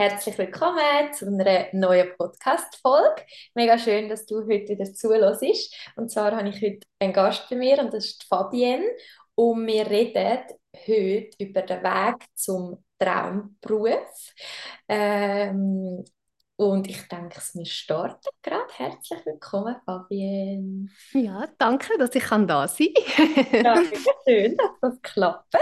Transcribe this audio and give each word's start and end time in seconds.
Herzlich 0.00 0.38
willkommen 0.38 1.12
zu 1.12 1.26
einer 1.26 1.66
neuen 1.74 2.16
Podcast-Folge. 2.16 3.22
Mega 3.54 3.76
schön, 3.76 4.08
dass 4.08 4.24
du 4.24 4.36
heute 4.38 4.70
wieder 4.70 4.90
zuhörst. 4.94 5.76
Und 5.94 6.10
zwar 6.10 6.34
habe 6.34 6.48
ich 6.48 6.62
heute 6.62 6.86
einen 6.98 7.12
Gast 7.12 7.50
bei 7.50 7.56
mir 7.56 7.78
und 7.80 7.92
das 7.92 8.06
ist 8.06 8.24
Fabienne. 8.24 8.86
Und 9.34 9.66
wir 9.66 9.86
reden 9.90 10.38
heute 10.74 11.30
über 11.38 11.60
den 11.60 11.82
Weg 11.82 12.16
zum 12.34 12.82
Traumberuf. 12.98 14.32
Ähm, 14.88 16.02
und 16.56 16.88
ich 16.88 17.06
denke, 17.06 17.38
wir 17.52 17.66
starten 17.66 18.30
gerade. 18.40 18.72
Herzlich 18.78 19.26
willkommen, 19.26 19.76
Fabienne. 19.84 20.88
Ja, 21.12 21.46
danke, 21.58 21.98
dass 21.98 22.14
ich 22.14 22.24
da 22.26 22.66
sein 22.66 22.88
kann. 23.04 23.46
ja, 23.52 23.82
schön, 24.26 24.56
dass 24.56 24.70
das 24.80 25.02
klappt. 25.02 25.56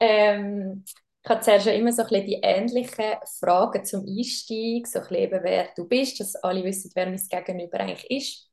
Ähm, 0.00 0.84
ich 1.24 1.30
habe 1.30 1.40
zuerst 1.40 1.66
immer 1.68 1.90
so 1.90 2.02
ein 2.02 2.08
bisschen 2.08 2.26
die 2.26 2.40
ähnlichen 2.42 3.16
Fragen 3.40 3.82
zum 3.84 4.04
Einstieg, 4.06 4.86
so 4.86 4.98
ein 4.98 5.08
bisschen 5.08 5.42
wer 5.42 5.68
du 5.74 5.88
bist, 5.88 6.20
dass 6.20 6.36
alle 6.36 6.62
wissen, 6.62 6.90
wer 6.94 7.06
mein 7.06 7.16
Gegenüber 7.16 7.80
eigentlich 7.80 8.10
ist. 8.10 8.50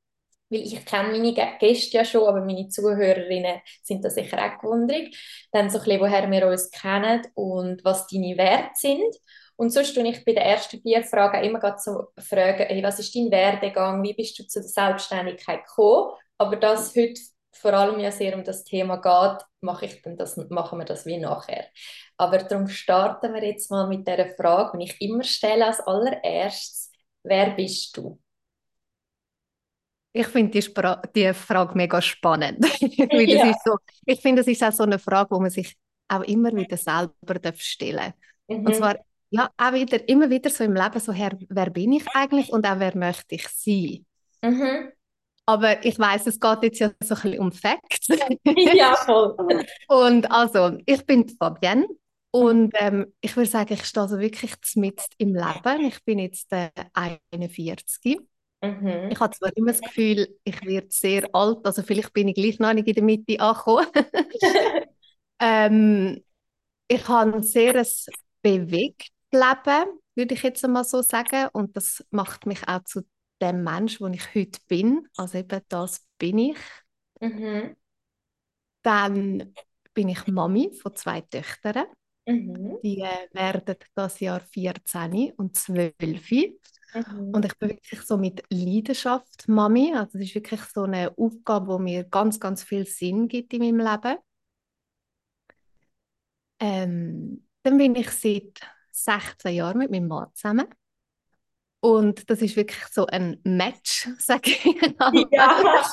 Weil 0.49 0.61
ich 0.61 0.85
kenne 0.85 1.09
meine 1.09 1.33
Gäste 1.59 1.97
ja 1.97 2.05
schon, 2.05 2.27
aber 2.27 2.45
meine 2.45 2.69
Zuhörerinnen 2.69 3.59
sind 3.83 4.05
da 4.05 4.09
sicher 4.09 4.37
auch 4.37 4.61
gewundert. 4.61 5.13
Dann 5.51 5.69
so 5.69 5.79
ein 5.79 5.83
bisschen, 5.83 5.99
woher 5.99 6.31
wir 6.31 6.47
uns 6.47 6.71
kennen 6.71 7.21
und 7.33 7.83
was 7.83 8.07
deine 8.07 8.37
Werte 8.37 8.71
sind. 8.75 9.15
Und 9.57 9.71
sonst 9.71 9.93
tue 9.93 10.07
ich 10.07 10.23
bei 10.23 10.31
den 10.31 10.43
ersten 10.43 10.81
vier 10.81 11.03
Fragen 11.03 11.43
immer 11.43 11.77
so 11.77 12.07
fragen, 12.17 12.67
hey, 12.67 12.81
was 12.83 12.99
ist 12.99 13.13
dein 13.13 13.31
Werdegang, 13.31 14.01
wie 14.01 14.13
bist 14.13 14.39
du 14.39 14.47
zu 14.47 14.61
der 14.61 14.69
Selbstständigkeit 14.69 15.65
gekommen? 15.65 16.13
Aber 16.37 16.55
das 16.55 16.95
heute 16.95 17.19
vor 17.53 17.73
allem 17.73 17.99
ja 17.99 18.11
sehr 18.11 18.35
um 18.35 18.43
das 18.43 18.63
Thema 18.63 18.97
geht, 18.97 19.45
mache 19.61 19.85
ich 19.85 20.01
dann 20.01 20.17
das, 20.17 20.37
machen 20.49 20.79
wir 20.79 20.85
das 20.85 21.05
wie 21.05 21.17
nachher. 21.17 21.67
Aber 22.17 22.37
darum 22.39 22.67
starten 22.67 23.33
wir 23.33 23.43
jetzt 23.43 23.69
mal 23.69 23.87
mit 23.87 24.07
der 24.07 24.33
Frage, 24.35 24.77
die 24.77 24.85
ich 24.85 25.01
immer 25.01 25.23
stelle 25.23 25.67
als 25.67 25.79
allererstes, 25.81 26.91
wer 27.23 27.51
bist 27.51 27.95
du? 27.97 28.19
Ich 30.13 30.27
finde 30.27 30.59
die, 30.59 30.73
die, 31.15 31.33
Frage 31.33 31.75
mega 31.75 32.01
spannend. 32.01 32.65
ja. 32.81 33.53
so, 33.63 33.77
ich 34.05 34.19
finde, 34.19 34.41
es 34.41 34.47
ist 34.47 34.63
auch 34.63 34.71
so 34.71 34.83
eine 34.83 34.99
Frage, 34.99 35.31
wo 35.31 35.39
man 35.39 35.49
sich 35.49 35.77
auch 36.09 36.23
immer 36.23 36.53
wieder 36.53 36.75
selber 36.75 37.53
stellen 37.55 37.97
darf. 37.97 38.13
Mhm. 38.47 38.65
Und 38.65 38.75
zwar 38.75 38.97
ja, 39.29 39.49
auch 39.55 39.73
wieder, 39.73 40.07
immer 40.09 40.29
wieder 40.29 40.49
so 40.49 40.65
im 40.65 40.75
Leben 40.75 40.99
so 40.99 41.13
her, 41.13 41.37
wer 41.47 41.69
bin 41.69 41.93
ich 41.93 42.05
eigentlich 42.13 42.51
und 42.51 42.67
auch 42.67 42.79
wer 42.79 42.95
möchte 42.97 43.35
ich 43.35 43.47
sein? 43.47 44.05
Mhm. 44.41 44.91
Aber 45.45 45.83
ich 45.85 45.97
weiß, 45.97 46.27
es 46.27 46.39
geht 46.39 46.63
jetzt 46.63 46.79
ja 46.79 46.91
so 47.01 47.15
ein 47.15 47.21
bisschen 47.21 47.39
um 47.39 47.51
Facts. 47.51 48.07
ja, 48.73 48.95
voll. 48.95 49.35
Und 49.87 50.31
also, 50.31 50.77
ich 50.85 51.05
bin 51.05 51.27
Fabienne 51.27 51.87
und 52.31 52.71
ähm, 52.75 53.13
ich 53.19 53.35
würde 53.35 53.49
sagen, 53.49 53.73
ich 53.73 53.83
stehe 53.85 54.03
also 54.03 54.19
wirklich 54.19 54.53
mitten 54.75 55.03
im 55.17 55.35
Leben. 55.35 55.85
Ich 55.85 56.03
bin 56.03 56.19
jetzt 56.19 56.51
äh, 56.53 56.69
41. 56.93 58.19
Mhm. 58.63 59.09
Ich 59.11 59.19
habe 59.19 59.35
zwar 59.35 59.55
immer 59.57 59.71
das 59.71 59.81
Gefühl, 59.81 60.37
ich 60.43 60.63
werde 60.63 60.87
sehr 60.89 61.27
alt, 61.33 61.65
also 61.65 61.81
vielleicht 61.81 62.13
bin 62.13 62.27
ich 62.27 62.35
gleich 62.35 62.59
noch 62.59 62.73
nicht 62.73 62.87
in 62.87 62.93
der 62.93 63.03
Mitte 63.03 63.39
angekommen. 63.39 63.87
ähm, 65.39 66.23
ich 66.87 67.07
habe 67.07 67.33
ein 67.33 67.43
sehr 67.43 67.85
bewegtes 68.41 69.09
Leben, 69.31 69.99
würde 70.15 70.33
ich 70.33 70.43
jetzt 70.43 70.65
mal 70.67 70.83
so 70.83 71.01
sagen. 71.01 71.49
Und 71.53 71.75
das 71.75 72.03
macht 72.11 72.45
mich 72.45 72.67
auch 72.67 72.83
zu 72.83 73.01
dem 73.41 73.63
Mensch, 73.63 73.99
wo 73.99 74.07
ich 74.07 74.35
heute 74.35 74.59
bin. 74.67 75.07
Also 75.17 75.39
eben 75.39 75.61
das 75.67 76.05
bin 76.17 76.37
ich. 76.37 76.57
Mhm. 77.19 77.75
Dann 78.83 79.53
bin 79.93 80.09
ich 80.09 80.27
Mami 80.27 80.71
von 80.73 80.95
zwei 80.95 81.21
Töchtern. 81.21 81.85
Mhm. 82.25 82.77
Die 82.83 82.99
äh, 82.99 83.27
werden 83.33 83.75
das 83.95 84.19
Jahr 84.19 84.41
14 84.41 85.33
und 85.33 85.55
12. 85.55 85.95
Mhm. 86.93 87.31
Und 87.33 87.45
ich 87.45 87.57
bin 87.57 87.69
wirklich 87.69 88.01
so 88.01 88.17
mit 88.17 88.43
Leidenschaft 88.49 89.47
Mami. 89.47 89.93
Also 89.95 90.17
es 90.17 90.25
ist 90.25 90.35
wirklich 90.35 90.61
so 90.61 90.83
eine 90.83 91.11
Aufgabe, 91.17 91.77
die 91.77 91.83
mir 91.83 92.03
ganz, 92.03 92.39
ganz 92.39 92.63
viel 92.63 92.85
Sinn 92.85 93.27
gibt 93.27 93.53
in 93.53 93.61
meinem 93.61 93.79
Leben. 93.79 94.17
Ähm, 96.59 97.47
dann 97.63 97.77
bin 97.77 97.95
ich 97.95 98.09
seit 98.11 98.61
16 98.91 99.55
Jahren 99.55 99.79
mit 99.79 99.91
meinem 99.91 100.07
Mann 100.07 100.29
zusammen. 100.33 100.67
Und 101.83 102.29
das 102.29 102.43
ist 102.43 102.55
wirklich 102.55 102.85
so 102.91 103.07
ein 103.07 103.39
Match, 103.43 104.07
sage 104.19 104.51
ich. 104.51 104.65
Ja. 105.31 105.83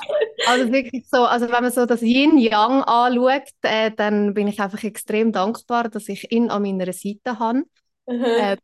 Also 0.47 0.71
wirklich 0.71 1.09
so, 1.09 1.25
also 1.25 1.47
wenn 1.51 1.63
man 1.63 1.73
so 1.73 1.87
das 1.87 2.03
Yin-Yang 2.03 2.85
anschaut, 2.85 3.49
äh, 3.63 3.91
dann 3.91 4.35
bin 4.35 4.49
ich 4.49 4.61
einfach 4.61 4.85
extrem 4.85 5.33
dankbar, 5.33 5.89
dass 5.89 6.09
ich 6.09 6.31
ihn 6.31 6.51
an 6.51 6.63
meiner 6.63 6.93
Seite 6.93 7.39
habe. 7.39 7.63
Mhm. 8.07 8.25
Äh, 8.25 8.57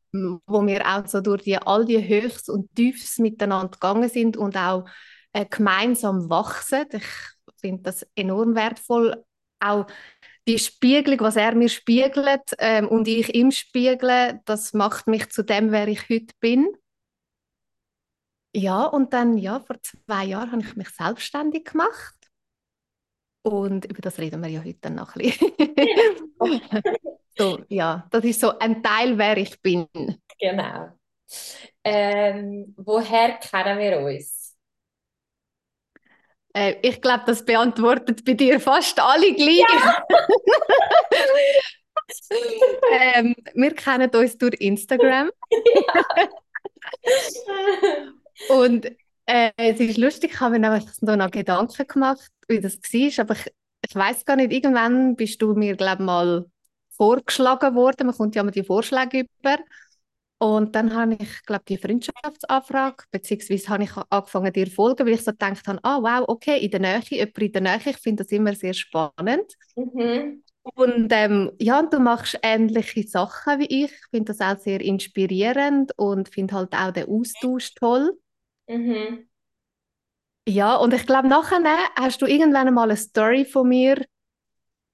wo 0.47 0.67
wir 0.67 0.87
auch 0.87 1.07
so 1.07 1.21
durch 1.21 1.43
die, 1.43 1.59
all 1.59 1.85
die 1.85 2.07
Höchst 2.07 2.49
und 2.49 2.75
Tiefs 2.75 3.19
miteinander 3.19 3.69
gegangen 3.69 4.09
sind 4.09 4.37
und 4.37 4.57
auch 4.57 4.87
äh, 5.33 5.45
gemeinsam 5.45 6.31
wachsen. 6.31 6.85
Ich 6.93 7.05
finde 7.61 7.83
das 7.83 8.07
enorm 8.15 8.55
wertvoll. 8.55 9.25
Auch 9.61 9.87
die 10.47 10.59
Spiegelung, 10.59 11.21
was 11.21 11.37
er 11.37 11.55
mir 11.55 11.69
spiegelt 11.69 12.55
ähm, 12.59 12.89
und 12.89 13.09
ich 13.09 13.35
ihm 13.35 13.51
spiegle, 13.51 14.41
das 14.45 14.75
macht 14.75 15.07
mich 15.07 15.31
zu 15.31 15.43
dem, 15.43 15.73
wer 15.73 15.89
ich 15.89 16.09
heute 16.09 16.35
bin. 16.41 16.69
Ja, 18.57 18.85
und 18.85 19.13
dann, 19.13 19.37
ja, 19.37 19.59
vor 19.59 19.77
zwei 19.83 20.27
Jahren 20.27 20.53
habe 20.53 20.63
ich 20.63 20.77
mich 20.77 20.89
selbstständig 20.91 21.65
gemacht. 21.65 22.15
Und 23.43 23.85
über 23.87 24.01
das 24.01 24.19
reden 24.19 24.43
wir 24.43 24.49
ja 24.49 24.63
heute 24.65 24.91
noch 24.91 25.17
ein 25.17 25.23
bisschen. 25.23 25.53
so, 27.37 27.59
ja, 27.69 28.07
das 28.11 28.25
ist 28.25 28.41
so 28.41 28.57
ein 28.59 28.83
Teil, 28.83 29.19
wer 29.19 29.37
ich 29.37 29.61
bin. 29.61 29.89
Genau. 30.39 30.89
Ähm, 31.83 32.75
woher 32.79 33.39
kennen 33.39 33.79
wir 33.79 33.99
uns? 34.01 34.57
Äh, 36.55 36.77
ich 36.81 37.03
glaube, 37.03 37.25
das 37.27 37.45
beantwortet 37.45 38.25
bei 38.25 38.35
dir 38.35 38.61
fast 38.61 39.01
alle 39.01 39.35
gleich. 39.35 39.65
Ja. 39.69 40.07
ähm, 43.17 43.35
wir 43.55 43.75
kennen 43.75 44.11
uns 44.15 44.39
durch 44.39 44.55
Instagram. 44.61 45.31
Ja. 47.07 48.15
Und 48.49 48.87
äh, 49.27 49.51
es 49.57 49.81
ist 49.81 49.99
lustig, 49.99 50.33
ich 50.35 50.41
habe 50.41 50.59
mir 50.59 50.71
nämlich 50.71 50.91
so 51.01 51.17
noch 51.17 51.31
Gedanken 51.31 51.87
gemacht, 51.87 52.31
wie 52.49 52.61
das 52.61 52.77
war, 52.77 53.25
aber 53.25 53.35
ich, 53.35 53.53
ich 53.89 53.95
weiß 53.95 54.25
gar 54.25 54.37
nicht, 54.37 54.53
irgendwann 54.53 55.17
bist 55.17 55.41
du 55.41 55.55
mir, 55.55 55.77
glaube 55.77 56.03
mal 56.03 56.47
vorgeschlagen 56.91 57.75
worden, 57.75 58.07
man 58.07 58.17
kommt 58.17 58.35
ja 58.35 58.43
immer 58.43 58.51
die 58.51 58.65
Vorschläge 58.65 59.27
über 59.41 59.59
und 60.39 60.75
dann 60.75 60.95
habe 60.95 61.17
ich, 61.19 61.43
glaube 61.47 61.65
die 61.69 61.79
Freundschaftsanfrage, 61.79 63.05
beziehungsweise 63.11 63.69
habe 63.69 63.85
ich 63.85 63.91
angefangen, 64.11 64.53
dir 64.53 64.67
zu 64.67 64.73
folgen, 64.73 65.07
weil 65.07 65.15
ich 65.15 65.25
so 65.25 65.31
gedacht 65.31 65.67
habe, 65.67 65.79
ah, 65.83 65.99
wow, 66.03 66.25
okay, 66.29 66.59
in 66.59 66.71
der 66.71 66.81
Nähe, 66.81 67.01
jemand 67.09 67.39
in 67.39 67.53
der 67.53 67.63
Nähe, 67.63 67.81
ich 67.87 67.97
finde 67.97 68.25
das 68.25 68.33
immer 68.33 68.55
sehr 68.55 68.75
spannend. 68.75 69.55
Mhm. 69.77 70.43
Und 70.77 71.09
ähm, 71.13 71.53
ja, 71.59 71.83
du 71.83 71.99
machst 71.99 72.39
ähnliche 72.43 73.07
Sachen 73.07 73.61
wie 73.61 73.85
ich. 73.85 73.93
Ich 73.93 74.07
finde 74.11 74.35
das 74.35 74.41
auch 74.41 74.59
sehr 74.59 74.81
inspirierend 74.81 75.93
und 75.97 76.29
finde 76.29 76.55
halt 76.55 76.75
auch 76.75 76.91
den 76.91 77.09
Austausch 77.09 77.75
toll. 77.75 78.19
Mhm. 78.69 79.29
Ja, 80.47 80.77
und 80.77 80.93
ich 80.93 81.07
glaube, 81.07 81.29
nachher 81.29 81.63
hast 81.97 82.21
du 82.21 82.27
irgendwann 82.27 82.73
mal 82.75 82.85
eine 82.85 82.97
Story 82.97 83.45
von 83.45 83.69
mir 83.69 84.05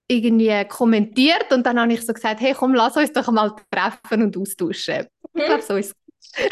irgendwie 0.08 0.64
kommentiert 0.66 1.52
und 1.52 1.64
dann 1.64 1.78
habe 1.80 1.92
ich 1.92 2.04
so 2.04 2.12
gesagt, 2.12 2.40
hey, 2.40 2.54
komm, 2.54 2.74
lass 2.74 2.96
uns 2.96 3.12
doch 3.12 3.30
mal 3.30 3.54
treffen 3.70 4.22
und 4.22 4.36
austauschen. 4.36 5.06
Mhm. 5.32 5.40
Ich 5.40 5.44
glaube, 5.46 5.62
so 5.62 5.76
ist 5.76 5.92
es. 5.92 5.96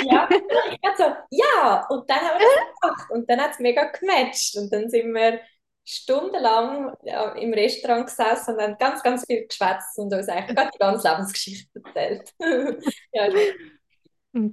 Ja, 0.04 0.28
ich 0.30 0.96
so, 0.96 1.04
ja, 1.30 1.86
und 1.88 2.08
dann 2.08 2.18
haben 2.18 2.38
wir 2.40 2.46
das 2.46 2.80
gemacht 2.80 3.10
und 3.10 3.30
dann 3.30 3.40
hat 3.40 3.52
es 3.52 3.58
mega 3.58 3.84
gematcht 3.84 4.56
und 4.56 4.72
dann 4.72 4.88
sind 4.88 5.12
wir 5.12 5.40
stundenlang 5.84 6.94
im 7.36 7.54
Restaurant 7.54 8.06
gesessen 8.06 8.54
und 8.54 8.62
haben 8.62 8.76
ganz, 8.78 9.02
ganz 9.02 9.24
viel 9.24 9.46
geschwätzt 9.46 9.98
und 9.98 10.12
uns 10.12 10.28
eigentlich 10.28 10.70
die 10.74 10.78
ganze 10.78 11.08
Lebensgeschichte 11.08 11.80
erzählt. 11.82 12.34
ja, 13.12 13.28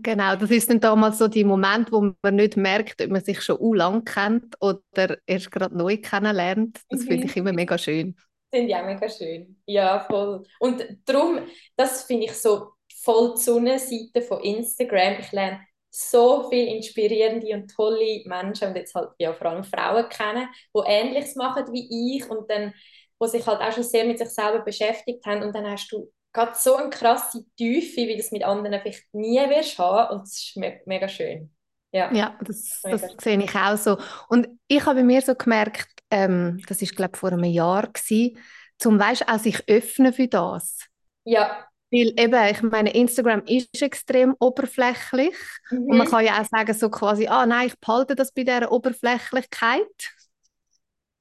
Genau, 0.01 0.35
das 0.35 0.51
ist 0.51 0.69
dann 0.69 0.79
damals 0.79 1.17
so 1.17 1.27
die 1.27 1.43
Moment, 1.43 1.91
wo 1.91 2.13
man 2.21 2.35
nicht 2.35 2.57
merkt, 2.57 3.01
ob 3.01 3.09
man 3.09 3.23
sich 3.23 3.41
schon 3.41 3.57
u 3.59 3.73
lang 3.73 4.03
kennt 4.03 4.55
oder 4.61 5.17
erst 5.25 5.51
gerade 5.51 5.77
neu 5.77 5.97
kennenlernt. 5.97 6.81
Das 6.89 7.01
mhm. 7.01 7.07
finde 7.07 7.25
ich 7.27 7.37
immer 7.37 7.53
mega 7.53 7.77
schön. 7.77 8.15
Finde 8.51 8.69
ich 8.69 8.75
auch 8.75 8.85
mega 8.85 9.09
schön. 9.09 9.61
Ja, 9.65 9.99
voll. 9.99 10.43
Und 10.59 10.83
darum, 11.05 11.39
das 11.75 12.03
finde 12.03 12.25
ich 12.25 12.33
so 12.33 12.71
voll 13.03 13.35
die 13.35 13.41
Sonnenseite 13.41 14.21
von 14.21 14.41
Instagram. 14.41 15.19
Ich 15.19 15.31
lerne 15.31 15.59
so 15.91 16.49
viele 16.49 16.75
inspirierende 16.75 17.53
und 17.53 17.69
tolle 17.73 18.23
Menschen 18.25 18.69
und 18.69 18.75
jetzt 18.75 18.95
halt 18.95 19.09
ja 19.17 19.33
vor 19.33 19.47
allem 19.47 19.63
Frauen 19.63 20.09
kennen, 20.09 20.49
die 20.75 20.81
Ähnliches 20.85 21.35
machen 21.35 21.71
wie 21.71 22.17
ich 22.17 22.29
und 22.29 22.49
dann, 22.49 22.73
wo 23.19 23.27
sich 23.27 23.45
halt 23.45 23.61
auch 23.61 23.71
schon 23.71 23.83
sehr 23.83 24.05
mit 24.05 24.19
sich 24.19 24.29
selber 24.29 24.59
beschäftigt 24.59 25.25
haben 25.25 25.43
und 25.43 25.55
dann 25.55 25.69
hast 25.69 25.89
du 25.91 26.11
gerade 26.35 26.51
so 26.55 26.75
eine 26.75 26.89
krasse 26.89 27.45
Tiefe, 27.55 28.01
wie 28.01 28.11
du 28.11 28.17
das 28.17 28.31
mit 28.31 28.43
anderen 28.43 28.79
vielleicht 28.81 29.13
nie 29.13 29.39
wirst 29.49 29.79
haben 29.79 30.13
und 30.13 30.23
das 30.23 30.33
ist 30.33 30.57
me 30.57 30.81
mega 30.85 31.07
schön. 31.07 31.49
Ja, 31.91 32.13
ja 32.13 32.37
das, 32.41 32.81
das 32.83 33.15
sehe 33.21 33.41
ich 33.41 33.55
auch 33.55 33.77
so. 33.77 33.97
Und 34.27 34.49
ich 34.67 34.85
habe 34.85 34.95
bei 34.95 35.03
mir 35.03 35.21
so 35.21 35.33
gemerkt, 35.33 35.87
ähm, 36.11 36.61
das 36.67 36.81
ist 36.81 36.95
glaube 36.95 37.17
vor 37.17 37.31
einem 37.31 37.45
Jahr 37.45 37.87
gewesen, 37.87 38.37
zum 38.77 38.99
weißt 38.99 39.29
auch 39.29 39.39
sich 39.39 39.63
öffnen 39.69 40.11
für 40.11 40.27
das. 40.27 40.79
Ja. 41.23 41.65
Weil 41.91 42.13
eben, 42.19 42.51
ich 42.51 42.61
meine, 42.63 42.93
Instagram 42.93 43.43
ist 43.45 43.81
extrem 43.81 44.35
oberflächlich 44.39 45.35
mhm. 45.69 45.83
und 45.83 45.97
man 45.97 46.07
kann 46.07 46.25
ja 46.25 46.41
auch 46.41 46.45
sagen, 46.45 46.73
so 46.73 46.89
quasi, 46.89 47.27
ah 47.27 47.45
nein, 47.45 47.67
ich 47.67 47.79
behalte 47.79 48.15
das 48.15 48.33
bei 48.33 48.43
dieser 48.43 48.71
Oberflächlichkeit. 48.71 50.11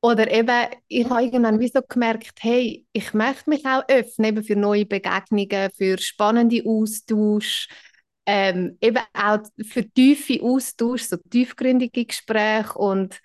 Oder 0.05 0.31
eben, 0.31 0.67
ich 0.87 1.09
habe 1.09 1.23
irgendwann 1.23 1.59
wie 1.61 1.69
so 1.69 1.81
gemerkt, 1.81 2.41
hey, 2.41 2.85
ich 2.93 3.15
möchte 3.15 3.49
mich 3.49 3.65
auch 3.65 3.89
öffnen 3.89 4.29
eben 4.29 4.45
für 4.45 4.55
neue 4.55 4.85
Begegnungen, 4.85 5.71
für 5.75 5.97
spannende 5.97 6.63
Austausch, 6.67 7.69
ähm, 8.27 8.77
eben 8.83 9.03
auch 9.15 9.39
für 9.67 9.89
tiefe 9.89 10.43
Austausch, 10.43 11.05
so 11.05 11.17
tiefgründige 11.17 12.05
Gespräche 12.05 12.75
und 12.75 13.19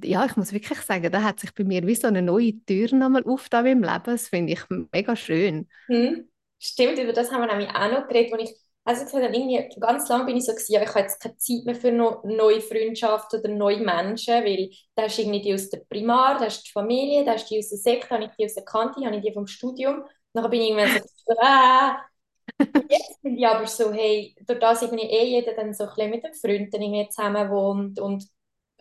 ja, 0.00 0.24
ich 0.24 0.36
muss 0.36 0.52
wirklich 0.52 0.78
sagen, 0.82 1.10
da 1.10 1.24
hat 1.24 1.40
sich 1.40 1.52
bei 1.52 1.64
mir 1.64 1.84
wie 1.84 1.96
so 1.96 2.06
eine 2.06 2.22
neue 2.22 2.52
Tür 2.64 2.94
nochmal 2.94 3.24
aufgetan 3.24 3.64
meinem 3.64 3.82
Leben. 3.82 4.02
Das 4.04 4.28
finde 4.28 4.52
ich 4.52 4.60
mega 4.92 5.16
schön. 5.16 5.66
Hm. 5.88 6.28
Stimmt, 6.60 7.00
über 7.00 7.14
das 7.14 7.32
haben 7.32 7.40
wir 7.40 7.48
nämlich 7.48 7.70
auch 7.70 7.90
noch 7.90 8.06
geredet, 8.06 8.32
wo 8.32 8.36
ich 8.36 8.54
also 8.86 9.04
gesagt 9.04 9.24
habe, 9.24 9.36
irgendwie 9.36 9.80
ganz 9.80 10.08
lange 10.08 10.26
bin 10.26 10.36
ich 10.38 10.46
so 10.46 10.52
gewesen, 10.52 10.72
ja, 10.74 10.82
ich 10.82 10.88
habe 10.90 11.00
jetzt 11.00 11.20
keine 11.20 11.36
Zeit 11.38 11.64
mehr 11.66 11.74
für 11.76 11.92
no, 11.92 12.22
neue 12.24 12.60
Freundschaften 12.62 13.40
oder 13.40 13.50
neue 13.50 13.78
Menschen, 13.80 14.34
weil 14.44 14.70
da 14.94 15.06
ist 15.06 15.18
irgendwie 15.18 15.42
die 15.42 15.54
aus 15.54 15.70
der 15.70 15.80
Primar, 15.80 16.38
da 16.38 16.46
ist 16.46 16.66
die 16.68 16.72
Familie, 16.72 17.24
da 17.24 17.34
ist 17.34 17.48
die 17.50 17.58
aus 17.58 17.70
der 17.70 17.78
Sekte, 17.78 18.10
habe 18.10 18.24
ich 18.26 18.30
die 18.38 18.46
aus 18.46 18.54
der 18.54 18.64
Kante, 18.64 19.04
habe 19.06 19.16
ich 19.16 19.22
die 19.22 19.32
vom 19.34 19.46
Studium. 19.48 20.04
Dann 20.34 20.50
bin 20.50 20.62
ich 20.62 20.70
irgendwann 20.70 21.02
so, 21.26 21.34
ah. 21.42 21.98
Jetzt 22.88 23.22
bin 23.22 23.36
ich 23.38 23.46
aber 23.46 23.66
so, 23.66 23.92
hey, 23.92 24.34
durch 24.46 24.58
das 24.60 24.82
irgendwie 24.82 25.06
eh 25.06 25.24
jeder 25.24 25.54
dann 25.54 25.74
so 25.74 25.84
ein 25.84 25.90
bisschen 25.90 26.10
mit 26.10 26.24
den 26.24 26.34
Freunden 26.34 26.82
irgendwie 26.82 27.08
zusammen 27.08 27.50
wohnt 27.50 28.00
und 28.00 28.24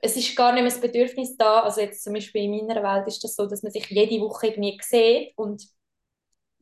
es 0.01 0.15
ist 0.17 0.35
gar 0.35 0.53
nicht 0.53 0.61
mehr 0.63 0.71
das 0.71 0.81
Bedürfnis 0.81 1.35
da, 1.37 1.61
also 1.61 1.81
jetzt 1.81 2.03
zum 2.03 2.13
Beispiel 2.13 2.43
in 2.43 2.67
meiner 2.67 2.83
Welt 2.83 3.07
ist 3.07 3.23
das 3.23 3.35
so, 3.35 3.47
dass 3.47 3.63
man 3.63 3.71
sich 3.71 3.89
jede 3.89 4.21
Woche 4.21 4.47
irgendwie 4.47 4.77
sieht 4.83 5.33
und 5.37 5.63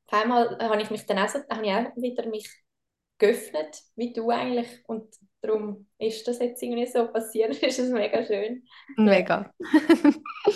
auf 0.07 0.13
einmal 0.21 0.57
habe 0.59 0.81
ich 0.81 0.89
mich 0.91 1.05
dann 1.05 1.17
auch, 1.19 1.27
so, 1.29 1.39
habe 1.49 1.65
ich 1.65 1.71
auch 1.73 1.95
wieder 1.97 2.25
mich 2.27 2.49
geöffnet, 3.23 3.81
wie 3.95 4.11
du 4.11 4.29
eigentlich 4.29 4.67
und 4.87 5.07
darum 5.41 5.87
ist 5.97 6.27
das 6.27 6.39
jetzt 6.39 6.61
irgendwie 6.61 6.87
so 6.87 7.07
passiert, 7.07 7.55
ist 7.63 7.79
es 7.79 7.89
mega 7.89 8.25
schön. 8.25 8.63
Mega. 8.97 9.53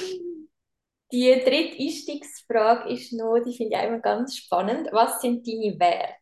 die 1.12 1.32
dritte 1.32 1.82
Einstiegsfrage 1.82 2.90
ist 2.90 3.14
noch, 3.14 3.40
die 3.40 3.56
finde 3.56 3.78
ich 3.78 3.84
immer 3.84 4.00
ganz 4.00 4.36
spannend. 4.36 4.90
Was 4.92 5.22
sind 5.22 5.48
deine 5.48 5.80
Werte? 5.80 6.16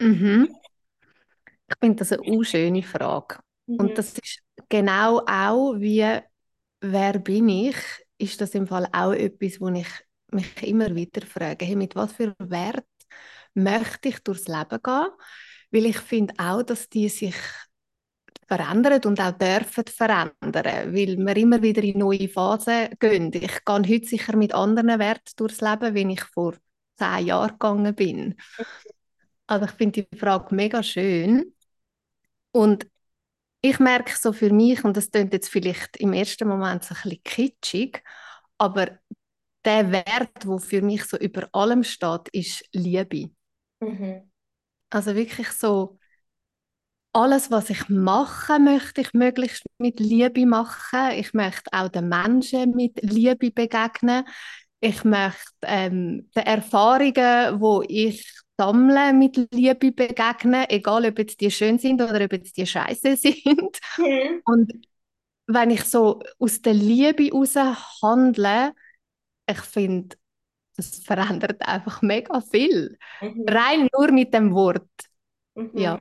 Mhm. 0.00 0.54
Ich 1.68 1.76
finde 1.80 1.96
das 1.96 2.12
eine 2.12 2.22
unschöne 2.22 2.82
Frage. 2.82 3.38
Mhm. 3.66 3.76
Und 3.76 3.98
das 3.98 4.14
ist 4.18 4.42
genau 4.68 5.20
auch 5.26 5.74
wie 5.74 6.18
«Wer 6.80 7.18
bin 7.18 7.48
ich?» 7.48 7.76
ist 8.18 8.40
das 8.40 8.54
im 8.54 8.68
Fall 8.68 8.86
auch 8.92 9.12
etwas, 9.12 9.60
wo 9.60 9.68
ich 9.68 9.88
mich 10.30 10.62
immer 10.62 10.94
wieder 10.94 11.26
frage, 11.26 11.64
hey, 11.64 11.74
mit 11.74 11.96
was 11.96 12.12
für 12.12 12.34
Wert 12.38 12.86
möchte 13.54 14.08
ich 14.08 14.18
durchs 14.20 14.48
Leben 14.48 14.80
gehen? 14.82 15.08
Weil 15.70 15.86
ich 15.86 15.98
finde 15.98 16.34
auch, 16.38 16.62
dass 16.62 16.88
die 16.88 17.08
sich 17.08 17.36
verändern 18.46 19.00
und 19.04 19.20
auch 19.20 19.32
dürfen 19.32 19.84
verändern, 19.86 20.94
weil 20.94 21.16
wir 21.18 21.36
immer 21.36 21.62
wieder 21.62 21.82
in 21.82 21.98
neue 21.98 22.28
Phasen 22.28 22.90
gehen. 23.00 23.32
Ich 23.32 23.64
gehe 23.64 23.76
heute 23.76 24.06
sicher 24.06 24.36
mit 24.36 24.54
anderen 24.54 24.98
Werten 24.98 25.32
durchs 25.36 25.60
Leben, 25.60 25.94
wie 25.94 26.12
ich 26.12 26.24
vor 26.24 26.54
zehn 26.98 27.26
Jahren 27.26 27.52
gegangen 27.52 27.94
bin. 27.94 28.34
Also 29.46 29.64
ich 29.66 29.72
finde 29.72 30.04
die 30.04 30.18
Frage 30.18 30.54
mega 30.54 30.82
schön. 30.82 31.54
Und 32.52 32.86
ich 33.62 33.78
merke 33.78 34.12
so 34.18 34.32
für 34.32 34.52
mich, 34.52 34.84
und 34.84 34.96
das 34.96 35.10
klingt 35.10 35.32
jetzt 35.32 35.48
vielleicht 35.48 35.96
im 35.98 36.12
ersten 36.12 36.48
Moment 36.48 36.84
so 36.84 36.94
ein 36.94 37.00
bisschen 37.02 37.22
kitschig, 37.22 38.02
aber 38.58 38.98
der 39.64 39.92
Wert, 39.92 40.44
der 40.44 40.58
für 40.58 40.82
mich 40.82 41.04
so 41.04 41.16
über 41.16 41.48
allem 41.52 41.84
steht, 41.84 42.28
ist 42.32 42.64
Liebe. 42.72 43.30
Mhm. 43.82 44.30
Also 44.90 45.14
wirklich 45.14 45.48
so, 45.48 45.98
alles, 47.12 47.50
was 47.50 47.70
ich 47.70 47.88
mache, 47.88 48.58
möchte 48.58 49.02
ich 49.02 49.12
möglichst 49.12 49.64
mit 49.78 50.00
Liebe 50.00 50.46
machen. 50.46 51.12
Ich 51.16 51.34
möchte 51.34 51.70
auch 51.72 51.88
den 51.88 52.08
Menschen 52.08 52.74
mit 52.74 53.00
Liebe 53.02 53.50
begegnen. 53.50 54.24
Ich 54.80 55.04
möchte 55.04 55.52
ähm, 55.62 56.30
den 56.34 56.42
Erfahrungen, 56.42 57.60
wo 57.60 57.82
ich 57.86 58.26
sammle, 58.58 59.12
mit 59.12 59.36
Liebe 59.52 59.92
begegnen, 59.92 60.64
egal 60.68 61.04
ob 61.06 61.18
jetzt 61.18 61.40
die 61.40 61.50
schön 61.50 61.78
sind 61.78 62.00
oder 62.00 62.24
ob 62.24 62.32
jetzt 62.32 62.56
die 62.56 62.66
scheiße 62.66 63.16
sind. 63.16 63.78
Mhm. 63.98 64.42
Und 64.44 64.72
wenn 65.46 65.70
ich 65.70 65.84
so 65.84 66.22
aus 66.38 66.62
der 66.62 66.74
Liebe 66.74 67.24
heraus 67.24 67.56
handle, 68.02 68.72
ich 69.46 69.60
finde, 69.60 70.16
das 70.76 70.98
verändert 70.98 71.60
einfach 71.66 72.02
mega 72.02 72.40
viel. 72.40 72.98
Mhm. 73.20 73.44
Rein 73.48 73.88
nur 73.96 74.10
mit 74.12 74.32
dem 74.34 74.54
Wort. 74.54 74.88
Mhm. 75.54 75.70
Ja. 75.74 76.00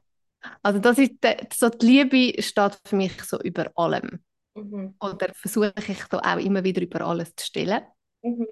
Also 0.63 0.79
das 0.79 0.97
ist 0.97 1.13
so 1.53 1.69
die 1.69 1.85
Liebe 1.85 2.41
steht 2.41 2.79
für 2.85 2.95
mich 2.95 3.21
so 3.23 3.39
über 3.41 3.71
allem. 3.75 4.23
Mhm. 4.55 4.95
Oder 4.99 5.33
versuche 5.33 5.73
ich 5.87 6.03
da 6.05 6.19
auch 6.19 6.37
immer 6.37 6.63
wieder 6.63 6.81
über 6.81 7.01
alles 7.01 7.35
zu 7.35 7.45
stellen. 7.45 7.81
Mhm. 8.21 8.47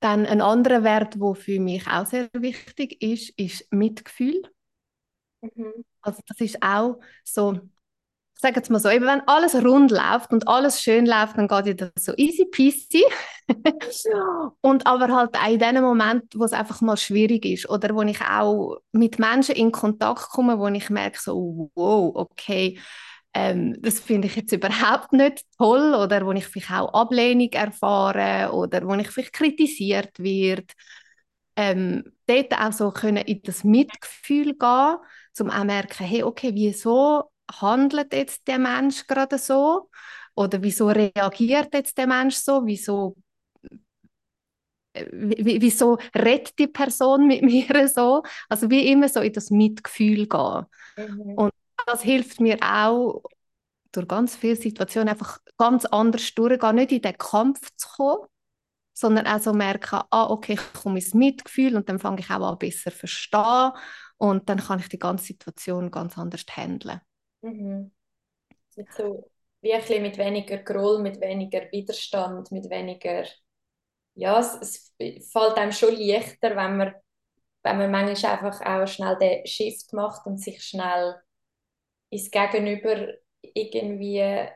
Dann 0.00 0.26
ein 0.26 0.40
anderer 0.40 0.84
Wert, 0.84 1.14
der 1.20 1.34
für 1.34 1.58
mich 1.58 1.86
auch 1.86 2.06
sehr 2.06 2.28
wichtig 2.34 3.02
ist, 3.02 3.30
ist 3.38 3.72
Mitgefühl. 3.72 4.42
Mhm. 5.40 5.84
Also 6.02 6.20
das 6.26 6.40
ist 6.40 6.62
auch 6.62 7.00
so 7.24 7.60
sagen 8.38 8.56
wir 8.56 8.72
mal 8.72 8.78
so, 8.78 8.90
eben 8.90 9.06
wenn 9.06 9.22
alles 9.26 9.54
rund 9.54 9.90
läuft 9.90 10.32
und 10.32 10.46
alles 10.46 10.82
schön 10.82 11.06
läuft, 11.06 11.38
dann 11.38 11.48
geht 11.48 11.80
das 11.80 11.90
so 12.04 12.12
easy 12.16 12.44
peasy. 12.44 13.04
und 14.60 14.86
aber 14.86 15.08
halt 15.14 15.36
auch 15.36 15.48
in 15.48 15.58
dem 15.58 15.82
Moment, 15.82 16.24
wo 16.34 16.44
es 16.44 16.52
einfach 16.52 16.80
mal 16.80 16.96
schwierig 16.96 17.44
ist 17.46 17.68
oder 17.68 17.94
wo 17.94 18.02
ich 18.02 18.20
auch 18.20 18.78
mit 18.92 19.18
Menschen 19.18 19.54
in 19.54 19.72
Kontakt 19.72 20.30
komme, 20.30 20.58
wo 20.58 20.68
ich 20.68 20.90
merke 20.90 21.18
so, 21.20 21.70
wow, 21.74 22.12
okay, 22.14 22.78
ähm, 23.32 23.76
das 23.80 24.00
finde 24.00 24.28
ich 24.28 24.36
jetzt 24.36 24.52
überhaupt 24.52 25.12
nicht 25.12 25.44
toll 25.58 25.94
oder 25.94 26.24
wo 26.26 26.32
ich 26.32 26.46
vielleicht 26.46 26.72
auch 26.72 26.92
Ablehnung 26.92 27.50
erfahre 27.52 28.52
oder 28.52 28.86
wo 28.86 28.94
ich 28.94 29.08
vielleicht 29.08 29.32
kritisiert 29.32 30.18
wird. 30.18 30.72
Ähm, 31.56 32.04
dort 32.26 32.52
auch 32.58 32.72
so 32.72 32.90
können 32.90 33.24
in 33.24 33.40
das 33.42 33.64
Mitgefühl 33.64 34.54
gehen, 34.54 34.96
um 35.40 35.50
auch 35.50 35.64
merken, 35.64 36.04
hey, 36.04 36.22
okay, 36.22 36.50
wieso 36.54 37.30
handelt 37.60 38.12
jetzt 38.12 38.46
der 38.48 38.58
Mensch 38.58 39.06
gerade 39.06 39.38
so? 39.38 39.90
Oder 40.34 40.62
wieso 40.62 40.88
reagiert 40.88 41.72
jetzt 41.74 41.96
der 41.98 42.06
Mensch 42.06 42.36
so? 42.36 42.66
Wieso, 42.66 43.16
äh, 44.92 45.06
wieso 45.10 45.98
redet 46.14 46.58
die 46.58 46.66
Person 46.66 47.26
mit 47.26 47.42
mir 47.42 47.88
so? 47.88 48.22
Also 48.48 48.70
wie 48.70 48.90
immer 48.90 49.08
so 49.08 49.20
in 49.20 49.32
das 49.32 49.50
Mitgefühl 49.50 50.26
gehen. 50.26 50.66
Mhm. 50.96 51.34
Und 51.34 51.52
das 51.86 52.02
hilft 52.02 52.40
mir 52.40 52.58
auch, 52.62 53.22
durch 53.92 54.08
ganz 54.08 54.36
viele 54.36 54.56
Situationen 54.56 55.08
einfach 55.08 55.38
ganz 55.56 55.86
anders 55.86 56.34
durchgehen, 56.34 56.76
nicht 56.76 56.92
in 56.92 57.02
den 57.02 57.16
Kampf 57.16 57.70
zu 57.76 57.88
kommen, 57.88 58.26
sondern 58.92 59.26
auch 59.26 59.40
so 59.40 59.52
merken, 59.52 60.00
ah, 60.10 60.30
okay, 60.30 60.54
ich 60.54 60.80
komme 60.80 60.98
ins 60.98 61.14
Mitgefühl 61.14 61.76
und 61.76 61.88
dann 61.88 61.98
fange 61.98 62.20
ich 62.20 62.30
auch 62.30 62.52
an, 62.52 62.58
besser 62.58 62.90
zu 62.90 62.98
verstehen 62.98 63.72
und 64.18 64.48
dann 64.48 64.58
kann 64.58 64.80
ich 64.80 64.88
die 64.88 64.98
ganze 64.98 65.26
Situation 65.26 65.90
ganz 65.90 66.16
anders 66.16 66.44
handeln. 66.50 67.00
Mhm. 67.42 67.90
Mit 68.76 68.92
so, 68.94 69.30
bisschen 69.62 70.02
mit 70.02 70.18
weniger 70.18 70.58
Groll, 70.58 71.00
mit 71.02 71.20
weniger 71.20 71.70
Widerstand, 71.72 72.52
mit 72.52 72.70
weniger. 72.70 73.26
Ja, 74.14 74.40
es, 74.40 74.92
es 74.98 75.32
fällt 75.32 75.56
einem 75.58 75.72
schon 75.72 75.96
leichter, 75.96 76.56
wenn 76.56 76.76
man, 76.78 76.94
wenn 77.64 77.78
man 77.78 77.92
manchmal 77.92 78.32
einfach 78.38 78.60
auch 78.66 78.86
schnell 78.88 79.18
den 79.18 79.46
Shift 79.46 79.92
macht 79.94 80.26
und 80.26 80.38
sich 80.40 80.62
schnell 80.64 81.16
ins 82.10 82.30
Gegenüber 82.30 83.14
irgendwie 83.54 84.50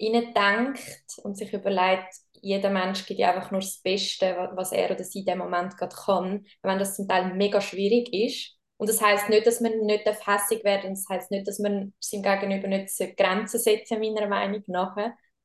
denkt 0.00 0.80
und 1.24 1.36
sich 1.36 1.52
überlegt, 1.52 2.14
jeder 2.40 2.70
Mensch 2.70 3.06
gibt 3.06 3.20
ja 3.20 3.34
einfach 3.34 3.50
nur 3.50 3.60
das 3.60 3.78
Beste, 3.82 4.50
was 4.54 4.72
er 4.72 4.90
oder 4.92 5.04
sie 5.04 5.20
in 5.20 5.26
dem 5.26 5.38
Moment 5.38 5.76
gerade 5.76 5.94
kann. 5.96 6.46
Wenn 6.62 6.78
das 6.78 6.96
zum 6.96 7.08
Teil 7.08 7.34
mega 7.34 7.60
schwierig 7.60 8.12
ist, 8.12 8.57
und 8.78 8.88
das 8.88 9.02
heißt 9.02 9.28
nicht, 9.28 9.46
dass 9.46 9.60
man 9.60 9.76
nicht 9.80 10.06
hässig 10.06 10.64
werden 10.64 10.90
das 10.90 11.08
heißt 11.08 11.32
nicht, 11.32 11.46
dass 11.48 11.58
man 11.58 11.92
seinem 11.98 12.22
Gegenüber 12.22 12.68
nicht 12.68 13.16
Grenzen 13.16 13.58
setzen 13.58 13.98
meiner 14.00 14.28
Meinung 14.28 14.62
nach. 14.68 14.96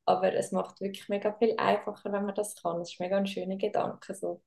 Aber 0.06 0.34
es 0.34 0.52
macht 0.52 0.82
wirklich 0.82 1.10
mega 1.10 1.34
viel 1.34 1.56
einfacher, 1.58 2.12
wenn 2.12 2.25
man 2.25 2.36
das 2.36 2.56
kann. 2.62 2.78
Das 2.78 2.92
ist 2.92 3.00
mega 3.00 3.18
ein 3.18 3.25
schöner 3.25 3.56
Gedanke. 3.56 4.13
So. 4.13 4.42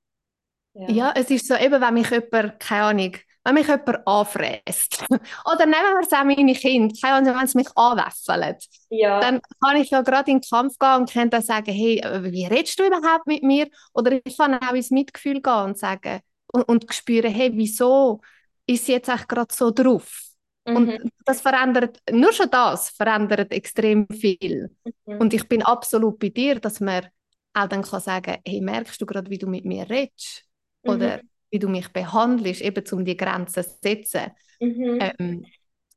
Ja. 0.74 0.88
ja, 0.88 1.12
es 1.16 1.30
ist 1.30 1.48
so, 1.48 1.56
eben 1.56 1.80
wenn 1.80 1.94
mich 1.94 2.10
jemand, 2.10 2.60
keine 2.60 2.82
Ahnung, 2.82 3.16
wenn 3.42 3.54
mich 3.54 3.66
jemand 3.66 4.06
anfräst. 4.06 5.04
Oder 5.10 5.66
nehmen 5.66 5.94
wir 5.94 6.02
es 6.02 6.12
auch 6.12 6.24
meine 6.24 6.54
Kinder, 6.54 6.94
keine 7.00 7.14
Ahnung, 7.14 7.40
wenn 7.40 7.46
sie 7.48 7.58
mich 7.58 7.68
anwäffeln. 7.74 8.56
Ja. 8.90 9.18
Dann 9.18 9.40
kann 9.64 9.76
ich 9.78 9.90
ja 9.90 10.02
gerade 10.02 10.30
in 10.30 10.40
den 10.40 10.48
Kampf 10.48 10.78
gehen 10.78 10.96
und 10.96 11.12
kann 11.12 11.30
dann 11.30 11.42
sagen, 11.42 11.72
hey, 11.72 12.00
wie 12.30 12.46
redest 12.46 12.78
du 12.78 12.86
überhaupt 12.86 13.26
mit 13.26 13.42
mir? 13.42 13.68
Oder 13.94 14.20
ich 14.22 14.36
kann 14.36 14.54
auch 14.54 14.74
ins 14.74 14.90
Mitgefühl 14.90 15.40
gehen 15.40 15.64
und 15.64 15.78
sagen, 15.78 16.20
und, 16.52 16.62
und 16.68 16.94
spüren, 16.94 17.32
hey, 17.32 17.50
wieso 17.54 18.20
ist 18.66 18.88
jetzt 18.88 19.08
echt 19.08 19.28
gerade 19.28 19.54
so 19.54 19.70
drauf. 19.70 20.22
Mhm. 20.66 20.76
Und 20.76 21.12
das 21.24 21.40
verändert, 21.40 22.00
nur 22.10 22.32
schon 22.32 22.50
das 22.50 22.90
verändert 22.90 23.52
extrem 23.52 24.06
viel. 24.08 24.70
Mhm. 25.06 25.18
Und 25.18 25.34
ich 25.34 25.48
bin 25.48 25.62
absolut 25.62 26.18
bei 26.18 26.28
dir, 26.28 26.58
dass 26.58 26.80
man 26.80 27.06
auch 27.54 27.68
dann 27.68 27.82
kann 27.82 28.00
sagen, 28.00 28.36
hey, 28.44 28.60
merkst 28.60 29.00
du 29.00 29.06
gerade, 29.06 29.30
wie 29.30 29.38
du 29.38 29.46
mit 29.46 29.64
mir 29.64 29.88
redest? 29.88 30.44
Mhm. 30.82 30.90
Oder 30.90 31.20
wie 31.50 31.58
du 31.58 31.68
mich 31.68 31.88
behandelst, 31.92 32.60
eben 32.60 32.84
um 32.92 33.04
die 33.04 33.16
Grenzen 33.16 33.62
zu 33.62 33.70
setzen. 33.82 34.32
Mhm. 34.60 34.98
Ähm, 35.00 35.46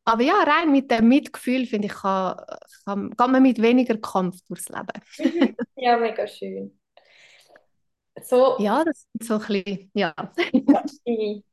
aber 0.05 0.23
ja, 0.23 0.41
rein 0.43 0.71
mit 0.71 0.89
dem 0.89 1.07
Mitgefühl, 1.07 1.65
finde 1.65 1.88
ich, 1.88 1.93
kann, 1.93 2.35
kann, 2.85 3.15
kann 3.15 3.31
man 3.31 3.43
mit 3.43 3.61
weniger 3.61 3.97
Kampf 3.97 4.38
durchs 4.47 4.69
Leben. 4.69 5.55
Ja, 5.75 5.97
mega 5.97 6.27
schön. 6.27 6.77
So, 8.21 8.57
Ja, 8.59 8.83
das 8.83 9.07
ist 9.17 9.27
so 9.27 9.35
ein 9.35 9.39
bisschen, 9.39 9.91
ja. 9.93 10.13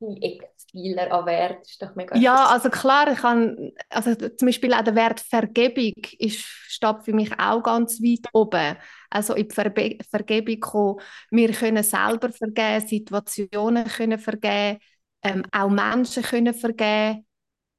Eckpfeiler 0.00 1.10
an 1.12 1.26
Wert 1.26 1.66
ist 1.66 1.80
doch 1.80 1.94
mega 1.94 2.16
Ja, 2.16 2.46
also 2.46 2.68
klar, 2.68 3.10
ich 3.12 3.18
kann, 3.18 3.72
also 3.88 4.14
zum 4.14 4.46
Beispiel 4.46 4.74
auch 4.74 4.82
der 4.82 4.94
Wert 4.94 5.20
Vergebung 5.20 5.94
ist, 6.18 6.40
steht 6.40 7.02
für 7.04 7.12
mich 7.14 7.32
auch 7.38 7.62
ganz 7.62 8.00
weit 8.00 8.28
oben. 8.32 8.76
Also 9.08 9.34
in 9.34 9.48
die 9.48 9.54
Verbe 9.54 9.98
Vergebung 10.10 10.60
kommen, 10.60 11.00
wir 11.30 11.52
können 11.52 11.82
selber 11.82 12.30
vergeben, 12.30 12.86
Situationen 12.86 13.86
können 13.86 14.18
vergeben, 14.18 14.78
ähm, 15.22 15.44
auch 15.50 15.70
Menschen 15.70 16.22
können 16.22 16.52
vergeben. 16.54 17.26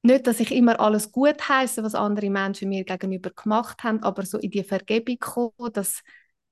Nicht, 0.02 0.26
dass 0.26 0.40
ich 0.40 0.52
immer 0.52 0.80
alles 0.80 1.12
gut 1.12 1.48
heiße, 1.50 1.84
was 1.84 1.96
andere 1.96 2.30
Menschen 2.30 2.70
mir 2.70 2.84
gegenüber 2.84 3.30
gemacht 3.32 3.84
haben, 3.84 4.02
aber 4.04 4.26
so 4.26 4.38
in 4.40 4.52
die 4.52 4.64
Vergebung 4.64 5.20
kommen, 5.20 5.74
dass, 5.74 6.02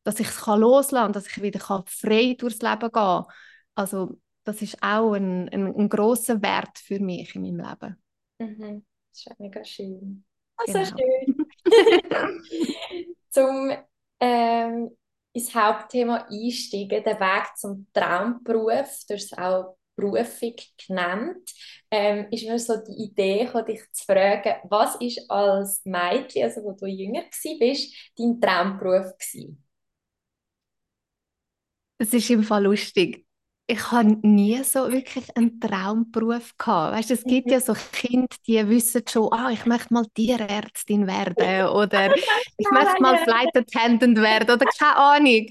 dass 0.04 0.20
ich 0.20 0.28
es 0.28 0.46
loslassen 0.46 0.96
kann, 1.06 1.14
dass 1.14 1.28
ich 1.28 1.42
wieder 1.42 1.60
frei 1.88 2.36
durchs 2.38 2.62
Leben 2.62 2.80
gehen 2.80 2.92
kann. 2.92 3.26
Also 3.76 4.18
das 4.46 4.62
ist 4.62 4.82
auch 4.82 5.14
ein, 5.14 5.50
ein, 5.50 5.68
ein 5.76 5.90
grosser 5.90 6.42
Wert 6.42 6.80
für 6.80 7.00
mich 7.00 7.36
in 7.36 7.44
meinem 7.44 7.60
Leben. 7.70 7.98
Mhm. 8.40 8.86
Das 9.12 9.26
ist 9.28 9.40
mega 9.40 9.64
schön. 9.64 10.26
Ah, 10.58 10.64
so 10.68 10.84
Genau. 10.84 10.86
schön. 10.86 11.46
Zum 13.30 13.72
ähm, 14.20 14.92
ins 15.34 15.54
Hauptthema 15.54 16.28
einsteigen, 16.32 17.04
der 17.04 17.20
Weg 17.20 17.58
zum 17.58 17.88
Traumberuf, 17.94 18.88
du 19.08 19.14
hast 19.16 19.32
es 19.34 19.38
auch 19.38 19.78
Berufung 19.96 20.56
genannt, 20.88 21.52
ähm, 21.92 22.28
ist 22.32 22.46
mir 22.46 22.60
so 22.60 22.78
die 22.78 23.04
Idee 23.06 23.46
gekommen, 23.46 23.66
dich 23.66 23.82
zu 23.92 24.06
fragen, 24.06 24.56
was 24.70 24.96
ist 24.98 25.30
als 25.30 25.84
Mädchen, 25.86 26.44
also 26.44 26.64
wo 26.64 26.72
du 26.74 26.86
jünger 26.88 27.24
bist, 27.60 27.94
dein 28.18 28.40
Traumberuf 28.42 29.18
gsi? 29.18 29.58
Es 31.98 32.14
ist 32.14 32.30
im 32.30 32.44
Fall 32.44 32.64
lustig. 32.64 33.25
Ich 33.68 33.92
habe 33.92 34.16
nie 34.28 34.64
so 34.64 34.92
wirklich 34.92 35.36
einen 35.36 35.60
Traumberuf 35.60 36.56
gehabt. 36.58 36.96
Weißt, 36.98 37.10
es 37.12 37.26
gibt 37.26 37.50
Mhm. 37.50 37.52
ja 37.52 37.60
so 37.60 37.74
Kinder, 37.92 38.28
die 38.46 38.68
wissen 38.70 39.02
schon, 39.10 39.34
ah, 39.34 39.50
ich 39.50 39.66
möchte 39.66 39.92
mal 39.94 40.06
Tierärztin 40.14 41.08
werden 41.08 41.68
oder 41.70 42.14
ich 42.58 42.70
möchte 42.70 43.02
mal 43.02 43.18
Flight 43.18 43.56
Attendant 43.58 44.18
werden 44.20 44.52
oder 44.52 44.68
keine 44.68 44.96
Ahnung. 44.98 45.48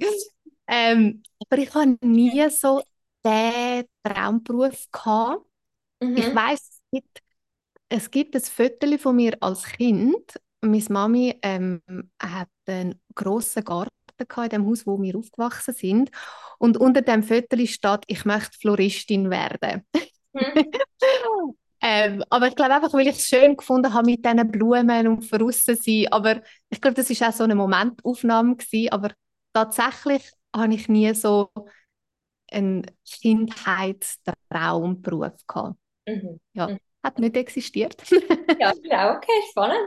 Ähm, 0.69 1.23
aber 1.41 1.61
ich 1.61 1.75
habe 1.75 1.99
nie 2.03 2.49
so 2.51 2.83
den 3.25 3.85
Traumberuf 4.05 4.87
gehabt. 4.93 5.45
Ich 6.15 6.33
Mhm. 6.33 6.35
weiß, 6.35 6.61
es 6.61 6.83
gibt, 6.93 7.23
es 7.89 8.11
gibt 8.11 8.37
ein 8.37 8.43
Foto 8.43 8.99
von 8.99 9.17
mir 9.17 9.37
als 9.41 9.65
Kind. 9.65 10.41
Meine 10.63 10.85
Mami 10.91 11.39
ähm, 11.43 11.83
hat 12.23 12.49
einen 12.67 13.01
grossen 13.15 13.65
Garten 13.65 13.91
gehabt 14.19 14.53
in 14.53 14.63
dem 14.63 14.67
Haus, 14.69 14.87
wo 14.87 15.01
wir 15.01 15.17
aufgewachsen 15.17 15.75
sind. 15.75 16.11
Und 16.59 16.77
unter 16.77 17.03
dem 17.03 17.23
Foto 17.23 17.57
steht, 17.67 18.01
ich 18.07 18.25
möchte 18.25 18.59
Floristin 18.59 19.31
werden. 19.31 19.87
Mhm. 20.33 20.71
Ähm, 21.87 22.25
aber 22.31 22.49
ich 22.49 22.57
glaube 22.57 22.73
einfach, 22.75 22.95
weil 22.95 23.09
ich 23.09 23.17
es 23.19 23.29
schön 23.29 23.59
gefunden 23.59 23.93
habe 23.93 24.07
mit 24.11 24.25
diesen 24.25 24.51
Blumen 24.51 25.07
und 25.07 25.31
draussen 25.31 25.77
sein. 25.77 26.07
Aber 26.11 26.41
ich 26.71 26.81
glaube, 26.81 26.95
das 26.95 27.11
war 27.21 27.29
auch 27.29 27.33
so 27.35 27.45
eine 27.45 27.55
Momentaufnahme 27.55 28.57
gewesen. 28.57 28.89
Aber 28.91 29.11
tatsächlich 29.53 30.33
habe 30.57 30.73
ich 30.75 30.89
nie 30.89 31.13
so 31.15 31.51
einen 32.51 32.87
Kindheitstraumberuf 33.21 35.47
gehabt. 35.47 35.77
Mhm. 36.07 36.41
Ja, 36.55 36.69
Mhm. 36.69 36.79
hat 37.03 37.19
nicht 37.19 37.37
existiert. 37.37 37.97
Ja, 38.59 38.73
ja, 38.85 39.17
okay, 39.17 39.33
spannend. 39.51 39.79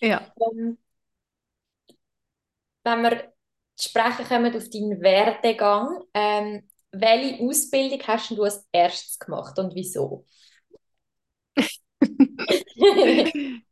Ja. 0.00 0.32
Ähm, 0.40 0.78
wenn 2.84 3.02
wir 3.02 3.31
sprechen 3.84 4.24
kommen 4.26 4.54
auf 4.56 4.68
deinen 4.70 5.00
Werdegang, 5.00 6.02
ähm, 6.14 6.68
welche 6.92 7.42
Ausbildung 7.42 8.00
hast 8.06 8.30
du 8.30 8.42
als 8.42 8.66
erstes 8.72 9.18
gemacht 9.18 9.58
und 9.58 9.74
wieso? 9.74 10.24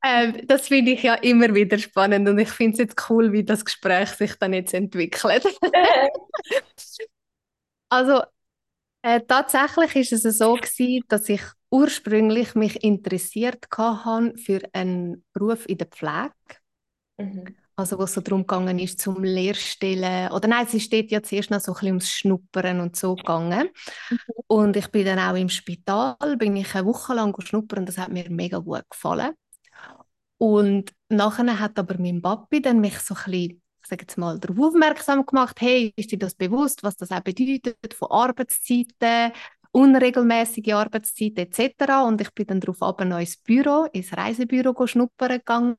Ähm, 0.03 0.47
das 0.47 0.69
finde 0.69 0.93
ich 0.93 1.03
ja 1.03 1.15
immer 1.15 1.55
wieder 1.55 1.79
spannend 1.79 2.27
und 2.29 2.39
ich 2.39 2.49
finde 2.49 2.73
es 2.73 2.79
jetzt 2.79 3.11
cool, 3.11 3.33
wie 3.33 3.45
das 3.45 3.65
Gespräch 3.65 4.09
sich 4.11 4.35
dann 4.37 4.53
jetzt 4.55 4.73
entwickelt. 4.75 5.45
Also 7.89 8.23
äh, 9.03 9.21
tatsächlich 9.27 10.13
ist 10.13 10.25
es 10.25 10.39
so 10.39 10.55
gewesen, 10.55 11.05
dass 11.09 11.29
ich 11.29 11.43
ursprünglich 11.71 12.55
mich 12.55 12.83
interessiert 12.85 13.67
habe 13.77 14.37
für 14.37 14.61
einen 14.73 15.25
Beruf 15.33 15.67
in 15.69 15.79
der 15.79 15.87
Pflege. 15.89 16.33
Mhm. 17.19 17.55
Also 17.81 17.99
wo 17.99 18.05
es 18.05 18.15
so 18.15 18.21
darum 18.21 18.43
gegangen 18.43 18.79
ist, 18.79 19.01
zum 19.01 19.23
Lehrstellen. 19.25 20.31
Oder 20.33 20.49
nein, 20.49 20.67
es 20.67 20.75
ist 20.75 20.93
dort 20.93 21.11
ja 21.11 21.23
zuerst 21.23 21.51
noch 21.51 21.61
so 21.61 21.73
ein 21.73 21.75
bisschen 21.75 21.89
ums 21.89 22.11
Schnuppern 22.11 22.81
und 22.81 22.97
so 22.97 23.17
gegangen. 23.17 23.69
Und 24.47 24.77
ich 24.77 24.89
bin 24.89 25.05
dann 25.07 25.19
auch 25.19 25.37
im 25.37 25.49
Spital, 25.49 26.17
bin 26.39 26.57
ich 26.57 26.75
eine 26.75 26.87
Woche 26.87 27.15
lang 27.15 27.35
schnuppern 27.41 27.81
und 27.81 27.89
das 27.89 27.99
hat 27.99 28.11
mir 28.11 28.31
mega 28.31 28.59
gut 28.59 28.85
gefallen. 28.91 29.33
Und 30.39 30.93
nachher 31.09 31.61
hat 31.61 31.79
aber 31.79 31.99
mein 31.99 32.23
Papi 32.23 32.63
dann 32.63 32.81
mich 32.81 32.99
so 33.01 33.15
ein 33.15 33.31
bisschen, 33.31 33.63
sage 33.87 34.03
jetzt 34.03 34.17
mal, 34.17 34.39
darauf 34.39 34.59
aufmerksam 34.59 35.27
gemacht, 35.27 35.61
hey, 35.61 35.93
ist 35.97 36.13
dir 36.13 36.19
das 36.19 36.35
bewusst, 36.35 36.83
was 36.83 36.97
das 36.97 37.11
auch 37.11 37.21
bedeutet 37.21 37.95
von 37.95 38.11
Arbeitszeiten, 38.11 39.33
unregelmäßige 39.73 40.73
Arbeitszeiten 40.73 41.39
etc. 41.39 42.07
Und 42.07 42.21
ich 42.21 42.33
bin 42.33 42.47
dann 42.47 42.61
darauf 42.61 42.83
ab 42.83 43.05
noch 43.05 43.19
ins 43.19 43.37
Büro, 43.37 43.87
ins 43.93 44.17
Reisebüro 44.17 44.87
schnuppern 44.87 45.39
gegangen. 45.39 45.77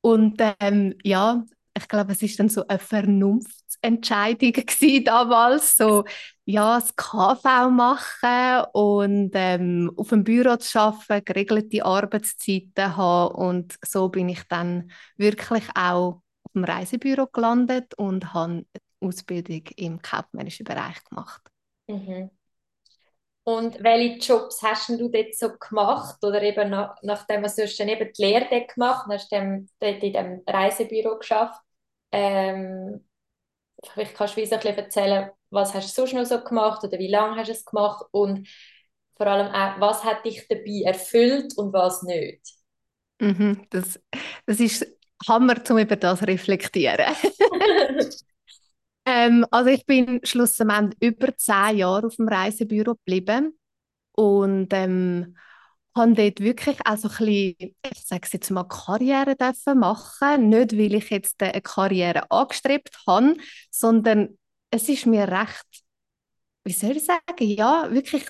Und 0.00 0.40
ähm, 0.60 0.94
ja, 1.02 1.44
ich 1.76 1.88
glaube, 1.88 2.12
es 2.12 2.22
ist 2.22 2.38
dann 2.38 2.48
so 2.48 2.66
eine 2.66 2.78
Vernunftsentscheidung 2.78 4.52
gewesen 4.52 5.04
damals, 5.04 5.76
so 5.76 6.04
ja, 6.44 6.78
das 6.78 6.94
KV 6.96 7.70
machen 7.70 8.64
und 8.72 9.30
ähm, 9.34 9.92
auf 9.96 10.08
dem 10.08 10.24
Büro 10.24 10.56
zu 10.56 10.80
arbeiten, 10.80 11.24
geregelte 11.24 11.84
Arbeitszeiten 11.84 12.96
haben 12.96 13.34
und 13.34 13.78
so 13.84 14.08
bin 14.08 14.28
ich 14.30 14.42
dann 14.48 14.90
wirklich 15.16 15.64
auch 15.74 16.22
auf 16.42 16.52
dem 16.54 16.64
Reisebüro 16.64 17.26
gelandet 17.26 17.94
und 17.94 18.32
habe 18.32 18.52
eine 18.52 18.64
Ausbildung 19.00 19.62
im 19.76 20.00
kaufmännischen 20.00 20.64
Bereich 20.64 21.04
gemacht. 21.04 21.42
Mhm. 21.86 22.30
Und 23.48 23.82
welche 23.82 24.18
Jobs 24.18 24.62
hast 24.62 24.90
du 24.90 25.08
dort 25.08 25.34
so 25.34 25.48
gemacht? 25.56 26.22
Oder 26.22 26.42
eben 26.42 26.68
nach, 26.68 26.96
nachdem 27.00 27.42
du 27.44 27.48
dann 27.78 27.88
eben 27.88 28.12
die 28.12 28.22
Lehre 28.22 28.46
dort 28.50 28.74
gemacht 28.74 29.06
hast 29.08 29.32
dann 29.32 29.70
dort 29.80 30.02
in 30.02 30.12
dem 30.12 30.42
Reisebüro 30.46 31.16
geschafft. 31.18 31.58
Ähm, 32.12 33.08
vielleicht 33.82 34.14
kannst 34.16 34.36
du 34.36 34.42
ein 34.42 34.50
bisschen 34.50 34.76
erzählen, 34.76 35.30
was 35.48 35.72
hast 35.72 35.96
du 35.96 36.02
sonst 36.02 36.12
noch 36.12 36.26
so 36.26 36.44
gemacht 36.44 36.84
oder 36.84 36.98
wie 36.98 37.08
lange 37.08 37.36
hast 37.36 37.48
du 37.48 37.52
es 37.52 37.64
gemacht 37.64 38.04
und 38.10 38.46
vor 39.16 39.26
allem 39.26 39.46
auch, 39.48 39.80
was 39.80 40.04
hat 40.04 40.26
dich 40.26 40.46
dabei 40.46 40.82
erfüllt 40.84 41.56
und 41.56 41.72
was 41.72 42.02
nicht? 42.02 42.42
Mhm, 43.18 43.66
das, 43.70 43.98
das 44.44 44.60
ist 44.60 44.86
Hammer, 45.26 45.56
um 45.70 45.78
über 45.78 45.96
das 45.96 46.18
zu 46.18 46.26
reflektieren. 46.26 47.14
Ähm, 49.08 49.46
also 49.50 49.70
ich 49.70 49.86
bin 49.86 50.20
schlussendlich 50.22 51.00
über 51.00 51.34
zehn 51.36 51.78
Jahre 51.78 52.06
auf 52.08 52.16
dem 52.16 52.28
Reisebüro 52.28 52.94
geblieben 52.94 53.58
und 54.12 54.68
ähm, 54.72 55.34
habe 55.96 56.12
dort 56.14 56.40
wirklich 56.40 56.78
auch 56.84 56.96
so 56.98 57.08
ein 57.08 57.16
bisschen, 57.18 57.76
ich 57.90 58.04
sage 58.04 58.28
jetzt 58.30 58.50
mal, 58.50 58.64
Karriere 58.64 59.34
dürfen 59.34 59.78
machen. 59.78 60.50
Nicht, 60.50 60.72
weil 60.72 60.94
ich 60.94 61.08
jetzt 61.10 61.42
eine 61.42 61.62
Karriere 61.62 62.30
angestrebt 62.30 62.98
habe, 63.06 63.34
sondern 63.70 64.38
es 64.70 64.88
ist 64.90 65.06
mir 65.06 65.26
recht, 65.26 65.84
wie 66.64 66.72
soll 66.72 66.96
ich 66.96 67.04
sagen, 67.06 67.22
ja, 67.38 67.88
wirklich 67.90 68.26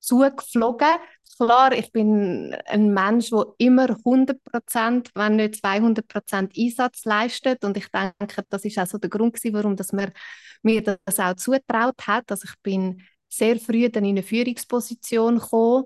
zugeflogen. 0.00 0.88
Klar, 1.36 1.72
ich 1.72 1.90
bin 1.92 2.54
ein 2.66 2.92
Mensch, 2.92 3.30
der 3.30 3.46
immer 3.58 3.96
100%, 4.04 5.10
wenn 5.14 5.36
nicht 5.36 5.64
200% 5.64 6.52
Einsatz 6.56 7.04
leistet 7.04 7.64
und 7.64 7.76
ich 7.76 7.88
denke, 7.88 8.44
das 8.48 8.64
ist 8.64 8.78
auch 8.78 8.86
so 8.86 8.98
der 8.98 9.10
Grund 9.10 9.34
gewesen, 9.34 9.54
warum 9.54 9.76
dass 9.76 9.92
man 9.92 10.12
mir 10.62 10.82
das 10.82 11.18
auch 11.18 11.34
zutraut 11.34 12.06
hat. 12.06 12.30
Also 12.30 12.46
ich 12.48 12.54
bin 12.62 13.02
sehr 13.28 13.58
früh 13.58 13.88
dann 13.88 14.04
in 14.04 14.10
eine 14.10 14.22
Führungsposition 14.22 15.38
gekommen 15.38 15.84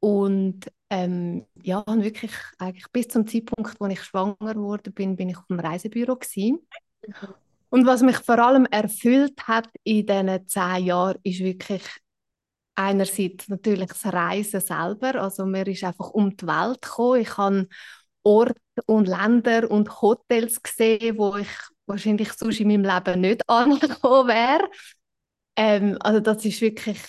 und 0.00 0.70
ähm, 0.90 1.46
ja, 1.62 1.78
und 1.78 2.04
wirklich 2.04 2.32
eigentlich 2.58 2.86
bis 2.92 3.08
zum 3.08 3.26
Zeitpunkt, 3.26 3.80
wo 3.80 3.86
ich 3.86 4.02
schwanger 4.02 4.54
wurde, 4.56 4.90
bin, 4.90 5.16
bin 5.16 5.30
ich 5.30 5.38
auf 5.38 5.46
dem 5.48 5.60
Reisebüro 5.60 6.16
gewesen. 6.16 6.60
Und 7.70 7.86
was 7.86 8.02
mich 8.02 8.18
vor 8.18 8.38
allem 8.38 8.66
erfüllt 8.66 9.48
hat 9.48 9.68
in 9.82 10.06
diesen 10.06 10.46
zehn 10.46 10.84
Jahren, 10.84 11.18
ist 11.24 11.40
wirklich 11.40 11.82
einerseits 12.74 13.48
natürlich 13.48 13.88
das 13.88 14.12
Reisen 14.12 14.60
selber. 14.60 15.20
Also 15.20 15.46
mir 15.46 15.66
ist 15.66 15.84
einfach 15.84 16.10
um 16.10 16.36
die 16.36 16.46
Welt 16.46 16.82
gekommen. 16.82 17.20
Ich 17.20 17.36
habe 17.36 17.68
Orte 18.22 18.60
und 18.86 19.06
Länder 19.06 19.70
und 19.70 20.00
Hotels 20.02 20.62
gesehen, 20.62 21.18
wo 21.18 21.36
ich 21.36 21.48
wahrscheinlich 21.86 22.32
sonst 22.32 22.60
in 22.60 22.68
meinem 22.68 22.84
Leben 22.84 23.20
nicht 23.20 23.42
angekommen 23.48 24.28
wäre. 24.28 24.68
Ähm, 25.56 25.96
also 26.00 26.20
das 26.20 26.44
ist 26.44 26.60
wirklich, 26.60 27.00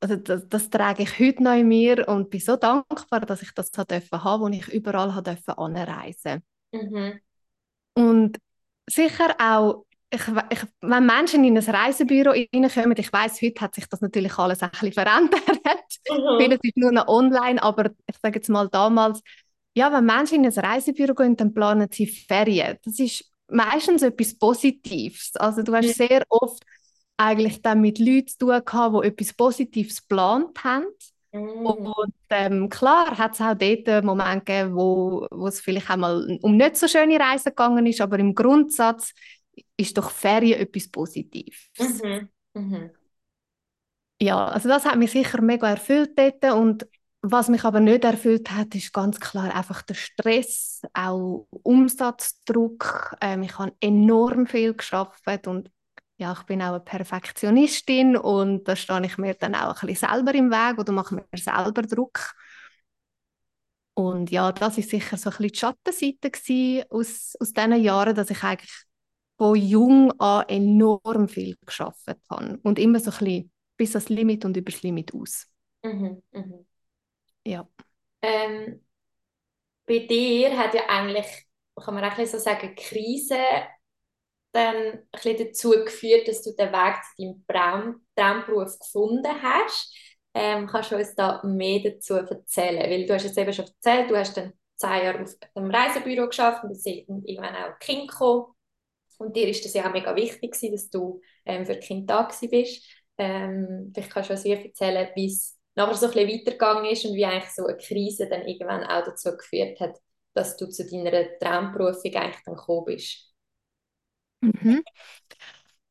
also 0.00 0.16
das, 0.16 0.48
das 0.48 0.70
trage 0.70 1.02
ich 1.02 1.18
heute 1.18 1.42
noch 1.42 1.54
in 1.54 1.68
mir 1.68 2.08
und 2.08 2.30
bin 2.30 2.40
so 2.40 2.56
dankbar, 2.56 3.20
dass 3.20 3.42
ich 3.42 3.52
das 3.52 3.70
haben 3.76 4.02
habe, 4.12 4.42
wo 4.42 4.48
ich 4.48 4.68
überall 4.68 5.22
durfte 5.22 5.58
anreisen. 5.58 6.42
Mhm. 6.72 7.20
Und 7.94 8.38
sicher 8.88 9.34
auch, 9.38 9.84
ich, 10.12 10.20
ich, 10.50 10.60
wenn 10.82 11.06
Menschen 11.06 11.44
in 11.44 11.56
ein 11.56 11.64
Reisebüro 11.64 12.30
reinkommen, 12.30 12.96
ich 12.98 13.12
weiß, 13.12 13.40
heute 13.42 13.60
hat 13.62 13.74
sich 13.74 13.86
das 13.88 14.00
natürlich 14.02 14.36
alles 14.38 14.62
ein 14.62 14.70
bisschen 14.70 14.92
verändert. 14.92 15.42
Mhm. 16.08 16.40
Vieles 16.40 16.58
ist 16.62 16.76
nur 16.76 16.90
noch 16.90 17.06
online, 17.06 17.62
aber 17.62 17.90
ich 18.06 18.16
sage 18.20 18.36
jetzt 18.36 18.48
mal 18.48 18.68
damals, 18.68 19.20
ja, 19.74 19.92
wenn 19.92 20.04
Menschen 20.04 20.44
in 20.44 20.46
ein 20.46 20.52
Reisebüro 20.64 21.14
gehen, 21.14 21.36
dann 21.36 21.54
planen 21.54 21.88
sie 21.92 22.06
Ferien. 22.06 22.76
Das 22.84 22.98
ist 22.98 23.24
meistens 23.48 24.02
etwas 24.02 24.36
Positives. 24.36 25.32
Also 25.36 25.62
du 25.62 25.74
hast 25.74 25.86
Mhm. 25.86 25.92
sehr 25.92 26.22
oft 26.28 26.62
eigentlich 27.16 27.62
dann 27.62 27.80
mit 27.80 27.98
Leuten 27.98 28.26
zu 28.28 28.38
tun 28.38 28.60
gehabt, 28.64 28.96
die 29.04 29.08
etwas 29.08 29.32
Positives 29.34 30.00
geplant 30.08 30.62
haben. 30.64 30.86
Mhm. 31.32 31.66
Und 31.66 32.14
ähm, 32.30 32.68
klar 32.68 33.16
hat 33.16 33.34
es 33.34 33.40
auch 33.40 33.54
dort 33.54 33.88
einen 33.88 34.06
Moment 34.06 34.44
gegeben, 34.44 34.74
wo, 34.74 35.26
wo 35.30 35.46
es 35.46 35.60
vielleicht 35.60 35.90
auch 35.90 35.96
mal 35.96 36.38
um 36.42 36.56
nicht 36.56 36.76
so 36.76 36.88
schöne 36.88 37.18
Reisen 37.18 37.50
gegangen 37.50 37.86
ist, 37.86 38.00
aber 38.00 38.18
im 38.18 38.34
Grundsatz 38.34 39.12
ist 39.76 39.96
doch 39.98 40.10
Ferien 40.10 40.60
etwas 40.60 40.88
Positives. 40.88 41.70
Mhm. 41.78 42.28
Mhm. 42.54 42.90
Ja, 44.20 44.46
also 44.46 44.68
das 44.68 44.84
hat 44.84 44.96
mich 44.98 45.10
sicher 45.10 45.40
mega 45.42 45.68
erfüllt 45.68 46.16
dort 46.16 46.44
und 46.54 46.86
was 47.22 47.48
mich 47.48 47.64
aber 47.64 47.80
nicht 47.80 48.04
erfüllt 48.04 48.50
hat, 48.50 48.74
ist 48.74 48.92
ganz 48.92 49.20
klar 49.20 49.54
einfach 49.54 49.82
der 49.82 49.94
Stress, 49.94 50.82
auch 50.92 51.46
Umsatzdruck. 51.50 53.16
Ähm, 53.20 53.42
ich 53.44 53.58
habe 53.58 53.72
enorm 53.80 54.46
viel 54.46 54.74
geschafft 54.74 55.46
und 55.46 55.70
ja, 56.16 56.32
ich 56.32 56.42
bin 56.44 56.62
auch 56.62 56.70
eine 56.70 56.80
Perfektionistin 56.80 58.16
und 58.16 58.64
da 58.64 58.76
stehe 58.76 59.04
ich 59.06 59.18
mir 59.18 59.34
dann 59.34 59.54
auch 59.54 59.82
ein 59.82 59.88
bisschen 59.88 60.08
selber 60.08 60.34
im 60.34 60.50
Weg 60.50 60.78
oder 60.78 60.92
mache 60.92 61.14
mir 61.16 61.24
selber 61.34 61.82
Druck. 61.82 62.34
Und 63.94 64.30
ja, 64.30 64.52
das 64.52 64.78
ist 64.78 64.90
sicher 64.90 65.16
so 65.16 65.30
ein 65.30 65.36
bisschen 65.36 65.52
die 65.52 65.58
Schattenseite 65.58 66.86
aus, 66.90 67.36
aus 67.38 67.52
diesen 67.52 67.82
Jahren, 67.82 68.14
dass 68.14 68.30
ich 68.30 68.42
eigentlich 68.42 68.70
von 69.42 69.56
jung 69.56 70.12
an 70.20 70.48
enorm 70.48 71.26
viel 71.26 71.56
geschafft 71.66 72.06
habe 72.30 72.60
und 72.62 72.78
immer 72.78 73.00
so 73.00 73.10
ein 73.10 73.18
bisschen 73.18 73.52
bis 73.76 73.96
ans 73.96 74.08
Limit 74.08 74.44
und 74.44 74.56
übers 74.56 74.82
Limit 74.82 75.12
aus. 75.12 75.48
Mhm. 75.82 76.22
Mhm. 76.30 76.64
Ja. 77.44 77.68
Ähm, 78.22 78.84
bei 79.84 79.98
dir 80.06 80.56
hat 80.56 80.74
ja 80.74 80.82
eigentlich, 80.88 81.26
kann 81.74 81.94
man 81.94 82.04
auch 82.04 82.10
ein 82.12 82.16
bisschen 82.18 82.38
so 82.38 82.44
sagen, 82.44 82.68
die 82.68 82.82
Krise 82.84 83.36
dann 84.52 84.76
ein 84.76 85.08
bisschen 85.10 85.38
dazu 85.38 85.70
geführt, 85.70 86.28
dass 86.28 86.44
du 86.44 86.52
den 86.52 86.70
Weg 86.70 87.02
zu 87.02 87.22
deinem 87.24 87.44
Traum, 87.48 88.06
Traumberuf 88.14 88.78
gefunden 88.78 89.42
hast. 89.42 89.92
Ähm, 90.34 90.68
kannst 90.68 90.92
du 90.92 90.96
uns 90.96 91.16
da 91.16 91.42
mehr 91.42 91.80
dazu 91.82 92.14
erzählen? 92.14 92.88
Weil 92.88 93.06
du 93.06 93.14
hast 93.14 93.24
jetzt 93.24 93.38
eben 93.38 93.52
schon 93.52 93.64
erzählt, 93.66 94.08
du 94.08 94.16
hast 94.16 94.36
dann 94.36 94.52
zehn 94.76 95.04
Jahre 95.04 95.22
auf 95.22 95.34
einem 95.56 95.72
Reisebüro 95.72 96.28
geschafft 96.28 96.62
und 96.62 96.70
dann 96.70 96.78
sind 96.78 97.08
irgendwann 97.08 97.56
auch 97.56 97.76
Kinder 97.80 98.06
gekommen. 98.06 98.51
Und 99.22 99.36
dir 99.36 99.48
ist 99.48 99.64
das 99.64 99.74
ja 99.74 99.86
auch 99.88 99.92
mega 99.92 100.14
wichtig 100.16 100.52
gewesen, 100.52 100.72
dass 100.72 100.90
du 100.90 101.20
ähm, 101.44 101.66
für 101.66 101.76
Kinder 101.76 102.28
da 102.28 102.46
bist. 102.48 102.84
Ähm, 103.18 103.90
vielleicht 103.94 104.10
kannst 104.10 104.30
du 104.30 104.34
uns 104.34 104.44
erzählen, 104.44 105.08
wie 105.14 105.26
es 105.26 105.58
nachher 105.74 105.94
so 105.94 106.06
ein 106.06 106.12
bisschen 106.12 106.28
weitergegangen 106.30 106.84
ist 106.86 107.04
und 107.04 107.14
wie 107.14 107.24
eigentlich 107.24 107.50
so 107.50 107.66
eine 107.66 107.76
Krise 107.76 108.28
dann 108.28 108.46
irgendwann 108.46 108.84
auch 108.84 109.04
dazu 109.04 109.36
geführt 109.36 109.80
hat, 109.80 109.98
dass 110.34 110.56
du 110.56 110.66
zu 110.68 110.88
deiner 110.88 111.38
Traumberufung 111.38 112.14
eigentlich 112.14 112.42
dann 112.44 112.56
gekommen 112.56 112.84
bist. 112.86 113.32
Mhm. 114.40 114.82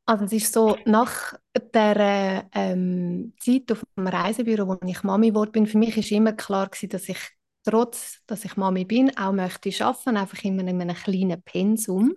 Also 0.04 0.24
es 0.24 0.32
ist 0.32 0.52
so, 0.52 0.76
nach 0.84 1.34
der 1.72 2.48
ähm, 2.54 3.34
Zeit 3.40 3.70
auf 3.70 3.82
dem 3.96 4.06
Reisebüro, 4.08 4.66
wo 4.66 4.86
ich 4.86 5.02
Mami 5.04 5.28
geworden 5.28 5.52
bin, 5.52 5.66
für 5.66 5.78
mich 5.78 5.96
ist 5.96 6.10
immer 6.10 6.32
klar 6.32 6.68
gewesen, 6.68 6.90
dass 6.90 7.08
ich 7.08 7.18
trotz, 7.64 8.20
dass 8.26 8.44
ich 8.44 8.56
Mami 8.56 8.84
bin, 8.84 9.16
auch 9.16 9.32
möchte 9.32 9.70
arbeiten, 9.84 10.16
einfach 10.16 10.42
immer 10.44 10.62
in 10.62 10.80
einem 10.80 10.96
kleinen 10.96 11.40
Pensum. 11.42 12.14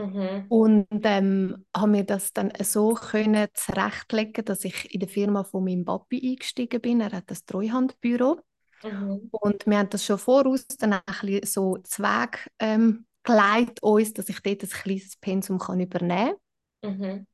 Mhm. 0.00 0.46
Und 0.48 0.86
ähm, 1.04 1.64
habe 1.76 1.90
mir 1.90 2.04
das 2.04 2.32
dann 2.32 2.52
so 2.62 2.94
können 2.94 3.48
zurechtlegen, 3.52 4.44
dass 4.44 4.64
ich 4.64 4.92
in 4.94 5.00
der 5.00 5.08
Firma 5.08 5.44
von 5.44 5.64
meinem 5.64 5.84
Papi 5.84 6.30
eingestiegen 6.32 6.80
bin. 6.80 7.00
Er 7.00 7.12
hat 7.12 7.30
das 7.30 7.44
Treuhandbüro. 7.44 8.40
Mhm. 8.82 9.28
Und 9.30 9.66
wir 9.66 9.78
haben 9.78 9.90
das 9.90 10.04
schon 10.04 10.18
voraus 10.18 10.66
dann 10.78 10.94
ein 10.94 11.02
bisschen 11.20 11.46
so 11.46 11.76
Zweig 11.82 12.50
ähm, 12.58 13.06
geleitet 13.22 13.82
uns, 13.82 14.14
dass 14.14 14.28
ich 14.28 14.40
dort 14.40 14.62
ein 14.62 14.68
kleines 14.68 15.16
Pensum 15.16 15.58
kann 15.58 15.80
übernehmen 15.80 16.34
kann. 16.82 16.98
Mhm. 16.98 17.26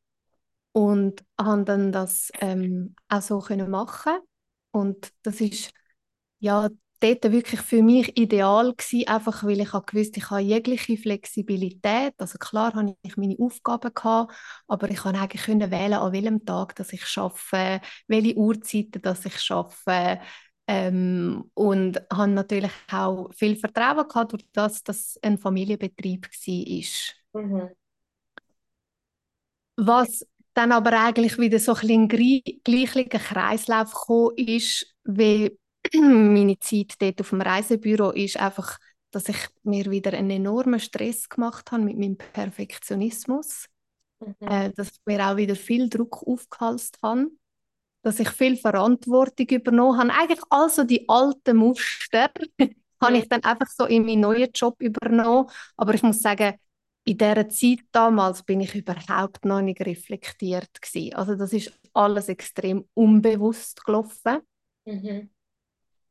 Und 0.73 1.25
habe 1.41 1.65
dann 1.65 1.93
das 1.93 2.31
ähm, 2.41 2.95
auch 3.09 3.23
so 3.23 3.39
können 3.39 3.71
machen 3.71 4.19
Und 4.73 5.13
das 5.23 5.41
ist 5.41 5.71
ja 6.39 6.69
dort 7.15 7.33
wirklich 7.33 7.61
für 7.61 7.83
mich 7.83 8.17
ideal 8.19 8.73
gewesen, 8.73 9.09
einfach 9.09 9.45
weil 9.45 9.61
ich 9.61 9.73
habe 9.73 9.87
gewusst, 9.87 10.17
ich 10.17 10.31
habe 10.31 10.41
jegliche 10.41 10.97
Flexibilität. 10.97 12.15
Also 12.19 12.39
klar 12.39 12.75
habe 12.75 12.97
ich 13.03 13.17
meine 13.17 13.37
Aufgaben 13.39 13.93
gehabt, 13.95 14.35
aber 14.67 14.91
ich 14.91 14.99
konnte 14.99 15.21
eigentlich 15.21 15.43
können 15.43 15.71
wählen, 15.71 15.95
an 15.95 16.13
welchem 16.13 16.45
Tag 16.45 16.75
dass 16.77 16.93
ich 16.93 17.05
arbeite, 17.17 17.85
welche 18.09 18.37
Uhrzeiten 18.37 19.03
dass 19.03 19.25
ich 19.25 19.51
arbeite. 19.51 20.21
Ähm, 20.69 21.51
und 21.55 22.03
habe 22.13 22.33
natürlich 22.33 22.73
auch 22.91 23.33
viel 23.33 23.57
Vertrauen 23.57 24.09
gehabt, 24.09 24.33
durch 24.33 24.45
das, 24.53 24.83
dass 24.83 24.99
es 24.99 25.23
ein 25.23 25.39
Familienbetrieb 25.39 26.27
war. 26.27 27.43
Mhm. 27.43 27.71
Was 29.77 30.27
dann 30.55 30.73
aber 30.73 30.99
eigentlich 30.99 31.39
wieder 31.39 31.59
so 31.59 31.75
ein 31.75 32.09
bisschen 32.09 32.43
in 32.45 32.61
gleichen 32.65 33.09
Kreislauf 33.11 33.93
gekommen 33.93 34.37
ist, 34.39 34.97
wie 35.05 35.57
meine 35.95 36.59
Zeit 36.59 36.95
dort 37.01 37.21
auf 37.21 37.31
dem 37.31 37.41
Reisebüro 37.41 38.11
ist, 38.11 38.39
einfach, 38.39 38.79
dass 39.11 39.29
ich 39.29 39.37
mir 39.63 39.91
wieder 39.91 40.13
einen 40.13 40.31
enormen 40.31 40.81
Stress 40.81 41.29
gemacht 41.29 41.73
habe 41.73 41.83
mit 41.85 41.99
meinem 41.99 42.17
Perfektionismus, 42.19 43.67
Mhm. 44.21 44.49
äh, 44.49 44.73
dass 44.75 44.89
ich 44.89 45.01
mir 45.07 45.27
auch 45.27 45.37
wieder 45.37 45.57
viel 45.57 45.89
Druck 45.91 46.23
aufgehalst 46.27 46.99
habe, 47.03 47.29
dass 48.03 48.21
ich 48.21 48.31
viel 48.31 48.57
Verantwortung 48.57 49.47
übernommen 49.49 49.99
habe. 49.99 50.13
Eigentlich 50.13 50.41
also 50.51 50.85
die 50.85 51.09
alten 51.09 51.57
Muster 51.59 52.31
habe 53.03 53.19
ich 53.19 53.29
dann 53.29 53.45
einfach 53.45 53.69
so 53.69 53.87
in 53.87 54.07
meinen 54.07 54.21
neuen 54.21 54.51
Job 54.55 54.77
übernommen. 54.81 55.49
Aber 55.77 55.95
ich 55.95 56.03
muss 56.03 56.21
sagen, 56.21 56.55
in 57.05 57.19
dieser 57.19 57.49
Zeit 57.49 57.81
damals 57.93 58.43
bin 58.43 58.61
ich 58.61 58.75
überhaupt 58.75 59.45
noch 59.45 59.63
nicht 59.63 59.81
reflektiert 59.83 60.71
gewesen. 60.81 61.15
Also 61.15 61.37
das 61.37 61.53
ist 61.53 61.73
alles 61.95 62.29
extrem 62.29 62.85
unbewusst 62.95 63.85
gelaufen. 63.85 64.41
Mhm. 64.87 65.29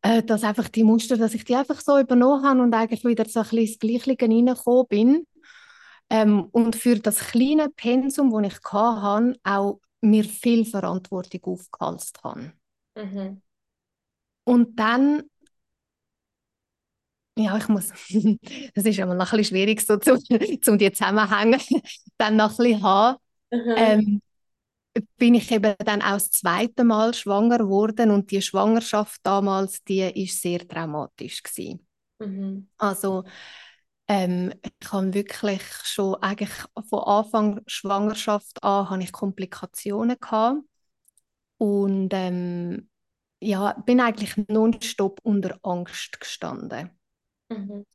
Äh, 0.05 0.21
dass 0.21 0.43
einfach 0.43 0.69
die 0.69 0.83
Muster, 0.83 1.17
dass 1.17 1.33
ich 1.33 1.45
die 1.45 1.55
einfach 1.55 1.81
so 1.81 1.97
übernommen 1.97 2.45
habe 2.45 2.61
und 2.61 2.75
eigentlich 2.75 3.03
wieder 3.03 3.25
so 3.25 3.39
ein 3.39 3.45
bisschen 3.45 3.65
ins 3.65 3.79
Gleiche 3.79 4.21
reingekommen 4.21 4.87
bin. 4.87 5.27
Ähm, 6.11 6.45
und 6.51 6.75
für 6.75 6.99
das 6.99 7.17
kleine 7.17 7.69
Pensum, 7.69 8.29
das 8.31 8.53
ich 8.53 8.71
hatte, 8.71 9.39
auch 9.43 9.79
mir 10.01 10.23
viel 10.23 10.63
Verantwortung 10.63 11.41
aufgehalst 11.45 12.23
habe. 12.23 12.53
Mhm. 12.95 13.41
Und 14.43 14.79
dann 14.79 15.23
ja, 17.35 17.57
ich 17.57 17.67
muss, 17.67 17.89
das 18.75 18.85
ist 18.85 18.99
immer 18.99 19.15
noch 19.15 19.33
ein 19.33 19.37
bisschen 19.39 19.55
schwierig, 19.55 19.81
so 19.81 19.97
zu, 19.97 20.13
um 20.71 20.77
die 20.77 20.91
Zusammenhänge 20.91 21.57
dann 22.17 22.35
noch 22.35 22.51
ein 22.51 22.57
bisschen 22.57 22.83
haben. 22.83 23.17
Mhm. 23.51 23.73
Ähm, 23.75 24.21
bin 25.17 25.36
ich 25.36 25.51
eben 25.51 25.75
dann 25.79 26.01
auch 26.01 26.13
das 26.13 26.31
zweite 26.31 26.84
Mal 26.84 27.13
schwanger 27.13 27.60
geworden 27.60 28.12
und 28.12 28.31
die 28.31 28.41
Schwangerschaft 28.41 29.19
damals, 29.23 29.84
die 29.84 30.01
ist 30.01 30.41
sehr 30.41 30.67
traumatisch 30.67 31.43
gewesen. 31.43 31.86
Mhm. 32.19 32.69
Also 32.77 33.25
ähm, 34.08 34.53
ich 34.63 34.91
habe 34.91 35.13
wirklich 35.13 35.62
schon 35.84 36.15
eigentlich 36.15 36.53
von 36.89 36.99
Anfang 36.99 37.62
Schwangerschaft 37.67 38.63
an 38.63 38.89
habe 38.89 39.03
ich 39.03 39.12
Komplikationen 39.12 40.17
gehabt 40.19 40.62
und 41.58 42.10
ähm, 42.13 42.89
ja, 43.41 43.73
bin 43.86 43.99
eigentlich 43.99 44.36
nonstop 44.47 45.19
unter 45.23 45.60
Angst 45.63 46.19
gestanden. 46.19 46.91
Mhm. 47.49 47.86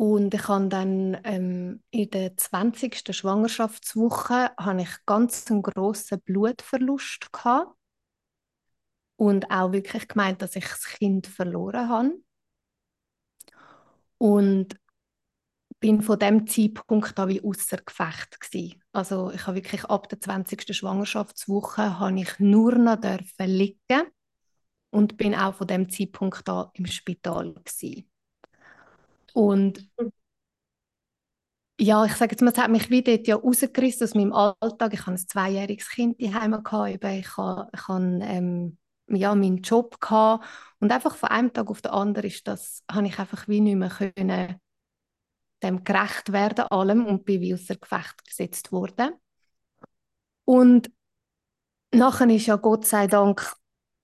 Und 0.00 0.32
ich 0.32 0.48
habe 0.48 0.68
dann 0.68 1.20
ähm, 1.24 1.82
in 1.90 2.08
der 2.08 2.34
20. 2.34 3.14
Schwangerschaftswoche 3.14 4.50
habe 4.58 4.80
ich 4.80 4.88
ganz 5.04 5.50
einen 5.50 5.60
grossen 5.60 6.22
Blutverlust 6.22 7.30
gehabt 7.30 7.76
und 9.16 9.50
auch 9.50 9.72
wirklich 9.72 10.08
gemeint, 10.08 10.40
dass 10.40 10.56
ich 10.56 10.64
das 10.66 10.84
Kind 10.84 11.26
verloren 11.26 11.90
habe. 11.90 12.12
Und 14.16 14.74
bin 15.80 16.00
von 16.00 16.18
dem 16.18 16.46
Zeitpunkt 16.46 17.18
an 17.18 17.28
wie 17.28 17.42
außer 17.42 17.76
Gefecht 17.76 18.40
gewesen. 18.40 18.82
Also 18.92 19.30
ich 19.32 19.46
habe 19.46 19.56
wirklich 19.56 19.84
ab 19.84 20.08
der 20.08 20.18
20. 20.18 20.74
Schwangerschaftswoche 20.74 21.98
habe 21.98 22.18
ich 22.18 22.38
nur 22.38 22.74
noch 22.76 22.98
dürfen 22.98 23.46
liegen 23.46 24.06
und 24.88 25.18
bin 25.18 25.34
auch 25.34 25.56
von 25.56 25.66
dem 25.66 25.90
Zeitpunkt 25.90 26.48
an 26.48 26.70
im 26.72 26.86
Spital 26.86 27.52
gewesen. 27.52 28.09
Und 29.32 29.88
ja, 31.80 32.04
ich 32.04 32.12
sage 32.14 32.32
jetzt 32.32 32.42
mal, 32.42 32.50
es 32.52 32.58
hat 32.58 32.70
mich 32.70 32.90
wieder 32.90 33.18
ja 33.22 33.36
rausgerissen 33.36 34.04
aus 34.04 34.14
meinem 34.14 34.32
Alltag. 34.32 34.92
Ich 34.92 35.00
hatte 35.00 35.12
ein 35.12 35.18
zweijähriges 35.18 35.88
Kind 35.88 36.20
daheim, 36.20 36.54
ich 36.54 36.72
hatte, 36.72 37.08
ich 37.08 37.36
hatte 37.36 38.18
ähm, 38.22 38.78
ja, 39.08 39.34
meinen 39.34 39.58
Job 39.62 40.00
gehabt. 40.00 40.46
und 40.80 40.92
einfach 40.92 41.16
von 41.16 41.30
einem 41.30 41.52
Tag 41.52 41.70
auf 41.70 41.80
den 41.82 41.92
anderen 41.92 42.28
ist 42.28 42.46
das, 42.46 42.84
habe 42.90 43.06
ich 43.06 43.18
einfach 43.18 43.48
wie 43.48 43.60
nicht 43.60 43.76
mehr 43.76 43.88
können, 43.88 44.60
dem 45.62 45.84
gerecht 45.84 46.32
werden 46.32 46.66
allem 46.70 47.06
und 47.06 47.24
bin 47.24 47.40
wie 47.40 47.54
außer 47.54 47.76
Gefecht 47.76 48.24
gesetzt 48.26 48.72
worden. 48.72 49.12
Und 50.44 50.90
nachher 51.92 52.28
ist 52.30 52.46
ja 52.46 52.56
Gott 52.56 52.86
sei 52.86 53.06
Dank 53.06 53.54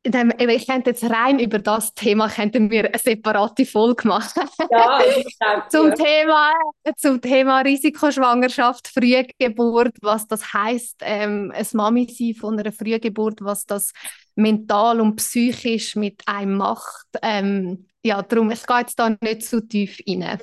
ich 0.07 0.66
könnte 0.66 0.90
jetzt 0.90 1.05
rein 1.05 1.38
über 1.38 1.59
das 1.59 1.95
Thema 1.95 2.29
könnten 2.29 2.71
wir 2.71 2.87
eine 2.87 2.99
separate 2.99 3.66
Folge 3.66 4.09
machen. 4.09 4.49
Ja, 4.71 5.01
zum, 5.69 5.95
Thema, 5.95 6.53
zum 6.97 7.21
Thema 7.21 7.61
Risikoschwangerschaft, 7.61 8.88
Frühgeburt, 8.88 9.97
was 10.03 10.27
das 10.27 10.53
heißt, 10.53 10.99
ähm, 11.03 11.53
ein 11.55 11.66
Mami 11.73 12.07
sein 12.07 12.35
von 12.35 12.59
einer 12.59 12.73
Frühgeburt, 12.73 13.40
was 13.42 13.66
das 13.66 13.92
mental 14.35 15.01
und 15.01 15.16
psychisch 15.16 15.97
mit 15.97 16.23
einem 16.27 16.57
macht. 16.57 17.07
Ähm, 17.23 17.87
ja, 18.05 18.23
darum, 18.23 18.51
ich 18.51 18.66
gehe 18.66 18.79
jetzt 18.79 18.99
da 18.99 19.16
nicht 19.21 19.45
zu 19.45 19.66
tief 19.66 19.99
rein. 20.07 20.38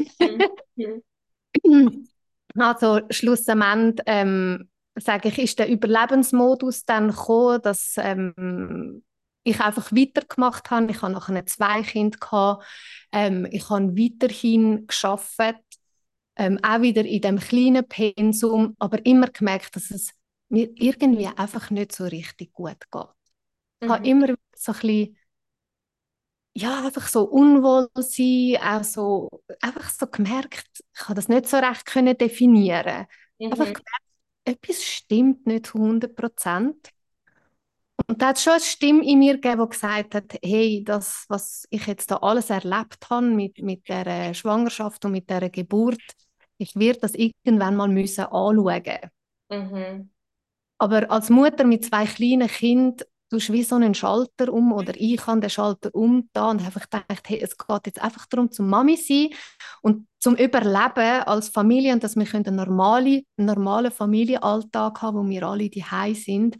Mhm. 0.75 0.99
also 2.55 3.01
schlussendlich 3.09 4.03
ähm, 4.05 4.69
sage 4.95 5.29
ich, 5.29 5.39
ist 5.39 5.59
der 5.59 5.69
Überlebensmodus 5.69 6.85
dann 6.85 7.09
gekommen, 7.09 7.59
dass 7.59 7.95
ähm, 7.97 9.03
ich 9.43 9.59
einfach 9.59 9.91
weitergemacht 9.91 10.71
habe. 10.71 10.91
Ich 10.91 11.01
habe 11.01 11.13
nachher 11.13 11.45
zwei 11.45 11.81
Kinder 11.83 12.17
gehabt. 12.17 12.65
Ähm, 13.11 13.47
ich 13.51 13.69
habe 13.69 13.95
weiterhin 13.97 14.87
geschafft, 14.87 15.39
ähm, 16.35 16.59
auch 16.63 16.81
wieder 16.81 17.05
in 17.05 17.21
dem 17.21 17.39
kleinen 17.39 17.87
Pensum, 17.87 18.75
aber 18.79 19.05
immer 19.05 19.27
gemerkt, 19.27 19.75
dass 19.75 19.91
es 19.91 20.13
mir 20.49 20.69
irgendwie 20.75 21.27
einfach 21.27 21.69
nicht 21.69 21.93
so 21.93 22.05
richtig 22.05 22.53
gut 22.53 22.79
geht. 22.91 23.01
Mhm. 23.01 23.09
Ich 23.81 23.89
habe 23.89 23.99
mhm. 23.99 24.05
immer 24.05 24.27
so 24.55 24.71
ein 24.71 24.79
bisschen, 24.79 25.17
ja, 26.55 26.85
einfach 26.85 27.07
so 27.07 27.23
unwohl 27.23 27.89
sein, 27.95 28.57
auch 28.61 28.83
so, 28.83 29.29
einfach 29.61 29.89
so 29.89 30.07
gemerkt, 30.07 30.67
ich 30.93 31.01
habe 31.03 31.15
das 31.15 31.27
nicht 31.27 31.47
so 31.47 31.57
recht 31.57 31.85
können 31.85 32.17
definieren. 32.17 33.07
Mhm. 33.39 33.51
Einfach 33.51 33.65
gemerkt, 33.65 34.03
etwas 34.45 34.83
stimmt 34.83 35.47
nicht 35.47 35.67
zu 35.67 35.77
100 35.77 36.15
Prozent. 36.15 36.89
Und 38.07 38.21
da 38.21 38.29
hat 38.29 38.37
es 38.37 38.43
schon 38.43 38.53
eine 38.53 38.61
Stimme 38.61 39.05
in 39.05 39.19
mir 39.19 39.35
gegeben, 39.35 39.63
die 39.63 39.69
gesagt 39.69 40.15
hat, 40.15 40.33
hey, 40.43 40.83
das, 40.83 41.25
was 41.29 41.65
ich 41.69 41.85
jetzt 41.85 42.09
da 42.11 42.17
alles 42.17 42.49
erlebt 42.49 43.09
habe 43.09 43.27
mit, 43.27 43.61
mit 43.61 43.87
der 43.87 44.33
Schwangerschaft 44.33 45.05
und 45.05 45.11
mit 45.11 45.29
der 45.29 45.49
Geburt, 45.49 46.01
ich 46.57 46.75
werde 46.75 46.99
das 47.01 47.13
irgendwann 47.13 47.75
mal 47.75 47.87
müssen 47.87 48.25
anschauen. 48.25 49.09
Mhm. 49.49 50.09
Aber 50.79 51.09
als 51.11 51.29
Mutter 51.29 51.63
mit 51.65 51.85
zwei 51.85 52.05
kleinen 52.05 52.47
Kindern 52.47 53.07
tust 53.29 53.49
du 53.49 53.53
wie 53.53 53.63
so 53.63 53.75
einen 53.75 53.95
Schalter 53.95 54.51
um 54.51 54.71
oder 54.73 54.93
ich 54.95 55.25
habe 55.25 55.39
den 55.39 55.49
Schalter 55.49 55.89
um 55.93 56.29
da 56.33 56.51
und 56.51 56.63
habe 56.63 56.79
gedacht, 56.79 57.23
hey, 57.27 57.39
es 57.41 57.57
geht 57.57 57.85
jetzt 57.85 58.01
einfach 58.01 58.25
darum, 58.27 58.51
zum 58.51 58.69
Mami 58.69 58.95
sein 58.97 59.29
und 59.81 60.07
zum 60.19 60.35
Überleben 60.35 61.23
als 61.23 61.49
Familie 61.49 61.93
und 61.93 62.03
dass 62.03 62.15
wir 62.15 62.27
einen 62.33 62.55
normalen, 62.55 63.23
normalen 63.37 63.91
Familienalltag 63.91 65.01
haben, 65.01 65.17
wo 65.17 65.29
wir 65.29 65.43
alle 65.43 65.69
die 65.69 65.85
sind 66.13 66.57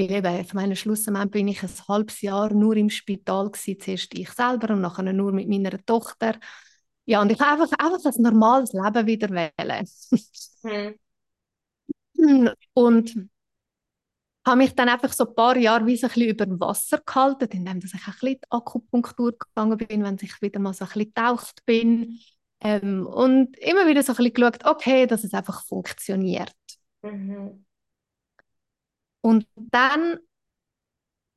weil 0.00 0.10
eben, 0.10 0.40
auf 0.40 0.54
meinen 0.54 0.76
Schlussendlich 0.76 1.30
bin 1.30 1.48
ich 1.48 1.62
ein 1.62 1.70
halbes 1.88 2.20
Jahr 2.22 2.52
nur 2.52 2.76
im 2.76 2.90
Spital 2.90 3.50
gewesen, 3.50 3.80
zuerst 3.80 4.18
ich 4.18 4.30
selber 4.30 4.72
und 4.72 4.80
nachher 4.80 5.12
nur 5.12 5.32
mit 5.32 5.48
meiner 5.48 5.84
Tochter. 5.84 6.36
Ja, 7.04 7.20
und 7.20 7.30
ich 7.32 7.40
habe 7.40 7.62
einfach, 7.62 7.78
einfach 7.78 8.04
ein 8.04 8.22
normales 8.22 8.72
Leben 8.72 9.06
wieder 9.06 9.30
wählen. 9.30 9.86
Hm. 10.62 10.94
Und 12.74 13.30
habe 14.46 14.56
mich 14.56 14.74
dann 14.74 14.88
einfach 14.88 15.12
so 15.12 15.26
ein 15.26 15.34
paar 15.34 15.56
Jahre 15.56 15.86
wie 15.86 15.96
so 15.96 16.06
ein 16.06 16.12
bisschen 16.12 16.30
über 16.30 16.60
Wasser 16.60 17.00
gehalten, 17.04 17.48
indem 17.50 17.78
ich 17.78 17.92
ein 17.94 18.00
bisschen 18.00 18.20
die 18.20 18.38
Akupunktur 18.50 19.32
gegangen 19.32 19.76
bin, 19.78 20.02
wenn 20.04 20.18
ich 20.20 20.40
wieder 20.40 20.60
mal 20.60 20.72
so 20.72 20.84
ein 20.84 20.88
bisschen 20.88 21.12
getaucht 21.14 21.64
bin. 21.66 22.20
Ähm, 22.60 23.06
und 23.06 23.58
immer 23.58 23.86
wieder 23.86 24.02
so 24.02 24.12
ein 24.12 24.16
bisschen 24.16 24.34
geschaut, 24.34 24.64
okay, 24.64 25.06
dass 25.06 25.24
es 25.24 25.34
einfach 25.34 25.64
funktioniert. 25.66 26.54
Mhm. 27.02 27.64
Und 29.22 29.46
dann, 29.54 30.18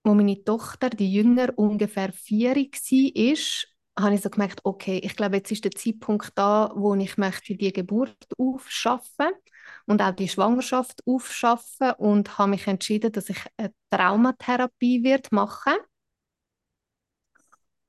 wo 0.03 0.13
meine 0.13 0.43
Tochter, 0.43 0.89
die 0.89 1.11
Jünger, 1.11 1.49
ungefähr 1.57 2.11
vier 2.11 2.55
war, 2.55 4.03
habe 4.03 4.15
ich 4.15 4.21
so 4.21 4.29
gemerkt, 4.29 4.61
okay, 4.63 4.99
ich 5.03 5.15
glaube, 5.15 5.37
jetzt 5.37 5.51
ist 5.51 5.65
der 5.65 5.71
Zeitpunkt 5.71 6.31
da, 6.35 6.71
wo 6.75 6.95
ich 6.95 7.17
möchte 7.17 7.55
die 7.55 7.71
Geburt 7.71 8.17
aufschaffen 8.37 9.31
und 9.85 10.01
auch 10.01 10.11
die 10.11 10.27
Schwangerschaft 10.27 11.01
aufschaffen 11.05 11.91
und 11.97 12.37
habe 12.37 12.51
mich 12.51 12.67
entschieden, 12.67 13.11
dass 13.11 13.29
ich 13.29 13.39
eine 13.57 13.73
Traumatherapie 13.91 15.03
wird 15.03 15.31
machen. 15.31 15.73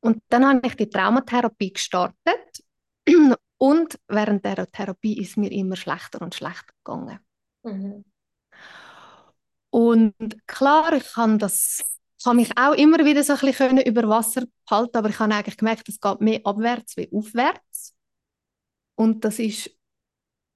Und 0.00 0.22
dann 0.28 0.46
habe 0.46 0.66
ich 0.66 0.76
die 0.76 0.90
Traumatherapie 0.90 1.72
gestartet 1.72 2.62
und 3.56 3.98
während 4.08 4.44
der 4.44 4.70
Therapie 4.70 5.18
ist 5.18 5.38
mir 5.38 5.50
immer 5.50 5.76
schlechter 5.76 6.20
und 6.20 6.34
schlechter 6.34 6.74
gegangen. 6.84 7.18
Mhm. 7.62 8.04
Und 9.74 10.14
klar, 10.46 10.92
ich 10.92 11.14
kann 11.14 11.40
das 11.40 11.82
kann 12.22 12.36
mich 12.36 12.56
auch 12.56 12.74
immer 12.74 13.04
wieder 13.04 13.24
so 13.24 13.32
ein 13.32 13.40
bisschen 13.40 13.78
über 13.80 14.08
Wasser 14.08 14.44
halten, 14.70 14.96
aber 14.96 15.10
ich 15.10 15.18
habe 15.18 15.34
eigentlich 15.34 15.56
gemerkt, 15.56 15.88
es 15.88 15.98
geht 15.98 16.20
mehr 16.20 16.40
abwärts 16.44 16.96
wie 16.96 17.10
aufwärts. 17.12 17.92
Und 18.94 19.24
das 19.24 19.40
ist, 19.40 19.76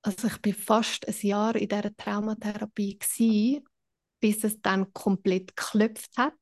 also 0.03 0.29
ich 0.29 0.39
bin 0.41 0.55
fast 0.55 1.09
ein 1.09 1.17
Jahr 1.21 1.57
in 1.57 1.69
dieser 1.69 1.97
Traumatherapie 1.97 2.97
gewesen, 2.97 3.65
bis 4.21 4.45
es 4.45 4.63
dann 4.63 4.93
komplett 4.93 5.57
geklopft 5.57 6.17
hat 6.17 6.35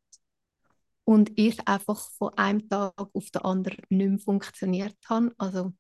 und 1.05 1.33
ich 1.35 1.67
einfach 1.67 2.11
von 2.19 2.35
einem 2.35 2.69
Tag 2.69 2.93
auf 2.99 3.31
den 3.31 3.43
anderen 3.43 3.79
nicht 3.89 4.11
mehr 4.11 4.19
funktioniert 4.19 4.99
habe. 5.09 5.33
Also 5.39 5.73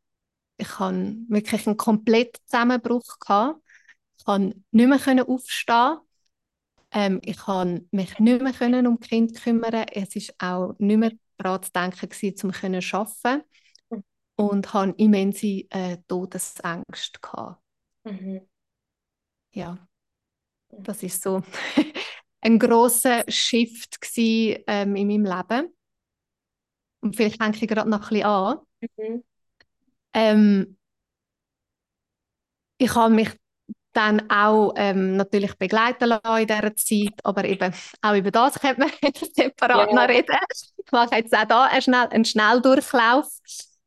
ich 0.56 0.78
hatte 0.78 1.18
wirklich 1.28 1.66
einen 1.66 1.76
kompletten 1.76 2.40
Zusammenbruch 2.46 3.18
gehabt. 3.20 3.60
Ich 4.18 4.24
konnte 4.24 4.56
nicht 4.70 5.06
mehr 5.06 5.28
aufstehen 5.28 5.98
ähm, 6.96 7.20
ich 7.22 7.36
konnte 7.36 7.86
mich 7.90 8.18
nicht 8.18 8.40
mehr 8.40 8.54
können 8.54 8.86
um 8.86 8.98
Kind 8.98 9.38
kümmern. 9.42 9.84
Es 9.92 10.16
ist 10.16 10.34
auch 10.38 10.74
nicht 10.78 10.96
mehr 10.96 11.12
daran 11.36 11.62
zu 11.62 11.70
denken, 11.70 12.08
gewesen, 12.08 12.46
um 12.46 12.54
zu 12.80 12.96
arbeiten. 12.96 13.44
Mhm. 13.90 14.04
Und 14.36 14.72
hatte 14.72 14.94
immense 14.96 15.46
äh, 15.70 15.98
Todesängste. 16.08 17.20
Gehabt. 17.20 17.62
Mhm. 18.04 18.40
Ja, 19.52 19.76
das 20.70 21.02
ist 21.02 21.22
so 21.22 21.42
ein 22.40 22.58
großer 22.58 23.24
Shift 23.28 24.00
gewesen, 24.00 24.62
ähm, 24.66 24.96
in 24.96 25.08
meinem 25.08 25.24
Leben. 25.24 25.76
Und 27.00 27.14
vielleicht 27.14 27.42
denke 27.42 27.58
ich 27.60 27.68
gerade 27.68 27.90
noch 27.90 28.04
ein 28.04 28.08
bisschen 28.08 28.24
an. 28.24 28.58
Mhm. 28.96 29.24
Ähm, 30.14 30.76
ich 32.78 32.94
habe 32.94 33.14
mich 33.14 33.30
dann 33.96 34.28
auch 34.30 34.74
ähm, 34.76 35.16
natürlich 35.16 35.54
begleiten 35.56 36.08
lassen 36.08 36.40
in 36.40 36.46
dieser 36.46 36.76
Zeit, 36.76 37.14
aber 37.24 37.44
eben 37.44 37.72
auch 38.02 38.14
über 38.14 38.30
das 38.30 38.60
könnte 38.60 38.80
man 38.80 38.90
separat 39.34 39.90
yeah. 39.90 39.94
noch 39.94 40.08
reden. 40.08 40.36
Ich 40.52 40.92
mache 40.92 41.16
jetzt 41.16 41.34
auch 41.34 41.46
hier 41.46 41.62
einen, 41.62 41.82
Schnell 41.82 42.06
einen 42.10 42.24
Schnelldurchlauf 42.24 43.26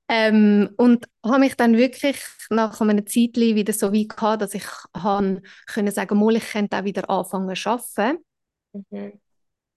ähm, 0.07 0.71
und 0.77 1.05
habe 1.23 1.39
mich 1.39 1.55
dann 1.55 1.77
wirklich 1.77 2.17
nach 2.49 2.81
einer 2.81 3.05
Zeit 3.05 3.35
wieder 3.35 3.73
so 3.73 3.93
weit 3.93 4.09
gehabt, 4.09 4.41
dass 4.41 4.55
ich 4.55 4.65
han 4.97 5.41
können 5.67 5.91
sagen, 5.91 6.17
mal, 6.17 6.35
ich 6.35 6.49
könnte 6.49 6.77
auch 6.79 6.83
wieder 6.83 7.07
anfangen 7.09 7.55
zu 7.55 7.69
arbeiten. 7.69 8.23
Mhm. 8.73 9.13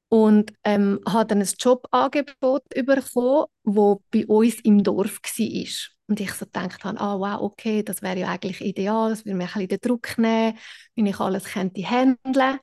Und 0.09 0.53
ähm, 0.65 1.01
habe 1.07 1.27
dann 1.27 1.41
ein 1.41 1.49
Jobangebot 1.59 2.69
bekommen, 2.69 3.47
das 3.65 3.97
bei 4.11 4.27
uns 4.27 4.61
im 4.61 4.83
Dorf 4.83 5.21
war. 5.23 5.69
Und 6.13 6.21
ich 6.21 6.35
so 6.35 6.45
gedacht 6.45 6.85
habe, 6.85 7.01
ah, 7.01 7.19
wow, 7.19 7.41
okay, 7.41 7.83
das 7.83 8.03
wäre 8.03 8.19
ja 8.19 8.29
eigentlich 8.29 8.61
ideal, 8.61 9.09
das 9.09 9.25
würde 9.25 9.35
mir 9.35 9.45
ein 9.45 9.47
bisschen 9.47 9.69
den 9.69 9.79
Druck 9.81 10.19
nehmen, 10.19 10.59
wenn 10.95 11.07
ich 11.07 11.19
alles 11.19 11.45
könnte 11.45 11.81
handeln. 11.83 12.59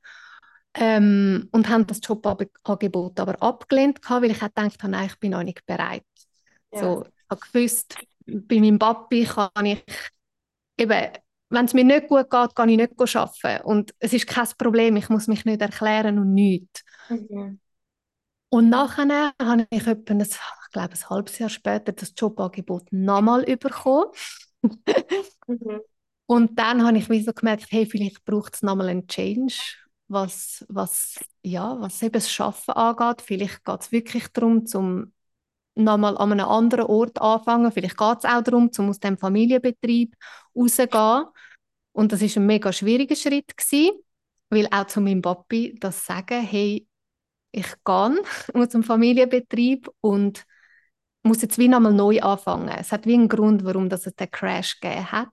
Ähm, 0.75 1.49
und 1.51 1.67
haben 1.67 1.87
das 1.87 1.99
Jobangebot 2.03 3.19
aber 3.19 3.41
abgelehnt, 3.41 4.01
weil 4.07 4.29
ich 4.29 4.39
gedacht 4.39 4.83
habe, 4.83 4.91
nein, 4.91 5.07
ich 5.07 5.17
bin 5.17 5.31
noch 5.31 5.41
nicht 5.41 5.65
bereit. 5.65 6.05
Ja. 6.71 6.79
So, 6.79 7.05
ich 7.07 7.25
habe 7.27 7.41
gewusst, 7.41 7.95
bei 8.27 8.59
meinem 8.59 8.77
Papi 8.77 9.25
kann 9.25 9.65
ich 9.65 9.83
eben, 10.77 11.11
wenn 11.49 11.65
es 11.65 11.73
mir 11.73 11.85
nicht 11.85 12.07
gut 12.07 12.29
geht, 12.29 12.55
kann 12.55 12.69
ich 12.69 12.77
nicht 12.77 12.93
arbeiten. 13.15 13.65
Und 13.65 13.95
es 13.97 14.13
ist 14.13 14.27
kein 14.27 14.47
Problem, 14.59 14.95
ich 14.95 15.09
muss 15.09 15.25
mich 15.25 15.43
nicht 15.43 15.59
erklären 15.59 16.19
und 16.19 16.35
nichts. 16.35 16.83
Mhm. 17.09 17.59
Und 18.49 18.69
nachher 18.69 19.33
habe 19.41 19.67
ich 19.69 19.85
etwa 19.85 20.13
ein, 20.13 20.21
ich 20.21 20.71
glaube, 20.71 20.93
ein 20.93 21.09
halbes 21.09 21.39
Jahr 21.39 21.49
später 21.49 21.91
das 21.91 22.13
Jobangebot 22.17 22.91
nochmal 22.91 23.43
bekommen. 23.43 24.11
mhm. 25.47 25.81
Und 26.25 26.59
dann 26.59 26.85
habe 26.85 26.97
ich 26.97 27.09
wie 27.09 27.23
so 27.23 27.33
gemerkt, 27.33 27.67
hey, 27.69 27.87
vielleicht 27.87 28.23
braucht 28.23 28.53
es 28.53 28.61
nochmal 28.61 28.89
einen 28.89 29.07
Change, 29.07 29.55
was, 30.07 30.63
was, 30.69 31.19
ja, 31.41 31.79
was 31.79 32.01
eben 32.03 32.13
das 32.13 32.39
Arbeiten 32.39 32.71
angeht. 32.71 33.21
Vielleicht 33.23 33.65
geht 33.65 33.81
es 33.81 33.91
wirklich 33.91 34.27
darum, 34.27 34.65
zum 34.65 35.13
nochmal 35.75 36.17
an 36.17 36.31
einem 36.31 36.45
anderen 36.47 36.85
Ort 36.85 37.19
anfangen. 37.21 37.71
Vielleicht 37.71 37.97
geht 37.97 38.17
es 38.19 38.25
auch 38.25 38.43
darum, 38.43 38.71
zum 38.71 38.89
aus 38.89 38.99
dem 38.99 39.17
Familienbetrieb 39.17 40.15
rauszugehen. 40.55 41.25
Und 41.93 42.11
das 42.11 42.21
ist 42.21 42.37
ein 42.37 42.45
mega 42.45 42.71
schwieriger 42.71 43.15
Schritt 43.15 43.55
gewesen, 43.57 43.99
weil 44.49 44.67
auch 44.71 44.87
zu 44.87 45.01
meinem 45.01 45.21
Papi 45.21 45.75
das 45.79 46.05
sagen, 46.05 46.41
hey, 46.43 46.87
ich 47.51 47.67
gehe 47.83 48.23
dem 48.67 48.83
Familienbetrieb 48.83 49.89
und 50.01 50.45
muss 51.23 51.41
jetzt 51.41 51.57
wie 51.57 51.67
nochmal 51.67 51.93
neu 51.93 52.21
anfangen. 52.21 52.69
Es 52.69 52.91
hat 52.91 53.05
wie 53.05 53.13
einen 53.15 53.29
Grund, 53.29 53.63
warum 53.65 53.89
das 53.89 54.05
es 54.07 54.15
den 54.15 54.31
Crash 54.31 54.79
gegeben 54.79 55.11
hat. 55.11 55.29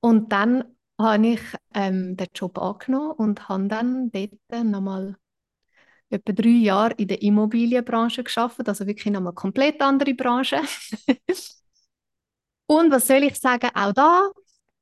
Und 0.00 0.32
dann 0.32 0.64
habe 1.00 1.26
ich 1.26 1.40
ähm, 1.74 2.16
den 2.16 2.28
Job 2.34 2.58
angenommen 2.58 3.12
und 3.12 3.48
habe 3.48 3.68
dann 3.68 4.10
dort 4.10 4.64
nochmal 4.64 5.16
etwa 6.10 6.32
drei 6.32 6.48
Jahre 6.48 6.94
in 6.94 7.08
der 7.08 7.22
Immobilienbranche 7.22 8.24
geschafft, 8.24 8.66
also 8.68 8.86
wirklich 8.86 9.12
nochmal 9.12 9.34
komplett 9.34 9.80
andere 9.82 10.14
Branche. 10.14 10.60
und 12.66 12.90
was 12.90 13.06
soll 13.06 13.24
ich 13.24 13.38
sagen, 13.38 13.70
auch 13.74 13.92
da 13.92 14.30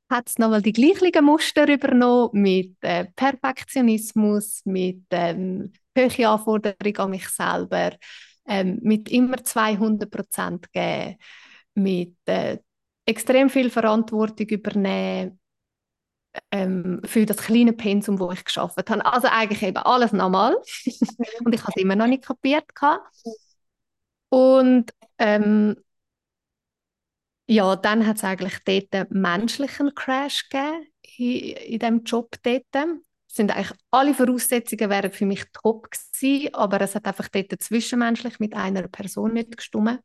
hat 0.09 0.29
es 0.29 0.37
nochmal 0.37 0.61
die 0.61 0.73
gleichen 0.73 1.25
Muster 1.25 1.67
übernommen 1.67 2.41
mit 2.41 2.75
äh, 2.81 3.05
Perfektionismus, 3.15 4.61
mit 4.65 5.03
ähm, 5.11 5.71
hohen 5.97 6.25
Anforderungen 6.25 6.97
an 6.97 7.09
mich 7.09 7.27
selber, 7.29 7.91
ähm, 8.47 8.79
mit 8.81 9.09
immer 9.09 9.43
200 9.43 10.09
Prozent 10.09 10.71
geben, 10.71 11.17
mit 11.73 12.15
äh, 12.25 12.59
extrem 13.05 13.49
viel 13.49 13.69
Verantwortung 13.69 14.47
übernehmen 14.47 15.39
ähm, 16.51 17.01
für 17.05 17.25
das 17.25 17.37
kleine 17.37 17.73
Pensum, 17.73 18.19
wo 18.19 18.31
ich 18.31 18.43
geschafft 18.43 18.77
habe. 18.89 19.05
Also 19.05 19.27
eigentlich 19.29 19.63
eben 19.63 19.77
alles 19.77 20.11
nochmal. 20.11 20.55
und 21.43 21.55
ich 21.55 21.61
habe 21.61 21.73
es 21.75 21.81
immer 21.81 21.95
noch 21.95 22.07
nicht 22.07 22.25
kapiert. 22.25 22.65
Und 24.29 24.91
ähm, 25.17 25.75
ja, 27.47 27.75
dann 27.75 28.05
hat 28.07 28.17
es 28.17 28.23
eigentlich 28.23 28.57
dort 28.63 28.93
einen 28.93 29.21
menschlichen 29.21 29.93
Crash 29.93 30.49
gegeben 30.49 30.87
in, 31.17 31.55
in 31.73 31.79
diesem 31.79 32.03
Job 32.03 32.35
dort. 32.43 32.65
Sind 33.27 33.51
eigentlich 33.51 33.77
alle 33.91 34.13
Voraussetzungen 34.13 34.89
wären 34.89 35.11
für 35.11 35.25
mich 35.25 35.43
top 35.53 35.89
gewesen, 35.91 36.53
aber 36.53 36.81
es 36.81 36.95
hat 36.95 37.05
einfach 37.05 37.27
dort 37.27 37.61
zwischenmenschlich 37.61 38.39
mit 38.39 38.55
einer 38.55 38.87
Person 38.87 39.33
nicht 39.33 39.57
gestimmt. 39.57 39.99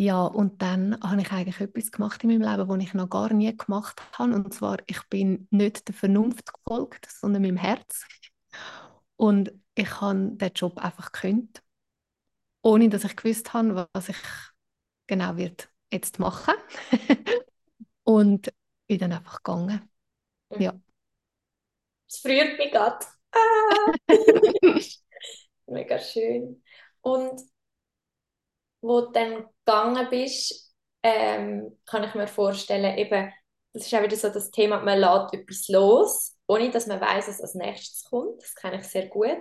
Ja, 0.00 0.26
und 0.26 0.62
dann 0.62 1.00
habe 1.02 1.20
ich 1.20 1.32
eigentlich 1.32 1.60
etwas 1.60 1.90
gemacht 1.90 2.22
in 2.22 2.30
meinem 2.30 2.48
Leben, 2.48 2.68
was 2.68 2.78
ich 2.84 2.94
noch 2.94 3.10
gar 3.10 3.32
nie 3.32 3.56
gemacht 3.56 4.00
habe. 4.12 4.32
Und 4.32 4.54
zwar, 4.54 4.76
ich 4.86 5.02
bin 5.08 5.48
nicht 5.50 5.88
der 5.88 5.94
Vernunft 5.94 6.52
gefolgt, 6.52 7.08
sondern 7.10 7.42
meinem 7.42 7.56
Herz. 7.56 8.06
Und 9.16 9.52
ich 9.74 10.00
habe 10.00 10.30
den 10.34 10.52
Job 10.52 10.78
einfach 10.78 11.10
gekündigt, 11.10 11.64
ohne 12.62 12.88
dass 12.88 13.02
ich 13.02 13.16
gewusst 13.16 13.52
habe, 13.54 13.88
was 13.92 14.08
ich 14.08 14.18
genau 15.08 15.36
wird 15.36 15.68
jetzt 15.92 16.20
machen. 16.20 16.54
und 18.04 18.52
bin 18.86 18.98
dann 18.98 19.12
einfach 19.12 19.42
gegangen. 19.42 19.90
Mhm. 20.50 20.62
Ja. 20.62 20.80
Es 22.08 22.18
friert 22.20 22.56
mich 22.56 22.70
gerade. 22.70 23.04
Ah. 23.32 23.92
Mega 25.66 25.98
schön. 25.98 26.62
Und 27.02 27.42
wo 28.80 29.02
du 29.02 29.12
dann 29.12 29.46
gegangen 29.64 30.08
bist, 30.10 30.74
ähm, 31.02 31.78
kann 31.84 32.04
ich 32.04 32.14
mir 32.14 32.26
vorstellen, 32.26 32.96
eben, 32.96 33.32
das 33.72 33.86
ist 33.86 33.94
auch 33.94 34.02
wieder 34.02 34.16
so 34.16 34.30
das 34.30 34.50
Thema, 34.50 34.80
man 34.80 34.98
lädt 34.98 35.34
etwas 35.34 35.68
los, 35.68 36.36
ohne 36.46 36.70
dass 36.70 36.86
man 36.86 37.00
weiß, 37.00 37.28
was 37.28 37.40
als 37.40 37.54
nächstes 37.54 38.04
kommt. 38.04 38.42
Das 38.42 38.54
kenne 38.54 38.78
ich 38.80 38.84
sehr 38.84 39.08
gut. 39.08 39.38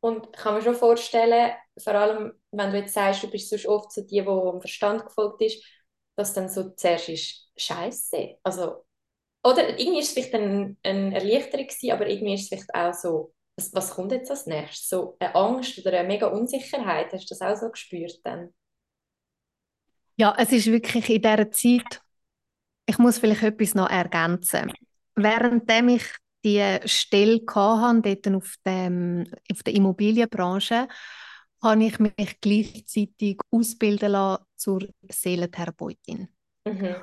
Und 0.00 0.26
ich 0.26 0.32
kann 0.32 0.54
mir 0.54 0.62
schon 0.62 0.74
vorstellen, 0.74 1.52
vor 1.82 1.94
allem, 1.94 2.32
wenn 2.52 2.70
du 2.70 2.78
jetzt 2.78 2.94
sagst, 2.94 3.22
du 3.22 3.30
bist 3.30 3.50
sonst 3.50 3.66
oft 3.66 3.92
so 3.92 4.02
die, 4.02 4.20
die 4.20 4.24
dem 4.24 4.60
Verstand 4.60 5.04
gefolgt 5.04 5.42
ist, 5.42 5.64
dass 6.16 6.32
dann 6.34 6.48
so 6.48 6.70
zuerst 6.70 7.08
ist 7.08 7.50
Scheiße. 7.56 8.36
Also, 8.42 8.84
oder 9.44 9.78
irgendwie 9.78 10.00
ist 10.00 10.08
es 10.08 10.14
vielleicht 10.14 10.34
ein, 10.34 10.78
eine 10.84 11.14
Erleichterung 11.14 11.66
gewesen, 11.66 11.92
aber 11.92 12.08
irgendwie 12.08 12.34
ist 12.34 12.42
es 12.44 12.48
vielleicht 12.48 12.74
auch 12.74 12.94
so, 12.94 13.34
was, 13.56 13.74
was 13.74 13.90
kommt 13.92 14.12
jetzt 14.12 14.30
als 14.30 14.46
nächstes? 14.46 14.88
So 14.88 15.16
eine 15.20 15.34
Angst 15.34 15.78
oder 15.78 15.98
eine 15.98 16.08
mega 16.08 16.28
Unsicherheit, 16.28 17.12
hast 17.12 17.30
du 17.30 17.34
das 17.34 17.42
auch 17.42 17.56
so 17.60 17.70
gespürt 17.70 18.20
dann? 18.24 18.54
Ja, 20.16 20.34
es 20.38 20.52
ist 20.52 20.66
wirklich 20.66 21.10
in 21.10 21.22
dieser 21.22 21.50
Zeit, 21.50 22.00
ich 22.86 22.98
muss 22.98 23.18
vielleicht 23.18 23.42
etwas 23.42 23.74
noch 23.74 23.90
ergänzen. 23.90 24.72
Währenddem 25.14 25.88
ich 25.88 26.04
die 26.46 26.88
Stelle 26.88 27.42
hatte, 27.54 28.16
dort 28.22 28.36
auf, 28.36 28.54
dem, 28.64 29.26
auf 29.50 29.62
der 29.64 29.74
Immobilienbranche, 29.74 30.86
habe 31.62 31.84
ich 31.84 31.98
mich 31.98 32.40
gleichzeitig 32.40 33.38
ausbilden 33.50 34.12
lassen 34.12 34.44
zur 34.54 34.88
Seelentherapeutin. 35.10 36.28
Mhm. 36.64 36.96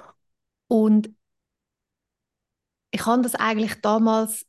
Und 0.68 1.10
ich 2.92 3.06
habe 3.06 3.22
das 3.22 3.36
eigentlich 3.36 3.82
damals 3.82 4.46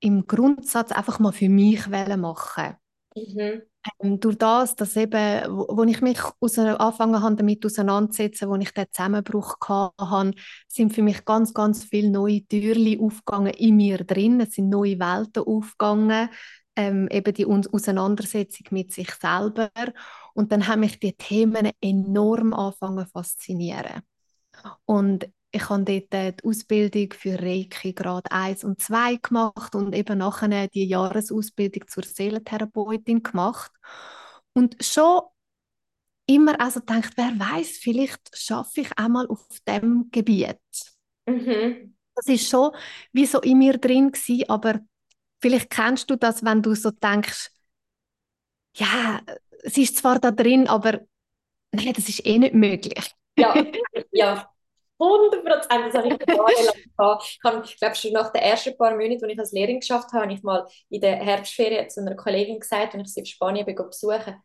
im 0.00 0.26
Grundsatz 0.26 0.92
einfach 0.92 1.18
mal 1.18 1.32
für 1.32 1.48
mich 1.48 1.86
machen. 1.88 2.76
Mhm. 3.14 3.62
Ähm, 4.00 4.20
durch 4.20 4.36
das, 4.36 4.76
dass 4.76 4.96
eben, 4.96 5.42
wo, 5.48 5.76
wo 5.76 5.82
ich 5.84 6.00
mich 6.02 6.20
aus, 6.40 6.58
angefangen 6.58 7.22
habe, 7.22 7.36
damit 7.36 7.64
auseinanderzusetzen, 7.64 8.48
wo 8.48 8.56
ich 8.56 8.72
den 8.72 8.86
Zusammenbruch 8.92 9.56
hatte, 9.66 10.32
sind 10.68 10.92
für 10.92 11.02
mich 11.02 11.24
ganz, 11.24 11.54
ganz 11.54 11.84
viele 11.84 12.10
neue 12.10 12.46
Türen 12.46 13.00
aufgegangen 13.00 13.54
in 13.54 13.76
mir 13.76 14.04
drin. 14.04 14.40
Es 14.40 14.54
sind 14.54 14.68
neue 14.68 14.98
Welten 14.98 15.44
aufgegangen, 15.44 16.28
ähm, 16.76 17.08
eben 17.10 17.34
die 17.34 17.46
Auseinandersetzung 17.46 18.66
mit 18.70 18.92
sich 18.92 19.10
selber. 19.12 19.70
Und 20.34 20.52
dann 20.52 20.66
haben 20.66 20.80
mich 20.80 21.00
die 21.00 21.14
Themen 21.14 21.70
enorm 21.80 22.52
angefangen 22.52 23.06
zu 23.06 23.12
faszinieren. 23.12 24.02
Und 24.84 25.30
ich 25.52 25.68
habe 25.68 25.84
dort 25.84 26.12
die 26.12 26.48
Ausbildung 26.48 27.12
für 27.12 27.40
Reiki 27.40 27.92
Grad 27.92 28.30
1 28.30 28.64
und 28.64 28.80
2 28.80 29.16
gemacht 29.16 29.74
und 29.74 29.94
eben 29.94 30.18
nachher 30.18 30.68
die 30.68 30.86
Jahresausbildung 30.86 31.88
zur 31.88 32.04
Seelentherapeutin 32.04 33.22
gemacht. 33.22 33.72
Und 34.52 34.76
schon 34.84 35.22
immer 36.26 36.60
also 36.60 36.80
gedacht, 36.80 37.12
wer 37.16 37.32
weiß, 37.38 37.78
vielleicht 37.78 38.36
schaffe 38.36 38.82
ich 38.82 38.98
einmal 38.98 39.26
auf 39.26 39.46
dem 39.66 40.08
Gebiet. 40.12 40.58
Mhm. 41.26 41.96
Das 42.14 42.26
ist 42.26 42.48
schon 42.48 42.72
wie 43.12 43.26
so 43.26 43.40
in 43.40 43.58
mir 43.58 43.78
drin 43.78 44.12
gewesen, 44.12 44.48
aber 44.48 44.80
vielleicht 45.40 45.70
kennst 45.70 46.10
du 46.10 46.16
das, 46.16 46.44
wenn 46.44 46.62
du 46.62 46.74
so 46.74 46.90
denkst, 46.90 47.50
ja, 48.76 49.20
es 49.62 49.76
ist 49.76 49.96
zwar 49.96 50.20
da 50.20 50.30
drin, 50.30 50.68
aber 50.68 51.00
nein, 51.72 51.92
das 51.94 52.08
ist 52.08 52.24
eh 52.24 52.38
nicht 52.38 52.54
möglich. 52.54 53.14
Ja, 53.36 53.54
ja, 54.12 54.49
100 55.00 55.44
Prozent, 55.44 55.86
das 55.86 55.94
habe 55.94 56.08
ich 56.08 56.28
jahrelang 56.28 56.74
gehabt. 56.96 57.24
Ich 57.24 57.38
habe, 57.44 57.62
glaube, 57.78 57.94
schon 57.96 58.12
nach 58.12 58.32
den 58.32 58.42
ersten 58.42 58.76
paar 58.76 58.94
Monaten, 58.96 59.24
als 59.24 59.32
ich 59.32 59.38
als 59.38 59.52
Lehrerin 59.52 59.80
geschafft 59.80 60.12
habe, 60.12 60.24
habe 60.24 60.32
ich 60.32 60.42
mal 60.42 60.66
in 60.90 61.00
der 61.00 61.16
Herbstferien 61.16 61.88
zu 61.88 62.00
einer 62.00 62.14
Kollegin 62.14 62.60
gesagt, 62.60 62.94
wenn 62.94 63.00
ich 63.00 63.12
sie 63.12 63.20
in 63.20 63.26
Spanien 63.26 63.66
bin, 63.66 63.74
besuchen 63.74 64.36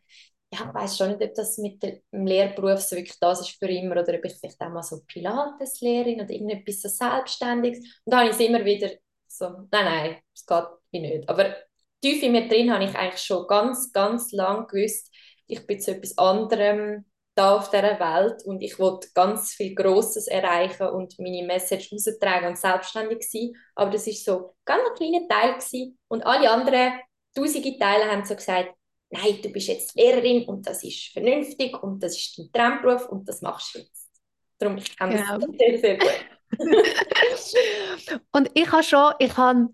ja, 0.54 0.68
ich 0.68 0.74
weiß 0.74 0.98
schon 0.98 1.10
nicht, 1.10 1.22
ob 1.22 1.34
das 1.36 1.58
mit 1.58 1.82
dem 1.84 2.26
Lehrberuf 2.26 2.80
so 2.80 2.96
wirklich 2.96 3.20
das 3.20 3.41
ist 3.41 3.58
für 3.58 3.68
immer 3.68 4.00
oder 4.02 4.13
ob 4.13 4.26
ich 4.26 4.36
vielleicht 4.36 4.62
auch 4.62 4.70
mal 4.70 4.84
so 4.84 5.02
Pilates-Lehrerin 5.06 6.22
oder 6.22 6.30
irgendetwas 6.30 6.82
so 6.82 6.89
Selbstständiges. 6.89 7.80
Und 7.80 8.13
da 8.13 8.20
habe 8.20 8.30
ich 8.30 8.36
es 8.36 8.39
immer 8.39 8.63
wieder 8.63 8.91
so, 9.28 9.50
nein, 9.72 9.86
nein, 9.86 10.18
das 10.34 10.46
geht 10.46 10.78
wie 10.91 11.00
nicht. 11.00 11.30
Aber 11.30 11.56
tief 12.02 12.22
in 12.24 12.32
mir 12.32 12.48
drin 12.48 12.72
habe 12.72 12.86
ich 12.86 12.96
eigentlich 12.96 13.22
schon 13.22 13.48
ganz, 13.48 13.91
ganz 13.91 14.32
lang 14.32 14.68
gewusst, 14.68 15.13
ich 15.48 15.65
bin 15.68 15.80
zu 15.80 15.91
etwas 15.91 16.18
anderem 16.18 17.06
da 17.36 17.58
auf 17.58 17.69
dieser 17.69 18.00
Welt 18.00 18.43
und 18.45 18.62
ich 18.62 18.80
wollte 18.80 19.10
ganz 19.13 19.54
viel 19.54 19.76
Grosses 19.76 20.28
erreichen 20.28 20.88
und 20.88 21.19
meine 21.19 21.45
Message 21.45 21.91
raustragen 21.91 22.50
und 22.50 22.58
selbstständig 22.58 23.30
sein. 23.30 23.52
Aber 23.76 23.91
das 23.91 24.08
ist 24.08 24.24
so 24.24 24.56
ganz 24.63 24.82
ein 24.88 24.95
kleiner 24.95 25.28
Teil 25.28 25.54
gewesen. 25.56 25.98
und 26.08 26.26
alle 26.26 26.50
anderen 26.50 26.93
tausende 27.36 27.78
Teile 27.78 28.10
haben 28.10 28.24
so 28.24 28.36
gesagt, 28.36 28.74
nein, 29.10 29.39
du 29.43 29.50
bist 29.50 29.67
jetzt 29.67 29.95
Lehrerin 29.95 30.45
und 30.45 30.65
das 30.65 30.84
ist 30.84 31.12
vernünftig 31.12 31.82
und 31.84 32.02
das 32.02 32.15
ist 32.15 32.39
dein 32.39 32.52
Traumberuf 32.54 33.10
und 33.10 33.28
das 33.28 33.41
machst 33.41 33.76
du 33.76 33.80
jetzt. 33.80 34.10
Darum 34.58 34.78
ich 34.78 34.95
kann 34.95 35.10
genau. 35.10 35.38
das 35.38 35.50
sehr, 35.58 35.80
sehr 35.80 35.98
gut. 35.98 36.26
und 38.32 38.50
ich 38.54 38.71
habe 38.71 38.84
schon, 38.84 39.13
ich 39.19 39.36
habe 39.36 39.69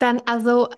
dann 0.00 0.20
also 0.26 0.68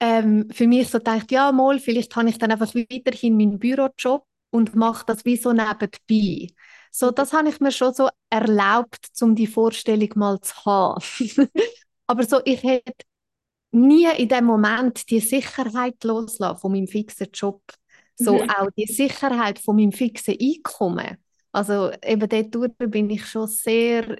ähm, 0.00 0.48
für 0.50 0.66
mich 0.66 0.88
so 0.88 0.98
gedacht, 0.98 1.30
ja 1.30 1.52
mal, 1.52 1.78
vielleicht 1.78 2.16
habe 2.16 2.28
ich 2.28 2.38
dann 2.38 2.50
einfach 2.50 2.74
weiterhin 2.74 3.36
meinen 3.36 3.58
Bürojob 3.58 4.26
und 4.50 4.74
mache 4.74 5.06
das 5.06 5.24
wie 5.24 5.36
so 5.36 5.52
nebenbei. 5.52 6.52
So, 6.90 7.10
das 7.10 7.32
habe 7.32 7.48
ich 7.48 7.60
mir 7.60 7.72
schon 7.72 7.94
so 7.94 8.08
erlaubt, 8.30 9.10
um 9.20 9.34
die 9.34 9.46
Vorstellung 9.46 10.10
mal 10.16 10.40
zu 10.40 10.54
haben. 10.64 11.02
Aber 12.06 12.24
so, 12.24 12.40
ich 12.44 12.62
hätte 12.62 13.04
nie 13.72 14.08
in 14.16 14.28
dem 14.28 14.44
Moment 14.44 15.08
die 15.10 15.20
Sicherheit 15.20 16.02
loslassen 16.02 16.58
von 16.58 16.72
meinem 16.72 16.88
fixen 16.88 17.28
Job. 17.32 17.62
So 18.16 18.42
mhm. 18.42 18.50
auch 18.50 18.68
die 18.76 18.86
Sicherheit 18.86 19.58
von 19.60 19.76
meinem 19.76 19.92
fixen 19.92 20.36
Einkommen. 20.40 21.16
Also 21.52 21.90
eben 22.04 22.50
dort 22.50 22.76
bin 22.78 23.10
ich 23.10 23.26
schon 23.26 23.46
sehr 23.46 24.18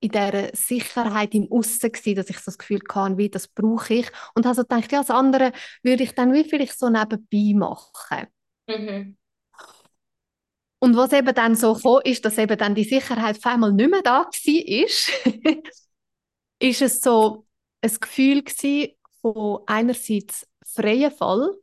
in 0.00 0.10
dieser 0.10 0.50
Sicherheit 0.54 1.34
im 1.34 1.50
Aussen 1.50 1.92
gewesen, 1.92 2.16
dass 2.16 2.30
ich 2.30 2.38
so 2.38 2.46
das 2.46 2.58
Gefühl 2.58 2.80
hatte, 2.92 3.18
wie 3.18 3.28
das 3.28 3.46
brauche 3.46 3.94
ich. 3.94 4.10
Und 4.34 4.46
also 4.46 4.62
gedacht, 4.62 4.90
ja, 4.90 4.98
das 4.98 5.10
andere 5.10 5.52
würde 5.82 6.02
ich 6.02 6.12
dann 6.12 6.32
wie 6.32 6.44
vielleicht 6.44 6.76
so 6.76 6.88
nebenbei 6.88 7.56
machen. 7.56 8.26
Mhm. 8.66 9.16
Und 10.82 10.96
was 10.96 11.12
eben 11.12 11.32
dann 11.32 11.54
so 11.54 11.74
kam, 11.74 12.00
ist, 12.02 12.24
dass 12.24 12.38
eben 12.38 12.58
dann 12.58 12.74
die 12.74 12.82
Sicherheit 12.82 13.38
auf 13.38 13.46
einmal 13.46 13.72
nicht 13.72 13.88
mehr 13.88 14.02
da 14.02 14.24
war, 14.24 14.66
ist, 14.66 15.12
ist 16.58 16.82
es 16.82 17.00
so 17.00 17.46
ein 17.80 17.96
Gefühl 18.00 18.42
gewesen 18.42 18.92
von 19.20 19.60
einerseits 19.66 20.44
freien 20.66 21.12
Fall, 21.12 21.54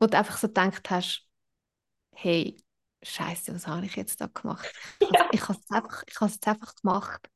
wo 0.00 0.06
du 0.08 0.18
einfach 0.18 0.36
so 0.36 0.48
gedacht 0.48 0.90
hast, 0.90 1.28
hey, 2.16 2.56
Scheiße, 3.04 3.54
was 3.54 3.68
habe 3.68 3.86
ich 3.86 3.94
jetzt 3.94 4.20
da 4.20 4.26
gemacht? 4.26 4.68
Ja. 5.00 5.28
Ich 5.30 5.42
habe 5.48 5.56
es 5.56 5.70
einfach, 5.70 6.02
ich 6.08 6.16
habe 6.16 6.26
es 6.26 6.34
jetzt 6.34 6.48
einfach 6.48 6.74
gemacht. 6.74 7.30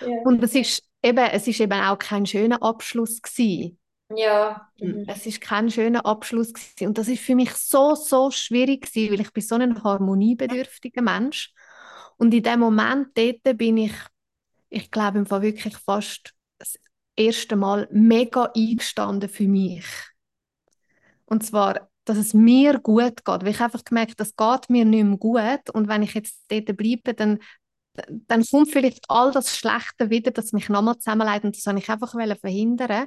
Ja. 0.00 0.08
Und 0.24 0.42
es 0.42 0.56
ist 0.56 0.82
eben, 1.04 1.24
es 1.24 1.46
ist 1.46 1.60
eben 1.60 1.80
auch 1.80 1.98
kein 1.98 2.26
schöner 2.26 2.60
Abschluss 2.64 3.22
gewesen. 3.22 3.77
Ja. 4.14 4.68
Mhm. 4.80 5.04
Es 5.06 5.26
ist 5.26 5.40
kein 5.40 5.70
schöner 5.70 6.06
Abschluss 6.06 6.52
gewesen. 6.52 6.88
Und 6.88 6.98
das 6.98 7.08
ist 7.08 7.22
für 7.22 7.34
mich 7.34 7.52
so, 7.52 7.94
so 7.94 8.30
schwierig 8.30 8.86
gewesen, 8.86 9.12
weil 9.12 9.20
ich 9.20 9.32
bin 9.32 9.42
so 9.42 9.54
ein 9.56 9.82
harmoniebedürftiger 9.82 11.02
Mensch. 11.02 11.52
Und 12.16 12.32
in 12.34 12.42
dem 12.42 12.60
Moment 12.60 13.08
dort 13.16 13.58
bin 13.58 13.76
ich, 13.76 13.92
ich 14.70 14.90
glaube 14.90 15.18
im 15.18 15.26
Fall 15.26 15.42
wirklich 15.42 15.76
fast 15.76 16.34
das 16.58 16.78
erste 17.16 17.56
Mal 17.56 17.88
mega 17.90 18.50
eingestanden 18.56 19.28
für 19.28 19.46
mich. 19.46 19.84
Und 21.26 21.44
zwar, 21.44 21.90
dass 22.04 22.16
es 22.16 22.32
mir 22.32 22.78
gut 22.78 23.24
geht. 23.24 23.42
Weil 23.42 23.48
ich 23.48 23.60
einfach 23.60 23.84
gemerkt 23.84 24.18
das 24.18 24.34
geht 24.34 24.70
mir 24.70 24.84
nicht 24.86 25.04
mehr 25.04 25.18
gut. 25.18 25.70
Und 25.72 25.88
wenn 25.88 26.02
ich 26.02 26.14
jetzt 26.14 26.44
dort 26.48 26.74
bleibe, 26.76 27.12
dann, 27.12 27.38
dann 28.08 28.44
kommt 28.44 28.70
vielleicht 28.70 29.04
all 29.08 29.32
das 29.32 29.54
Schlechte 29.54 30.08
wieder, 30.08 30.30
das 30.30 30.52
mich 30.52 30.70
nochmal 30.70 30.98
zusammenleitet. 30.98 31.44
Und 31.44 31.56
das 31.56 31.66
wollte 31.66 31.80
ich 31.80 31.90
einfach 31.90 32.12
verhindern. 32.40 33.06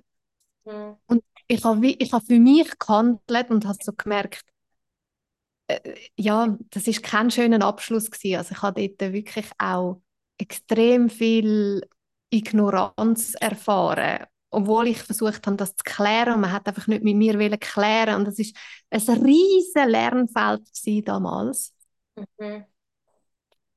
Mhm. 0.65 0.97
Und 1.08 1.24
ich 1.47 1.63
habe, 1.63 1.88
ich 1.88 2.13
habe 2.13 2.26
für 2.26 2.39
mich 2.39 2.78
gehandelt 2.78 3.50
und 3.50 3.65
habe 3.65 3.78
so 3.82 3.93
gemerkt, 3.93 4.43
äh, 5.67 5.95
ja, 6.15 6.58
das 6.69 6.88
ist 6.88 7.04
kein 7.04 7.32
schöner 7.32 7.65
Abschluss 7.65 8.10
gewesen. 8.10 8.38
Also 8.38 8.54
ich 8.54 8.62
habe 8.62 8.88
dort 8.88 9.13
wirklich 9.13 9.50
auch 9.58 10.02
extrem 10.38 11.10
viel 11.10 11.88
Ignoranz 12.32 13.36
erfahren, 13.36 14.26
obwohl 14.50 14.88
ich 14.88 15.00
versucht 15.00 15.45
habe, 15.45 15.58
das 15.58 15.76
zu 15.76 15.84
klären 15.84 16.36
und 16.36 16.41
man 16.41 16.52
hat 16.52 16.67
einfach 16.67 16.88
nicht 16.88 17.04
mit 17.04 17.15
mir 17.15 17.38
wollen 17.38 17.60
klären 17.60 18.15
und 18.15 18.26
das 18.26 18.39
ist 18.39 18.56
ein 18.89 19.24
riesen 19.24 19.89
Lernfeld 19.89 20.67
damals. 21.08 21.74
Mhm. 22.15 22.65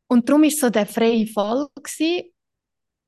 Und 0.06 0.28
darum 0.28 0.44
ist 0.44 0.60
so 0.60 0.70
der 0.70 0.86
freie 0.86 1.26
Fall 1.26 1.66
gewesen. 1.74 2.30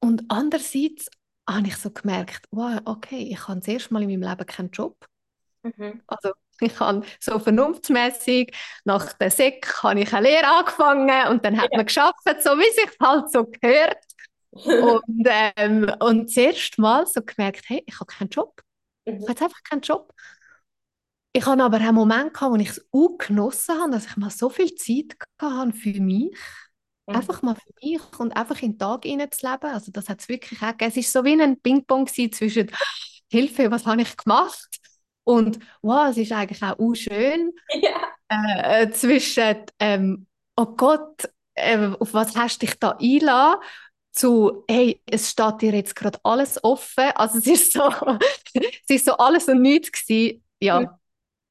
Und 0.01 0.25
andererseits 0.29 1.09
habe 1.49 1.69
ich 1.69 1.77
so 1.77 1.91
gemerkt, 1.91 2.47
wow, 2.51 2.81
okay, 2.85 3.29
ich 3.31 3.49
habe 3.49 3.61
das 3.61 3.69
erste 3.69 3.93
Mal 3.95 4.03
in 4.03 4.09
meinem 4.21 4.29
Leben 4.31 4.47
keinen 4.47 4.71
Job. 4.71 4.97
Mhm. 5.65 6.01
Also 6.07 6.33
ich 6.61 6.79
habe 6.81 7.03
so 7.21 7.39
vernunftsmäßig 7.39 8.55
nach 8.85 9.13
der 9.15 9.31
Sek 9.31 9.67
habe 9.83 10.01
ich 10.01 10.13
eine 10.15 10.29
Lehre 10.29 10.47
angefangen 10.47 11.29
und 11.29 11.45
dann 11.45 11.61
hat 11.61 11.71
Ja. 11.73 11.77
man 11.77 11.87
geschafft, 11.87 12.15
so 12.43 12.51
wie 12.59 12.75
sich 12.75 12.97
halt 13.01 13.31
so 13.31 13.45
gehört. 13.47 13.99
Und, 14.77 15.27
ähm, 15.57 15.91
und 16.01 16.27
das 16.29 16.37
erste 16.37 16.81
Mal 16.81 17.07
so 17.07 17.23
gemerkt, 17.23 17.65
hey, 17.69 17.83
ich 17.87 17.95
habe 18.01 18.07
keinen 18.07 18.31
Job. 18.31 18.63
Ich 19.07 19.15
Mhm. 19.15 19.23
habe 19.29 19.33
jetzt 19.33 19.43
einfach 19.43 19.63
keinen 19.65 19.83
Job. 19.83 20.13
Ich 21.33 21.45
habe 21.47 21.63
aber 21.63 21.77
einen 21.79 21.95
Moment 21.95 22.33
gehabt, 22.33 22.53
wo 22.53 22.57
ich 22.57 22.71
es 22.71 22.87
auch 22.93 23.19
genossen 23.19 23.79
habe, 23.81 23.91
dass 23.93 24.07
ich 24.07 24.17
mal 24.17 24.31
so 24.31 24.49
viel 24.49 24.75
Zeit 24.75 25.19
gehabt 25.19 25.43
habe 25.43 25.73
für 25.73 26.01
mich. 26.01 26.35
Mhm. 27.07 27.17
Einfach 27.17 27.43
mal 27.43 27.55
für 27.55 27.73
mich 27.83 28.01
und 28.19 28.37
einfach 28.37 28.61
in 28.63 28.73
den 28.73 28.79
Tag 28.79 29.05
hineinzuleben. 29.05 29.71
Also 29.71 29.93
das 29.93 30.09
hat 30.09 30.21
es 30.21 30.29
wirklich 30.29 30.61
auch 30.63 30.71
gegeben. 30.77 30.93
Es 30.95 31.15
war 31.15 31.23
so 31.23 31.25
wie 31.25 31.41
ein 31.41 31.61
Ping-Pong 31.61 32.07
zwischen 32.09 32.71
Hilfe, 33.31 33.71
was 33.71 33.87
habe 33.87 34.03
ich 34.03 34.17
gemacht? 34.17 34.69
Und 35.25 35.59
wow, 35.83 36.09
es 36.11 36.17
ist 36.17 36.33
eigentlich 36.33 36.63
auch 36.63 36.79
uh, 36.79 36.95
schön. 36.95 37.53
Ja. 37.81 38.13
Äh, 38.29 38.91
zwischen 38.91 39.65
ähm, 39.79 40.27
oh 40.57 40.67
Gott, 40.67 41.29
äh, 41.55 41.79
auf 41.99 42.13
was 42.13 42.35
hast 42.37 42.61
du 42.63 42.67
dich 42.67 42.79
da 42.79 42.93
eingeladen? 43.01 43.61
Zu, 44.13 44.65
hey, 44.69 45.03
es 45.11 45.31
steht 45.31 45.61
dir 45.61 45.75
jetzt 45.75 45.95
gerade 45.95 46.19
alles 46.25 46.63
offen. 46.65 47.05
Also 47.15 47.39
es 47.39 47.47
ist 47.47 47.73
so, 47.75 47.89
es 48.55 48.89
ist 48.89 49.05
so 49.05 49.13
alles 49.17 49.47
und 49.49 49.63
nichts 49.63 49.93
gewesen. 49.93 50.43
Ja, 50.61 50.99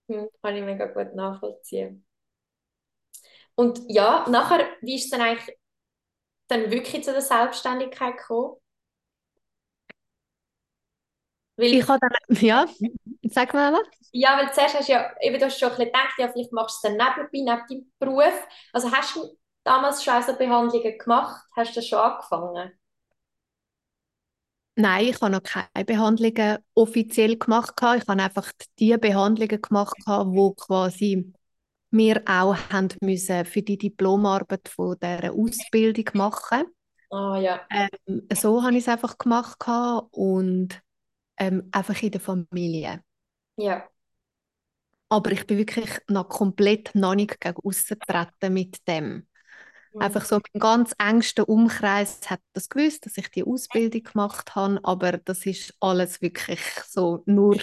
Mhm. 0.08 0.30
Kann 0.42 0.56
ich 0.56 0.64
mega 0.64 0.86
gut 0.88 1.16
nachvollziehen. 1.16 2.05
Und 3.56 3.82
ja, 3.88 4.26
nachher, 4.30 4.66
wie 4.82 4.96
ist 4.96 5.06
es 5.06 5.10
dann 5.12 5.22
eigentlich 5.22 5.58
dann 6.48 6.72
wirklich 6.72 7.04
zu 7.04 7.12
der 7.12 7.22
Selbstständigkeit 7.22 8.18
gekommen? 8.18 8.56
Weil, 11.58 11.74
ich 11.74 11.88
habe 11.88 12.00
dann, 12.00 12.38
ja, 12.42 12.66
sag 13.24 13.54
mal. 13.54 13.70
Ella. 13.70 13.80
ja, 14.12 14.38
weil 14.38 14.54
zuerst 14.54 14.76
hast 14.76 14.90
du 14.90 14.94
ja, 14.94 15.14
eben, 15.22 15.40
du 15.40 15.46
hast 15.46 15.58
schon 15.60 15.70
ein 15.70 15.78
bisschen 15.78 15.92
gedacht, 15.94 16.14
ja, 16.18 16.28
vielleicht 16.30 16.52
machst 16.52 16.84
du 16.84 16.88
es 16.90 16.96
dann 16.98 17.08
nebenbei, 17.08 17.54
neben 17.56 17.68
deinem 17.70 17.92
Beruf. 18.00 18.48
Also 18.74 18.92
hast 18.92 19.16
du 19.16 19.38
damals 19.64 20.04
schon 20.04 20.22
so 20.24 20.36
Behandlungen 20.36 20.98
gemacht? 20.98 21.44
Hast 21.56 21.72
du 21.72 21.76
das 21.76 21.88
schon 21.88 22.00
angefangen? 22.00 22.72
Nein, 24.78 25.06
ich 25.08 25.22
habe 25.22 25.32
noch 25.32 25.44
keine 25.44 25.86
Behandlungen 25.86 26.58
offiziell 26.74 27.38
gemacht. 27.38 27.74
Ich 27.78 28.08
habe 28.08 28.22
einfach 28.22 28.52
die 28.80 28.98
Behandlungen 28.98 29.62
gemacht, 29.62 29.96
wo 30.06 30.52
quasi 30.54 31.34
wir 31.98 32.22
auch 32.26 32.58
haben 32.72 32.90
müssen 33.02 33.46
für 33.46 33.62
die 33.62 33.78
Diplomarbeit 33.78 34.68
von 34.68 34.96
dieser 35.02 35.34
Ausbildung 35.34 36.06
machen. 36.14 36.66
Ah 37.10 37.38
ja. 37.40 37.62
Ähm, 37.70 38.28
so 38.34 38.64
habe 38.64 38.74
ich 38.74 38.80
es 38.80 38.88
einfach 38.88 39.18
gemacht 39.18 39.58
und 40.12 40.82
ähm, 41.38 41.70
einfach 41.72 42.02
in 42.02 42.12
der 42.12 42.22
Familie. 42.22 43.02
Ja. 43.58 43.88
Aber 45.10 45.32
ich 45.32 45.46
bin 45.46 45.58
wirklich 45.58 45.90
noch 46.10 46.28
komplett 46.28 46.94
noch 46.96 47.16
nicht 47.16 47.40
gegen 47.40 47.56
getreten 47.62 48.54
mit 48.54 48.88
dem. 48.88 49.28
Mhm. 49.94 50.02
Einfach 50.02 50.26
so 50.26 50.40
mein 50.54 50.60
ganz 50.60 50.94
engster 50.98 51.48
Umkreis 51.48 52.20
hat 52.30 52.42
das 52.54 52.70
gewusst, 52.70 53.06
dass 53.06 53.18
ich 53.18 53.30
die 53.30 53.44
Ausbildung 53.44 54.04
gemacht 54.04 54.56
habe, 54.56 54.80
aber 54.84 55.14
das 55.14 55.46
ist 55.46 55.74
alles 55.80 56.22
wirklich 56.22 56.60
so 56.88 57.24
nur 57.26 57.58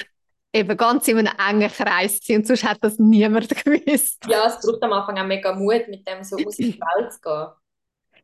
eben 0.52 0.76
ganz 0.76 1.08
in 1.08 1.18
einem 1.18 1.32
engen 1.38 1.70
Kreis 1.70 2.20
gewesen, 2.20 2.36
und 2.36 2.46
sonst 2.46 2.64
hat 2.64 2.78
das 2.82 2.98
niemand 2.98 3.48
gewusst. 3.64 4.24
Ja, 4.28 4.46
es 4.46 4.60
braucht 4.60 4.82
am 4.82 4.92
Anfang 4.92 5.18
auch 5.18 5.26
mega 5.26 5.54
Mut, 5.54 5.88
mit 5.88 6.06
dem 6.06 6.22
so 6.22 6.36
aus 6.36 6.56
die 6.56 6.78
Welt 6.98 7.12
zu 7.12 7.20
gehen. 7.20 7.46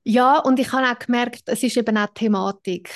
Ja, 0.05 0.39
und 0.39 0.59
ich 0.59 0.73
habe 0.73 0.87
auch 0.87 0.99
gemerkt, 0.99 1.43
es 1.47 1.63
ist 1.63 1.77
eben 1.77 1.97
auch 1.97 2.09
Thematik. 2.15 2.91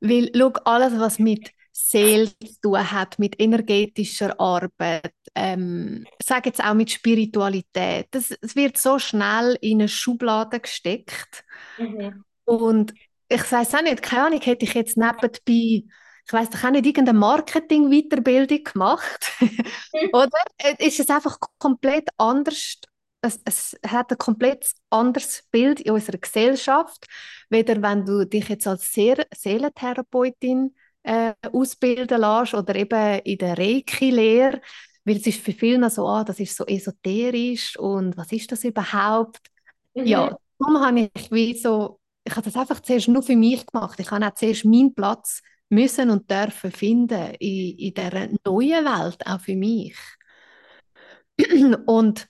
Weil, 0.00 0.30
schau, 0.34 0.52
alles, 0.64 0.98
was 0.98 1.18
mit 1.18 1.50
Seele 1.72 2.28
zu 2.38 2.60
tun 2.62 2.90
hat, 2.92 3.18
mit 3.18 3.40
energetischer 3.40 4.38
Arbeit, 4.40 5.14
ähm, 5.34 6.04
sag 6.22 6.46
jetzt 6.46 6.62
auch 6.62 6.74
mit 6.74 6.90
Spiritualität, 6.90 8.06
das, 8.10 8.32
es 8.40 8.56
wird 8.56 8.78
so 8.78 8.98
schnell 8.98 9.56
in 9.60 9.80
eine 9.80 9.88
Schublade 9.88 10.60
gesteckt. 10.60 11.44
Mhm. 11.78 12.24
Und 12.44 12.94
ich 13.28 13.50
weiß 13.52 13.74
auch 13.74 13.82
nicht, 13.82 14.02
keine 14.02 14.26
Ahnung, 14.26 14.40
hätte 14.40 14.64
ich 14.64 14.74
jetzt 14.74 14.96
nebenbei, 14.96 15.84
ich 16.28 16.32
weiß 16.34 16.50
doch 16.50 16.64
auch 16.64 16.70
nicht, 16.70 16.84
irgendeine 16.86 17.18
Marketing-Weiterbildung 17.18 18.62
gemacht, 18.64 19.32
oder? 20.12 20.38
Äh, 20.58 20.86
Ist 20.86 21.00
es 21.00 21.08
einfach 21.08 21.38
komplett 21.58 22.08
anders, 22.18 22.76
es, 23.22 23.40
es 23.46 23.76
hat 23.86 24.10
ein 24.12 24.18
komplett 24.18 24.70
anderes 24.90 25.44
Bild 25.50 25.80
in 25.80 25.92
unserer 25.92 26.18
Gesellschaft, 26.18 27.06
weder 27.48 27.80
wenn 27.82 28.04
du 28.04 28.26
dich 28.26 28.48
jetzt 28.48 28.66
als 28.66 28.92
Seele 28.92 29.26
Seelentherapeutin 29.34 30.74
äh, 31.02 31.32
ausbilden 31.50 32.20
lässt 32.20 32.52
oder 32.54 32.74
eben 32.76 33.20
in 33.20 33.38
der 33.38 33.56
Reiki-Lehre, 33.56 34.60
weil 35.04 35.16
es 35.16 35.26
ist 35.26 35.40
für 35.40 35.52
viele 35.52 35.88
so, 35.88 36.06
ah, 36.06 36.24
das 36.24 36.38
ist 36.40 36.54
so 36.56 36.66
esoterisch 36.66 37.78
und 37.78 38.16
was 38.18 38.30
ist 38.32 38.52
das 38.52 38.64
überhaupt? 38.64 39.40
Mhm. 39.94 40.06
Ja, 40.06 40.36
darum 40.58 40.78
habe 40.84 41.10
ich 41.14 41.32
wie 41.32 41.56
so, 41.56 42.00
ich 42.24 42.36
habe 42.36 42.44
das 42.44 42.56
einfach 42.56 42.80
zuerst 42.80 43.08
nur 43.08 43.22
für 43.22 43.36
mich 43.36 43.64
gemacht. 43.66 43.98
Ich 43.98 44.10
habe 44.10 44.26
auch 44.26 44.34
zuerst 44.34 44.66
meinen 44.66 44.94
Platz 44.94 45.40
müssen 45.70 46.10
und 46.10 46.30
dürfen 46.30 46.72
finden 46.72 47.34
in, 47.38 47.78
in 47.78 47.94
dieser 47.94 48.28
neuen 48.44 48.84
Welt, 48.84 49.26
auch 49.26 49.40
für 49.40 49.56
mich. 49.56 49.96
Und 51.86 52.28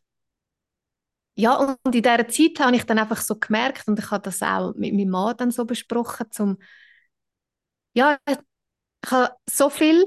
ja, 1.37 1.55
und 1.55 1.79
in 1.85 1.93
dieser 2.03 2.27
Zeit 2.29 2.59
habe 2.59 2.75
ich 2.77 2.85
dann 2.85 2.99
einfach 2.99 3.21
so 3.21 3.37
gemerkt, 3.37 3.87
und 3.87 3.99
ich 3.99 4.11
habe 4.11 4.23
das 4.25 4.43
auch 4.43 4.75
mit 4.75 4.93
meinem 4.93 5.11
Mann 5.11 5.37
dann 5.37 5.53
so 5.53 5.65
besprochen, 5.65 6.27
zum, 6.33 6.59
ja, 7.95 8.19
ich 8.29 8.39
habe 9.11 9.35
so 9.49 9.71
viel 9.71 10.05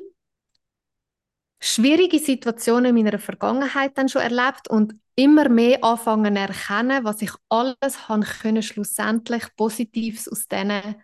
schwierige 1.61 2.19
Situationen 2.19 2.95
in 2.97 3.03
meiner 3.05 3.19
Vergangenheit 3.19 3.97
dann 3.97 4.09
schon 4.09 4.21
erlebt 4.23 4.69
und 4.69 4.95
immer 5.15 5.47
mehr 5.49 5.83
anfangen 5.83 6.35
erkennen, 6.35 7.03
was 7.03 7.21
ich 7.21 7.31
alles 7.49 8.09
haben 8.09 8.23
können, 8.23 8.63
schlussendlich 8.63 9.43
Positives 9.55 10.27
aus 10.27 10.47
diesen 10.47 10.95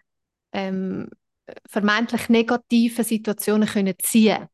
ähm, 0.53 1.09
vermeintlich 1.67 2.29
negativen 2.29 3.03
Situationen 3.05 3.67
können 3.67 3.95
ziehen. 3.99 4.47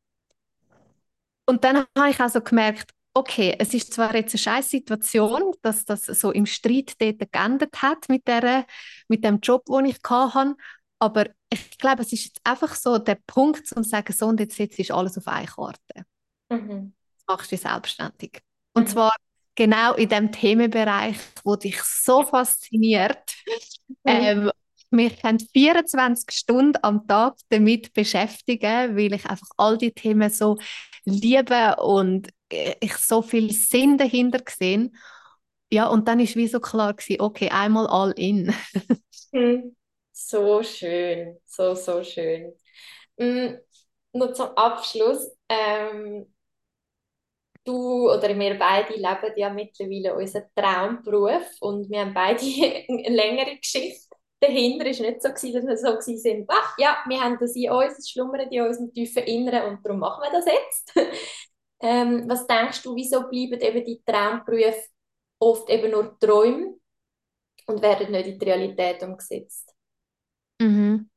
Und 1.45 1.63
dann 1.63 1.85
habe 1.97 2.09
ich 2.09 2.19
also 2.19 2.41
gemerkt, 2.41 2.91
okay, 3.13 3.55
es 3.59 3.73
ist 3.73 3.93
zwar 3.93 4.15
jetzt 4.15 4.33
eine 4.33 4.39
scheiß 4.39 4.71
Situation, 4.71 5.53
dass 5.61 5.85
das 5.85 6.05
so 6.05 6.31
im 6.31 6.45
Streit 6.45 6.93
dort 6.99 7.31
geendet 7.31 7.81
hat 7.81 8.09
mit, 8.09 8.27
der, 8.27 8.65
mit 9.07 9.23
dem 9.23 9.39
Job, 9.39 9.65
den 9.65 9.85
ich 9.85 9.97
hatte, 10.09 10.55
aber 10.99 11.27
ich 11.49 11.77
glaube, 11.77 12.01
es 12.01 12.13
ist 12.13 12.25
jetzt 12.25 12.41
einfach 12.43 12.73
so 12.75 12.97
der 12.97 13.17
Punkt, 13.27 13.71
um 13.75 13.83
zu 13.83 13.89
sagen, 13.89 14.13
so 14.13 14.27
und 14.27 14.39
jetzt, 14.39 14.57
jetzt 14.57 14.79
ist 14.79 14.91
alles 14.91 15.17
auf 15.17 15.27
eine 15.27 15.45
Karte. 15.45 16.05
Mhm. 16.49 16.93
Jetzt 17.13 17.27
machst 17.27 17.51
du 17.51 17.55
dich 17.55 17.61
selbstständig. 17.61 18.41
Und 18.73 18.87
Mhm. 18.87 18.91
zwar 18.91 19.15
genau 19.55 19.93
in 19.93 20.09
dem 20.09 20.31
Themenbereich, 20.31 21.17
wo 21.43 21.55
dich 21.55 21.81
so 21.83 22.23
fasziniert. 22.25 23.35
Mhm. 23.87 23.93
Ähm, 24.05 24.51
mich 24.93 25.19
kann 25.21 25.39
24 25.39 26.31
Stunden 26.31 26.79
am 26.81 27.07
Tag 27.07 27.35
damit 27.49 27.93
beschäftigen, 27.93 28.95
weil 28.95 29.13
ich 29.13 29.25
einfach 29.25 29.49
all 29.57 29.77
die 29.77 29.91
Themen 29.91 30.29
so 30.29 30.57
liebe 31.05 31.75
und 31.77 32.29
äh, 32.49 32.75
ich 32.79 32.95
so 32.95 33.21
viel 33.21 33.51
Sinn 33.51 33.97
dahinter 33.97 34.41
sehe. 34.49 34.91
Ja, 35.71 35.87
und 35.87 36.07
dann 36.07 36.19
ist 36.19 36.35
wie 36.35 36.47
so 36.47 36.59
klar 36.59 36.93
gewesen, 36.93 37.21
okay, 37.21 37.49
einmal 37.49 37.87
all 37.87 38.11
in. 38.11 38.53
Hm. 39.33 39.75
so 40.11 40.61
schön, 40.61 41.39
so, 41.47 41.73
so 41.73 42.03
schön. 42.03 42.53
Mm, 43.17 43.55
nur 44.13 44.33
zum 44.33 44.49
Abschluss. 44.55 45.35
Ähm, 45.49 46.27
du 47.65 48.11
oder 48.11 48.37
wir 48.37 48.59
beide 48.59 48.93
leben 48.93 49.33
ja 49.37 49.49
mittlerweile 49.49 50.15
unseren 50.15 50.43
Traumberuf 50.55 51.45
und 51.61 51.89
wir 51.89 52.01
haben 52.01 52.13
beide 52.13 52.41
eine 52.89 53.09
längere 53.09 53.57
Geschichte. 53.57 54.12
Dahinter 54.43 54.85
war 54.85 54.91
nicht 54.91 55.21
so, 55.21 55.29
gewesen, 55.29 55.65
dass 55.65 55.83
wir 55.83 56.01
so 56.01 56.17
sind, 56.17 56.49
ach 56.49 56.77
ja, 56.77 56.97
wir 57.07 57.21
haben 57.21 57.37
das 57.39 57.55
in 57.55 57.71
uns, 57.71 57.97
es 57.97 58.09
schlummert 58.09 58.51
in 58.51 58.61
unserem 58.61 58.91
tiefen 58.91 59.23
Inneren 59.23 59.69
und 59.69 59.85
darum 59.85 59.99
machen 59.99 60.21
wir 60.21 60.31
das 60.31 60.45
jetzt. 60.45 60.93
ähm, 61.79 62.25
was 62.27 62.45
denkst 62.45 62.83
du, 62.83 62.93
wieso 62.93 63.21
bleiben 63.21 63.61
eben 63.61 63.85
die 63.85 64.03
Traumberufe 64.05 64.83
oft 65.39 65.69
eben 65.69 65.91
nur 65.91 66.19
Träume 66.19 66.75
und 67.67 67.81
werden 67.81 68.11
nicht 68.11 68.27
in 68.27 68.39
die 68.39 68.45
Realität 68.45 69.01
umgesetzt? 69.01 69.73
Mhm. 70.59 71.09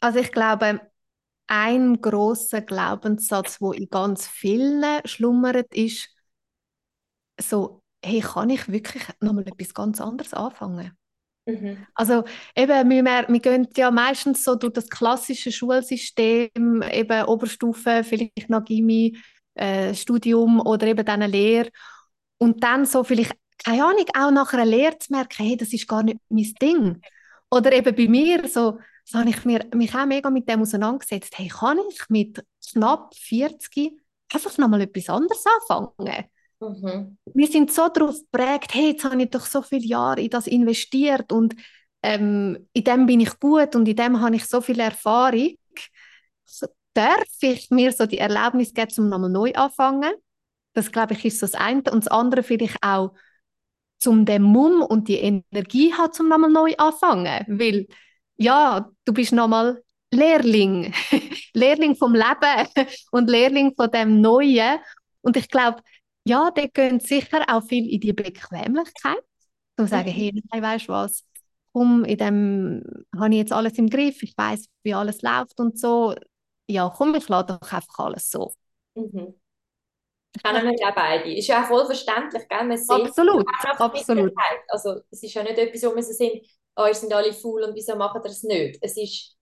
Also 0.00 0.18
ich 0.18 0.32
glaube, 0.32 0.82
ein 1.46 1.98
großer 1.98 2.60
Glaubenssatz, 2.60 3.58
wo 3.62 3.72
in 3.72 3.88
ganz 3.88 4.28
vielen 4.28 4.84
schlummert, 5.06 5.72
ist 5.74 6.10
so, 7.40 7.82
hey, 8.04 8.20
kann 8.20 8.50
ich 8.50 8.70
wirklich 8.70 9.02
nochmal 9.20 9.48
etwas 9.48 9.72
ganz 9.72 9.98
anderes 10.02 10.34
anfangen? 10.34 10.94
Mhm. 11.46 11.86
Also 11.94 12.24
eben, 12.56 12.90
wir, 12.90 13.04
wir 13.04 13.40
gehen 13.40 13.68
ja 13.76 13.90
meistens 13.90 14.44
so 14.44 14.54
durch 14.54 14.72
das 14.72 14.88
klassische 14.88 15.52
Schulsystem, 15.52 16.82
eben 16.90 17.24
Oberstufe, 17.26 18.02
vielleicht 18.02 18.48
noch 18.48 18.64
Gimmi, 18.64 19.16
äh, 19.54 19.94
Studium 19.94 20.60
oder 20.60 20.86
eben 20.86 21.04
dann 21.04 21.22
eine 21.22 21.30
Lehre 21.30 21.70
und 22.38 22.62
dann 22.64 22.86
so 22.86 23.04
vielleicht, 23.04 23.34
keine 23.64 23.84
Ahnung, 23.84 24.06
auch 24.16 24.30
nach 24.30 24.52
einer 24.52 24.64
Lehre 24.64 24.98
zu 24.98 25.12
merken, 25.12 25.44
hey, 25.44 25.56
das 25.56 25.72
ist 25.72 25.86
gar 25.86 26.02
nicht 26.02 26.18
mein 26.28 26.52
Ding. 26.60 27.00
Oder 27.50 27.72
eben 27.72 27.94
bei 27.94 28.08
mir 28.08 28.48
so, 28.48 28.78
so 29.04 29.18
habe 29.18 29.30
ich 29.30 29.44
mir, 29.44 29.66
mich 29.74 29.94
auch 29.94 30.06
mega 30.06 30.30
mit 30.30 30.48
dem 30.48 30.62
auseinandergesetzt. 30.62 31.38
Hey, 31.38 31.48
kann 31.48 31.78
ich 31.90 32.00
mit 32.08 32.44
knapp 32.72 33.14
40 33.14 33.92
einfach 34.32 34.58
nochmal 34.58 34.80
etwas 34.80 35.08
anderes 35.08 35.44
anfangen? 35.46 36.24
Mhm. 36.70 37.18
Wir 37.32 37.46
sind 37.46 37.72
so 37.72 37.88
darauf 37.88 38.16
geprägt, 38.18 38.74
hey, 38.74 38.92
jetzt 38.92 39.04
habe 39.04 39.22
ich 39.22 39.30
doch 39.30 39.46
so 39.46 39.62
viele 39.62 39.84
Jahre 39.84 40.20
in 40.20 40.30
das 40.30 40.46
investiert 40.46 41.32
und 41.32 41.54
ähm, 42.02 42.68
in 42.72 42.84
dem 42.84 43.06
bin 43.06 43.20
ich 43.20 43.38
gut 43.40 43.74
und 43.74 43.88
in 43.88 43.96
dem 43.96 44.20
habe 44.20 44.36
ich 44.36 44.44
so 44.46 44.60
viel 44.60 44.78
Erfahrung. 44.78 45.56
So, 46.44 46.66
darf 46.92 47.24
ich 47.40 47.70
mir 47.70 47.92
so 47.92 48.06
die 48.06 48.18
Erlaubnis 48.18 48.74
geben, 48.74 48.92
um 48.98 49.08
nochmal 49.08 49.30
neu 49.30 49.52
anfangen? 49.54 50.12
Das, 50.74 50.92
glaube 50.92 51.14
ich, 51.14 51.24
ist 51.24 51.40
so 51.40 51.46
das 51.46 51.54
eine. 51.54 51.82
Und 51.90 52.04
das 52.04 52.08
andere 52.08 52.42
vielleicht 52.42 52.82
auch, 52.82 53.14
um 54.06 54.26
den 54.26 54.42
Mumm 54.42 54.82
und 54.82 55.08
die 55.08 55.16
Energie 55.16 55.94
haben, 55.94 56.12
um 56.20 56.28
nochmal 56.28 56.50
neu 56.50 56.74
anfangen. 56.76 57.44
Weil 57.48 57.86
ja, 58.36 58.90
du 59.04 59.12
bist 59.14 59.32
nochmal 59.32 59.82
Lehrling, 60.10 60.92
Lehrling 61.54 61.96
vom 61.96 62.14
Leben 62.14 62.68
und 63.12 63.30
Lehrling 63.30 63.74
von 63.74 63.90
dem 63.90 64.20
Neuen. 64.20 64.78
Und 65.22 65.36
ich 65.36 65.48
glaube, 65.48 65.82
ja, 66.24 66.50
der 66.50 66.68
gehen 66.68 67.00
sicher 67.00 67.44
auch 67.48 67.62
viel 67.62 67.88
in 67.90 68.00
die 68.00 68.12
Bequemlichkeit. 68.12 69.22
Zu 69.78 69.86
sagen, 69.86 70.08
mhm. 70.08 70.14
hey, 70.14 70.42
hey 70.52 70.62
weißt 70.62 70.88
du 70.88 70.92
was, 70.92 71.24
komm, 71.72 72.04
in 72.04 72.16
dem 72.16 72.82
habe 73.16 73.30
ich 73.30 73.38
jetzt 73.38 73.52
alles 73.52 73.76
im 73.78 73.90
Griff, 73.90 74.22
ich 74.22 74.36
weiß, 74.36 74.66
wie 74.84 74.94
alles 74.94 75.22
läuft 75.22 75.58
und 75.58 75.78
so. 75.78 76.14
Ja, 76.68 76.92
komm, 76.96 77.14
ich 77.16 77.28
lade 77.28 77.58
doch 77.60 77.72
einfach 77.72 77.98
alles 77.98 78.30
so. 78.30 78.52
Mhm. 78.94 79.34
Kennen 80.42 80.64
wir 80.64 80.76
ja 80.78 80.90
beide. 80.90 81.32
Ist 81.34 81.48
ja 81.48 81.62
auch 81.62 81.68
voll 81.68 81.86
verständlich, 81.86 82.48
gell? 82.48 82.64
Man 82.64 82.78
absolut, 82.88 83.46
absolut. 83.78 84.32
Also 84.68 85.00
es 85.10 85.22
ist 85.22 85.34
ja 85.34 85.42
nicht 85.42 85.58
etwas, 85.58 85.82
wo 85.84 85.94
wir 85.94 86.02
so 86.02 86.12
sind, 86.12 86.44
oh, 86.76 86.86
ihr 86.86 86.94
sind 86.94 87.12
alle 87.12 87.32
faul 87.32 87.62
und 87.62 87.74
wieso 87.74 87.94
machen 87.96 88.20
ihr 88.24 88.30
es 88.30 88.42
nicht? 88.42 88.78
Es 88.80 88.96
ist, 88.96 89.36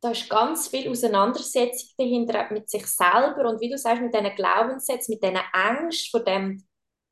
da 0.00 0.10
ist 0.10 0.30
ganz 0.30 0.68
viel 0.68 0.88
Auseinandersetzung 0.88 1.90
dahinter 1.98 2.50
mit 2.50 2.70
sich 2.70 2.86
selber 2.86 3.48
und 3.48 3.60
wie 3.60 3.68
du 3.68 3.76
sagst, 3.76 4.02
mit 4.02 4.14
diesen 4.14 4.34
Glaubenssätzen, 4.34 5.12
mit 5.12 5.22
diesen 5.22 5.38
Ängsten 5.52 6.10
vor 6.10 6.24
dem 6.24 6.64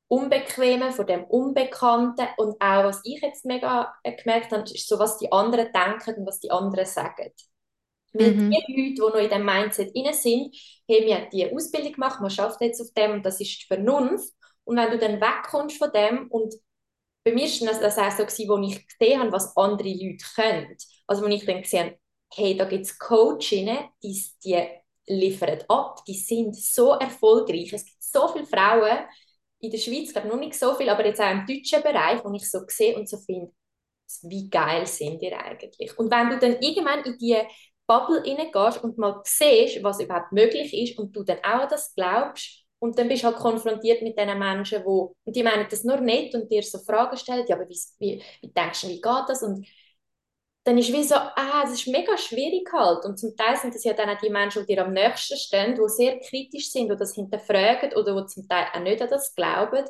Unbequemen, 0.08 0.92
vor 0.92 1.04
dem 1.04 1.24
Unbekannten 1.24 2.26
und 2.38 2.60
auch, 2.60 2.84
was 2.84 3.02
ich 3.04 3.20
jetzt 3.20 3.44
mega 3.44 3.94
gemerkt 4.02 4.52
habe, 4.52 4.62
ist 4.62 4.88
so, 4.88 4.98
was 4.98 5.18
die 5.18 5.30
anderen 5.30 5.68
denken 5.70 6.20
und 6.20 6.26
was 6.26 6.40
die 6.40 6.50
anderen 6.50 6.86
sagen. 6.86 7.30
Weil 8.14 8.34
mhm. 8.34 8.50
die 8.50 8.56
Leute, 8.56 8.94
die 8.94 9.00
noch 9.00 9.14
in 9.14 9.28
diesem 9.28 9.44
Mindset 9.44 9.94
drin 9.94 10.12
sind, 10.14 10.56
haben 10.90 11.08
ja 11.08 11.26
die 11.26 11.54
Ausbildung 11.54 11.92
gemacht, 11.92 12.20
man 12.22 12.30
schafft 12.30 12.62
jetzt 12.62 12.80
auf 12.80 12.88
dem 12.96 13.12
und 13.12 13.26
das 13.26 13.38
ist 13.38 13.60
die 13.60 13.66
Vernunft. 13.66 14.32
Und 14.64 14.76
wenn 14.76 14.90
du 14.90 14.98
dann 14.98 15.20
wegkommst 15.20 15.76
von 15.76 15.92
dem 15.92 16.28
und 16.30 16.54
bei 17.22 17.34
mir 17.34 17.46
war 17.46 17.80
das 17.80 17.98
auch 17.98 18.10
so, 18.10 18.24
gewesen, 18.24 18.48
wo 18.48 18.58
ich 18.66 18.88
gesehen 18.88 19.20
habe, 19.20 19.32
was 19.32 19.54
andere 19.56 19.90
Leute 19.90 20.24
können. 20.34 20.76
Also 21.06 21.22
wo 21.22 21.26
ich 21.26 21.44
dann 21.44 21.60
gesehen 21.60 21.88
habe, 21.88 21.98
hey, 22.34 22.56
da 22.56 22.64
gibt 22.64 22.86
es 22.86 22.98
Coachinnen, 22.98 23.78
die, 24.02 24.22
die 24.44 24.66
liefern 25.06 25.58
ab, 25.68 26.04
die 26.06 26.14
sind 26.14 26.56
so 26.56 26.92
erfolgreich. 26.92 27.72
Es 27.72 27.84
gibt 27.84 28.02
so 28.02 28.28
viele 28.28 28.46
Frauen, 28.46 28.98
in 29.60 29.70
der 29.70 29.78
Schweiz 29.78 30.12
glaube 30.12 30.28
noch 30.28 30.36
nicht 30.38 30.54
so 30.54 30.74
viel, 30.74 30.88
aber 30.88 31.04
jetzt 31.04 31.20
auch 31.20 31.30
im 31.30 31.46
deutschen 31.46 31.82
Bereich, 31.82 32.24
wo 32.24 32.32
ich 32.32 32.48
so 32.48 32.60
sehe 32.68 32.96
und 32.96 33.08
so 33.08 33.16
finde, 33.18 33.52
wie 34.22 34.48
geil 34.48 34.86
sind 34.86 35.20
die 35.20 35.32
eigentlich. 35.32 35.98
Und 35.98 36.10
wenn 36.10 36.30
du 36.30 36.38
dann 36.38 36.60
irgendwann 36.60 37.04
in 37.04 37.18
die 37.18 37.36
Bubble 37.86 38.22
reingehst 38.24 38.82
und 38.84 38.98
mal 38.98 39.20
siehst, 39.24 39.82
was 39.82 40.00
überhaupt 40.00 40.32
möglich 40.32 40.72
ist 40.74 40.98
und 40.98 41.14
du 41.16 41.22
dann 41.24 41.38
auch 41.42 41.68
das 41.68 41.94
glaubst, 41.94 42.64
und 42.80 42.96
dann 42.96 43.08
bist 43.08 43.24
du 43.24 43.26
halt 43.26 43.38
konfrontiert 43.38 44.02
mit 44.02 44.16
diesen 44.16 44.38
Menschen, 44.38 44.84
wo, 44.84 45.16
und 45.24 45.34
die 45.34 45.42
meinen 45.42 45.66
das 45.68 45.82
nur 45.82 46.00
nicht 46.00 46.32
und 46.36 46.48
dir 46.50 46.62
so 46.62 46.78
Fragen 46.78 47.16
stellen, 47.16 47.44
ja, 47.48 47.56
aber 47.56 47.68
wie, 47.68 47.80
wie, 47.98 48.22
wie 48.40 48.52
denkst 48.52 48.82
du, 48.82 48.88
wie 48.88 49.00
geht 49.00 49.24
das? 49.28 49.42
Und 49.42 49.66
dann 50.68 50.76
ist 50.76 50.92
wie 50.92 51.02
so, 51.02 51.14
ah, 51.14 51.62
das 51.62 51.72
ist 51.72 51.86
mega 51.86 52.18
schwierig 52.18 52.70
halt. 52.74 53.06
Und 53.06 53.18
zum 53.18 53.34
Teil 53.34 53.56
sind 53.56 53.74
das 53.74 53.84
ja 53.84 53.94
dann 53.94 54.10
auch 54.10 54.20
die 54.20 54.28
Menschen, 54.28 54.66
die 54.66 54.74
dir 54.74 54.84
am 54.84 54.92
nächsten 54.92 55.38
stehen, 55.38 55.74
die 55.74 55.88
sehr 55.88 56.20
kritisch 56.20 56.70
sind, 56.70 56.90
die 56.90 56.96
das 56.96 57.14
hinterfragen 57.14 57.94
oder 57.94 58.20
die 58.20 58.26
zum 58.26 58.46
Teil 58.46 58.66
auch 58.74 58.80
nicht 58.80 59.00
an 59.00 59.08
das 59.08 59.34
glauben. 59.34 59.86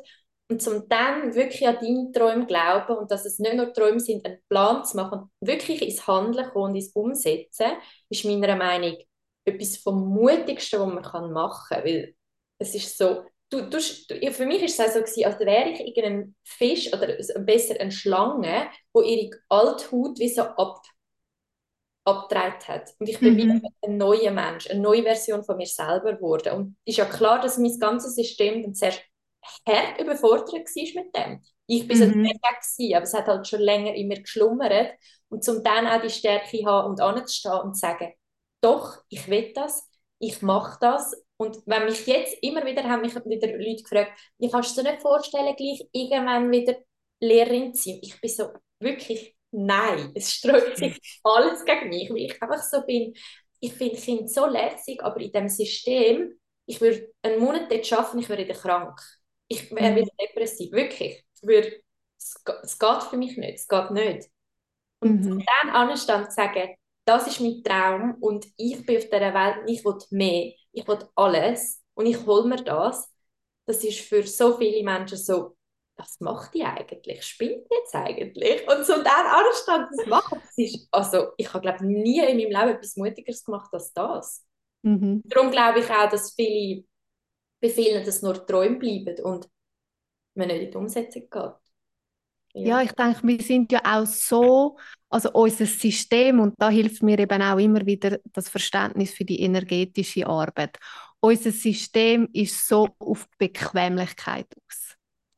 Und 0.49 0.61
zum 0.61 0.87
dann 0.87 1.35
wirklich 1.35 1.67
an 1.67 1.77
deine 1.81 2.11
Träume 2.13 2.45
glauben 2.45 2.97
und 2.97 3.11
dass 3.11 3.25
es 3.25 3.39
nicht 3.39 3.55
nur 3.55 3.73
Träume 3.73 3.99
sind, 3.99 4.25
einen 4.25 4.39
Plan 4.47 4.85
zu 4.85 4.95
machen, 4.95 5.29
wirklich 5.41 5.81
ins 5.81 6.07
Handeln 6.07 6.49
kommen 6.49 6.69
und 6.71 6.75
ins 6.75 6.93
Umsetzen, 6.93 7.73
ist 8.09 8.23
meiner 8.23 8.55
Meinung 8.55 8.93
nach 8.93 9.53
etwas 9.53 9.77
vom 9.77 10.07
Mutigsten, 10.07 10.79
was 10.79 11.11
man 11.11 11.33
machen 11.33 11.75
kann. 11.75 11.83
Weil 11.83 12.15
es 12.57 12.73
ist 12.73 12.97
so, 12.97 13.25
du, 13.49 13.69
du, 13.69 13.79
für 13.79 14.45
mich 14.45 14.61
war 14.61 14.85
es 14.85 14.93
so, 14.93 14.99
gewesen, 14.99 15.25
als 15.25 15.39
wäre 15.39 15.69
ich 15.69 15.79
irgendein 15.79 16.35
Fisch 16.43 16.93
oder 16.93 17.07
besser 17.39 17.79
eine 17.79 17.91
Schlange, 17.91 18.69
wo 18.93 19.01
ihre 19.01 19.31
alte 19.49 19.91
Haut 19.91 20.19
wie 20.19 20.29
so 20.29 20.43
ab, 20.43 20.81
abgedreht 22.05 22.67
hat. 22.67 22.93
Und 22.99 23.09
ich 23.09 23.19
bin 23.19 23.33
mhm. 23.33 23.61
wie 23.61 23.87
ein 23.87 23.97
neuer 23.97 24.31
Mensch, 24.31 24.69
eine 24.69 24.79
neue 24.79 25.03
Version 25.03 25.43
von 25.43 25.57
mir 25.57 25.67
selber 25.67 26.13
geworden. 26.13 26.53
Und 26.53 26.77
es 26.85 26.93
ist 26.93 26.97
ja 26.97 27.05
klar, 27.05 27.41
dass 27.41 27.57
mein 27.57 27.77
ganzes 27.79 28.15
System 28.15 28.63
dann 28.63 28.73
sehr 28.73 28.93
hart 29.67 29.99
überfordert 29.99 30.53
war 30.53 31.03
mit 31.03 31.15
dem. 31.15 31.41
Ich 31.67 31.87
bin 31.87 31.99
mhm. 31.99 32.21
nicht 32.21 32.39
aber 32.95 33.03
es 33.03 33.13
hat 33.13 33.27
halt 33.27 33.47
schon 33.47 33.61
länger 33.61 33.93
in 33.93 34.07
mir 34.07 34.21
geschlummert. 34.21 34.93
Und 35.29 35.43
zum 35.43 35.63
dann 35.63 35.87
auch 35.87 36.01
die 36.01 36.09
Stärke 36.09 36.65
haben 36.65 36.89
und 36.89 37.01
anzustehen 37.01 37.59
und 37.59 37.75
zu 37.75 37.81
sagen, 37.81 38.13
doch, 38.61 38.97
ich 39.09 39.27
will 39.27 39.53
das, 39.53 39.87
ich 40.17 40.41
mache 40.41 40.77
das 40.81 41.15
und 41.41 41.57
wenn 41.65 41.85
mich 41.85 42.05
jetzt 42.05 42.37
immer 42.41 42.65
wieder 42.65 42.83
haben 42.83 43.01
mich 43.01 43.15
wieder 43.15 43.47
Leute 43.47 43.83
gefragt, 43.83 44.11
wie 44.39 44.49
kannst 44.49 44.77
du 44.77 44.83
dir 44.83 44.91
nicht 44.91 45.01
vorstellen, 45.01 45.55
gleich 45.55 45.87
irgendwann 45.93 46.51
wieder 46.51 46.75
Lehrerin 47.21 47.73
zu 47.73 47.89
sein? 47.89 47.99
Ich 48.01 48.19
bin 48.19 48.29
so, 48.29 48.49
wirklich, 48.79 49.37
nein, 49.51 50.11
es 50.15 50.33
sträubt 50.33 50.75
sich 50.75 50.99
alles 51.23 51.63
gegen 51.63 51.89
mich, 51.89 52.09
weil 52.09 52.25
ich 52.25 52.41
einfach 52.41 52.61
so 52.61 52.85
bin, 52.85 53.13
ich 53.61 53.73
finde 53.73 53.95
Kinder 53.95 54.27
so 54.27 54.47
lässig, 54.47 55.01
aber 55.01 55.21
in 55.21 55.31
diesem 55.31 55.47
System, 55.47 56.39
ich 56.65 56.81
würde 56.81 57.09
einen 57.21 57.39
Monat 57.39 57.71
dort 57.71 57.93
arbeiten, 57.93 58.19
ich 58.19 58.29
wäre 58.29 58.43
wieder 58.43 58.55
krank. 58.55 58.99
Ich 59.47 59.71
wäre 59.71 59.91
mhm. 59.91 59.95
wieder 59.95 60.11
depressiv, 60.21 60.71
wirklich. 60.73 61.25
Ich 61.35 61.47
würde, 61.47 61.81
es, 62.17 62.43
es 62.63 62.77
geht 62.77 63.03
für 63.03 63.17
mich 63.17 63.37
nicht, 63.37 63.59
es 63.59 63.67
geht 63.67 63.91
nicht. 63.91 64.29
Und 64.99 65.23
mhm. 65.23 65.45
dann 65.63 65.73
anstand 65.73 66.31
zu 66.31 66.35
sagen, 66.35 66.75
das 67.05 67.27
ist 67.27 67.39
mein 67.39 67.63
Traum 67.63 68.15
und 68.19 68.45
ich 68.57 68.85
bin 68.85 68.97
auf 68.97 69.05
dieser 69.05 69.33
Welt, 69.33 69.63
ich 69.67 69.85
will 69.85 69.97
mehr 70.11 70.53
ich 70.71 70.87
will 70.87 70.99
alles 71.15 71.83
und 71.93 72.05
ich 72.05 72.25
hole 72.25 72.47
mir 72.47 72.63
das. 72.63 73.11
Das 73.65 73.83
ist 73.83 73.99
für 73.99 74.25
so 74.25 74.57
viele 74.57 74.83
Menschen 74.83 75.17
so, 75.17 75.55
was 75.95 76.19
macht 76.19 76.53
die 76.53 76.63
eigentlich? 76.63 77.23
Spinnt 77.23 77.67
die 77.69 77.75
jetzt 77.75 77.93
eigentlich? 77.93 78.67
Und 78.67 78.85
so 78.85 78.93
dann 78.93 79.25
anstand 79.25 79.89
das 79.95 80.05
machen, 80.07 80.39
das 80.41 80.57
ist, 80.57 80.87
also 80.91 81.27
ich 81.37 81.53
habe 81.53 81.61
glaube 81.61 81.85
nie 81.85 82.19
in 82.19 82.37
meinem 82.37 82.49
Leben 82.49 82.77
etwas 82.77 82.95
Mutigeres 82.95 83.43
gemacht 83.43 83.69
als 83.73 83.93
das. 83.93 84.45
Mhm. 84.81 85.21
Darum 85.25 85.51
glaube 85.51 85.79
ich 85.79 85.89
auch, 85.89 86.09
dass 86.09 86.33
viele 86.33 86.85
bei 87.61 87.69
vielen 87.69 88.05
das 88.05 88.21
nur 88.21 88.45
Träume 88.45 88.77
bleiben 88.77 89.23
und 89.23 89.49
man 90.35 90.47
nicht 90.47 90.61
in 90.61 90.71
die 90.71 90.77
Umsetzung 90.77 91.29
geht. 91.29 91.53
Ja. 92.59 92.79
Ja, 92.79 92.81
ich 92.83 92.91
denke, 92.93 93.19
wir 93.23 93.41
sind 93.41 93.71
ja 93.71 93.81
auch 93.83 94.05
so, 94.05 94.77
also 95.09 95.31
unser 95.33 95.65
System, 95.65 96.39
und 96.39 96.53
da 96.57 96.69
hilft 96.69 97.03
mir 97.03 97.17
eben 97.19 97.41
auch 97.41 97.57
immer 97.57 97.85
wieder 97.85 98.19
das 98.33 98.49
Verständnis 98.49 99.11
für 99.13 99.25
die 99.25 99.41
energetische 99.41 100.27
Arbeit. 100.27 100.77
Unser 101.19 101.51
System 101.51 102.27
ist 102.33 102.67
so 102.67 102.89
auf 102.99 103.27
Bequemlichkeit 103.37 104.47
aus. 104.55 104.95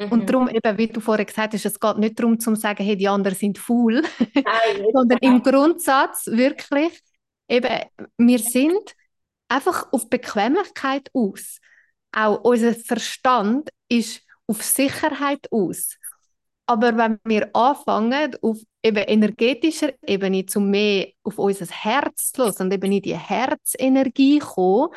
Und 0.10 0.24
Mhm. 0.24 0.26
darum, 0.26 0.50
eben, 0.50 0.78
wie 0.78 0.88
du 0.88 1.00
vorher 1.00 1.26
gesagt 1.26 1.54
hast, 1.54 1.66
es 1.66 1.80
geht 1.80 1.98
nicht 1.98 2.20
darum, 2.20 2.40
zu 2.40 2.56
sagen, 2.56 2.84
hey, 2.84 2.98
die 2.98 3.08
anderen 3.08 3.38
sind 3.38 3.58
faul, 3.60 4.02
sondern 4.94 5.20
im 5.22 5.44
Grundsatz 5.44 6.26
wirklich, 6.28 7.00
eben, 7.48 7.82
wir 8.18 8.40
sind 8.40 8.96
einfach 9.48 9.92
auf 9.92 10.10
Bequemlichkeit 10.10 11.10
aus. 11.14 11.60
Auch 12.12 12.44
unser 12.44 12.74
Verstand 12.74 13.70
ist 13.90 14.22
auf 14.48 14.64
Sicherheit 14.64 15.48
aus. 15.52 15.98
Aber 16.72 16.96
wenn 16.96 17.20
wir 17.26 17.54
anfangen, 17.54 18.38
auf 18.42 18.58
eben 18.82 19.04
energetischer 19.04 19.92
Ebene 20.08 20.46
zu 20.46 20.62
mehr 20.62 21.10
auf 21.22 21.38
unser 21.38 21.66
Herz 21.66 22.32
zu 22.32 22.46
hören 22.46 22.68
und 22.68 22.74
eben 22.74 22.90
in 22.94 23.02
die 23.02 23.18
Herzenergie 23.18 24.40
kommen, 24.40 24.94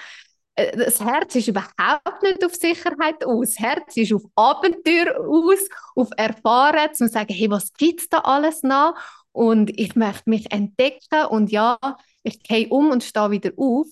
äh, 0.54 0.76
das 0.76 1.00
Herz 1.00 1.34
ist 1.34 1.48
überhaupt 1.48 2.22
nicht 2.22 2.44
auf 2.44 2.54
Sicherheit 2.54 3.24
aus. 3.24 3.54
Das 3.54 3.58
Herz 3.58 3.96
ist 3.96 4.12
auf 4.12 4.22
Abenteuer 4.36 5.18
aus, 5.18 5.58
auf 5.96 6.10
Erfahren, 6.16 6.94
zu 6.94 7.08
sagen, 7.08 7.34
hey, 7.34 7.50
was 7.50 7.72
gibt 7.72 8.02
es 8.02 8.08
da 8.08 8.18
alles 8.18 8.62
noch? 8.62 8.94
Und 9.32 9.76
ich 9.76 9.96
möchte 9.96 10.30
mich 10.30 10.52
entdecken 10.52 11.26
und 11.28 11.50
ja, 11.50 11.76
ich 12.22 12.40
gehe 12.44 12.68
um 12.68 12.92
und 12.92 13.02
stehe 13.02 13.32
wieder 13.32 13.50
auf. 13.56 13.88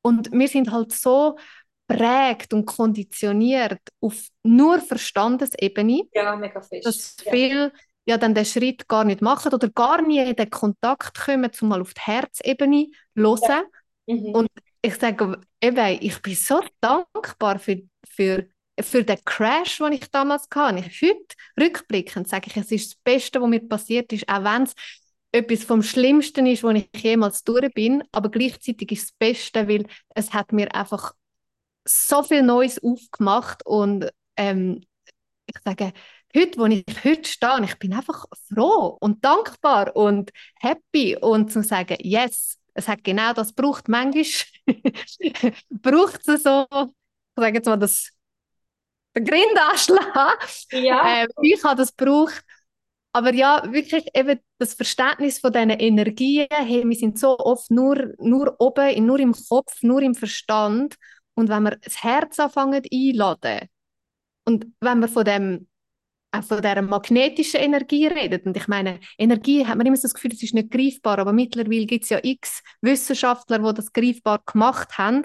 Und 0.00 0.32
wir 0.32 0.48
sind 0.48 0.72
halt 0.72 0.90
so 0.90 1.36
prägt 1.86 2.52
und 2.52 2.64
konditioniert 2.66 3.80
auf 4.00 4.28
nur 4.42 4.80
Verstandesebene, 4.80 6.02
Ja, 6.14 6.36
mega 6.36 6.60
fest. 6.60 6.86
dass 6.86 7.16
Ja. 7.24 7.32
viele 7.32 7.72
ja 8.06 8.18
dann 8.18 8.34
den 8.34 8.44
Schritt 8.44 8.86
gar 8.88 9.04
nicht 9.04 9.20
machen 9.22 9.52
oder 9.52 9.68
gar 9.70 10.02
nie 10.02 10.18
in 10.20 10.36
den 10.36 10.50
Kontakt 10.50 11.18
kommen, 11.18 11.50
um 11.60 11.68
mal 11.68 11.80
auf 11.80 11.94
die 11.94 12.00
Herzebene 12.00 12.88
hören. 13.16 13.64
Mhm. 14.06 14.26
Und 14.32 14.48
ich 14.82 14.94
sage 14.96 15.40
eben, 15.60 15.98
ich 16.00 16.22
bin 16.22 16.34
so 16.34 16.60
dankbar 16.80 17.58
für, 17.58 17.82
für, 18.08 18.46
für 18.80 19.02
den 19.04 19.18
Crash, 19.24 19.78
den 19.78 19.92
ich 19.92 20.08
damals 20.10 20.46
hatte. 20.54 20.78
Ich, 20.86 21.02
heute 21.02 21.34
rückblickend 21.60 22.28
sage 22.28 22.48
ich, 22.48 22.56
es 22.56 22.70
ist 22.70 22.92
das 22.92 22.98
Beste, 23.02 23.40
was 23.40 23.48
mir 23.48 23.60
passiert 23.68 24.12
ist, 24.12 24.28
auch 24.28 24.44
wenn 24.44 24.62
es 24.64 24.74
etwas 25.32 25.64
vom 25.64 25.82
Schlimmsten 25.82 26.46
ist, 26.46 26.62
wo 26.62 26.70
ich 26.70 26.88
jemals 26.96 27.42
durch 27.44 27.72
bin, 27.74 28.02
aber 28.12 28.30
gleichzeitig 28.30 28.92
ist 28.92 29.00
es 29.00 29.06
das 29.08 29.12
Beste, 29.18 29.68
weil 29.68 29.86
es 30.14 30.32
hat 30.32 30.52
mir 30.52 30.72
einfach 30.74 31.12
so 31.86 32.22
viel 32.22 32.42
Neues 32.42 32.82
aufgemacht 32.82 33.64
und 33.66 34.10
ähm, 34.36 34.82
ich 35.46 35.56
sage, 35.64 35.92
heute, 36.34 36.58
wo 36.58 36.66
ich 36.66 36.84
heute 37.04 37.28
stehe, 37.28 37.64
ich 37.64 37.78
bin 37.78 37.94
einfach 37.94 38.26
froh 38.52 38.96
und 39.00 39.24
dankbar 39.24 39.94
und 39.96 40.30
happy 40.60 41.16
und 41.16 41.52
zu 41.52 41.62
sagen, 41.62 41.96
yes, 42.00 42.58
es 42.74 42.88
hat 42.88 43.02
genau 43.04 43.32
das 43.32 43.52
braucht. 43.52 43.88
Manchmal 43.88 44.24
braucht 45.70 46.28
es 46.28 46.42
so, 46.42 46.66
ich 46.70 47.42
sage 47.42 47.56
jetzt 47.56 47.66
mal, 47.66 47.76
das, 47.76 48.10
den 49.16 49.24
Grindanschlag. 49.24 50.38
Ja. 50.72 51.22
Ähm, 51.22 51.28
ich 51.42 51.62
habe 51.64 51.76
das 51.76 51.96
gebraucht. 51.96 52.44
Aber 53.12 53.32
ja, 53.32 53.62
wirklich 53.72 54.08
eben 54.12 54.40
das 54.58 54.74
Verständnis 54.74 55.38
von 55.38 55.50
diesen 55.50 55.70
Energien, 55.70 56.48
hey, 56.50 56.84
wir 56.86 56.96
sind 56.96 57.18
so 57.18 57.38
oft 57.38 57.70
nur, 57.70 58.12
nur 58.18 58.54
oben, 58.58 59.06
nur 59.06 59.18
im 59.18 59.32
Kopf, 59.32 59.82
nur 59.82 60.02
im 60.02 60.14
Verstand. 60.14 60.96
Und 61.36 61.48
wenn 61.48 61.62
wir 61.62 61.76
das 61.76 62.02
Herz 62.02 62.40
anfangen 62.40 62.82
einladen 62.92 63.68
und 64.44 64.66
wenn 64.80 64.98
wir 65.00 65.08
von 65.08 65.24
dem 65.24 65.68
auch 66.32 66.42
von 66.42 66.60
dieser 66.60 66.82
magnetischen 66.82 67.60
Energie 67.60 68.06
redet. 68.08 68.46
Und 68.46 68.56
ich 68.56 68.68
meine, 68.68 69.00
Energie 69.16 69.64
hat 69.64 69.76
man 69.76 69.86
immer 69.86 69.96
so 69.96 70.02
das 70.02 70.14
Gefühl, 70.14 70.32
es 70.32 70.42
ist 70.42 70.54
nicht 70.54 70.70
greifbar, 70.70 71.18
aber 71.18 71.32
mittlerweile 71.32 71.86
gibt 71.86 72.04
es 72.04 72.10
ja 72.10 72.18
x 72.22 72.62
Wissenschaftler, 72.82 73.58
die 73.60 73.74
das 73.74 73.92
greifbar 73.92 74.40
gemacht 74.44 74.98
haben. 74.98 75.22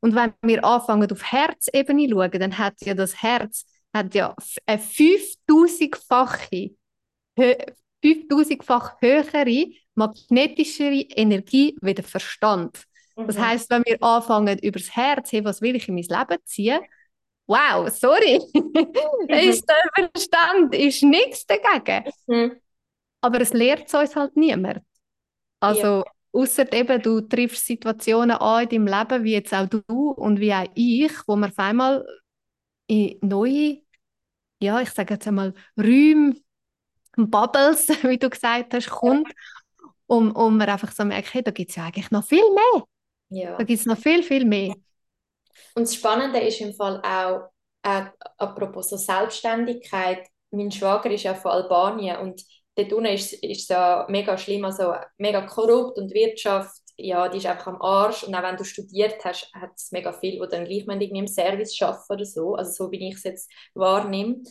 Und 0.00 0.14
wenn 0.14 0.32
wir 0.42 0.64
anfangen 0.64 1.10
auf 1.10 1.22
Herzebene 1.32 2.08
zu 2.08 2.14
schauen, 2.14 2.30
dann 2.30 2.56
hat 2.56 2.74
ja 2.80 2.94
das 2.94 3.20
Herz 3.20 3.66
hat 3.92 4.14
ja 4.14 4.34
eine 4.66 4.80
5000-fache 4.80 6.74
5000-fach 8.04 9.00
höhere 9.00 9.66
magnetische 9.94 10.84
Energie 10.84 11.76
wie 11.80 11.94
der 11.94 12.04
Verstand. 12.04 12.84
Das 13.26 13.36
Mhm. 13.36 13.42
heißt, 13.42 13.70
wenn 13.70 13.84
wir 13.86 14.02
anfangen 14.02 14.58
über 14.58 14.78
das 14.78 14.94
Herz, 14.94 15.32
hey, 15.32 15.44
was 15.44 15.62
will 15.62 15.76
ich 15.76 15.88
in 15.88 15.94
mein 15.94 16.04
Leben 16.04 16.38
ziehen? 16.44 16.80
Wow, 17.46 17.88
sorry, 17.90 18.40
ist 19.28 19.66
der 19.68 20.10
Verstand 20.12 20.74
ist 20.74 21.02
nichts 21.02 21.46
dagegen. 21.46 22.04
Mhm. 22.26 22.60
Aber 23.20 23.40
es 23.40 23.52
lehrt 23.52 23.88
es 23.88 23.94
uns 23.94 24.16
halt 24.16 24.36
niemand. 24.36 24.80
Also 25.60 26.04
außer 26.32 26.72
eben 26.72 27.02
du 27.02 27.20
triffst 27.22 27.66
Situationen 27.66 28.36
an 28.36 28.64
in 28.68 28.86
deinem 28.86 28.86
Leben, 28.88 29.24
wie 29.24 29.32
jetzt 29.34 29.54
auch 29.54 29.68
du 29.68 29.82
und 30.10 30.40
wie 30.40 30.52
auch 30.54 30.66
ich, 30.74 31.12
wo 31.26 31.36
man 31.36 31.50
auf 31.50 31.58
einmal 31.58 32.06
in 32.88 33.18
neue, 33.22 33.82
ja, 34.60 34.80
ich 34.80 34.90
sage 34.90 35.14
jetzt 35.14 35.28
einmal 35.28 35.54
Räume, 35.78 36.36
Bubbles, 37.16 37.88
wie 38.04 38.18
du 38.18 38.30
gesagt 38.30 38.74
hast, 38.74 38.90
kommt, 38.90 39.32
um, 40.06 40.32
um 40.32 40.56
man 40.58 40.68
einfach 40.68 40.92
so 40.92 41.04
merkt, 41.04 41.34
hey, 41.34 41.42
da 41.42 41.50
gibt 41.52 41.70
es 41.70 41.76
ja 41.76 41.86
eigentlich 41.86 42.10
noch 42.10 42.24
viel 42.26 42.44
mehr. 42.54 42.84
Ja. 43.34 43.56
Da 43.56 43.64
gibt 43.64 43.80
es 43.80 43.86
noch 43.86 43.98
viel, 43.98 44.22
viel 44.22 44.44
mehr. 44.44 44.74
Und 45.74 45.82
das 45.82 45.94
Spannende 45.94 46.38
ist 46.40 46.60
im 46.60 46.72
Fall 46.74 47.00
auch, 47.02 47.50
äh, 47.82 48.06
apropos 48.38 48.90
so 48.90 48.96
Selbstständigkeit, 48.96 50.26
mein 50.50 50.70
Schwager 50.70 51.10
ist 51.10 51.24
ja 51.24 51.34
von 51.34 51.50
Albanien 51.50 52.18
und 52.18 52.42
dort 52.76 52.92
unten 52.92 53.12
ist 53.12 53.36
es 53.42 53.68
ja 53.68 54.06
mega 54.08 54.38
schlimm, 54.38 54.64
also 54.64 54.94
mega 55.18 55.42
korrupt 55.42 55.98
und 55.98 56.08
die 56.08 56.14
Wirtschaft, 56.14 56.80
ja, 56.96 57.28
die 57.28 57.38
ist 57.38 57.46
einfach 57.46 57.68
am 57.68 57.82
Arsch 57.82 58.22
und 58.22 58.34
auch 58.34 58.42
wenn 58.42 58.56
du 58.56 58.64
studiert 58.64 59.24
hast, 59.24 59.52
hat 59.52 59.72
es 59.76 59.90
mega 59.90 60.12
viel, 60.12 60.40
die 60.40 60.48
dann 60.48 60.64
gleich 60.64 60.86
irgendwie 60.86 61.18
im 61.18 61.26
Service 61.26 61.80
arbeiten 61.82 62.12
oder 62.12 62.24
so, 62.24 62.54
also 62.54 62.70
so 62.84 62.92
wie 62.92 63.08
ich 63.08 63.16
es 63.16 63.24
jetzt 63.24 63.50
wahrnehme. 63.74 64.42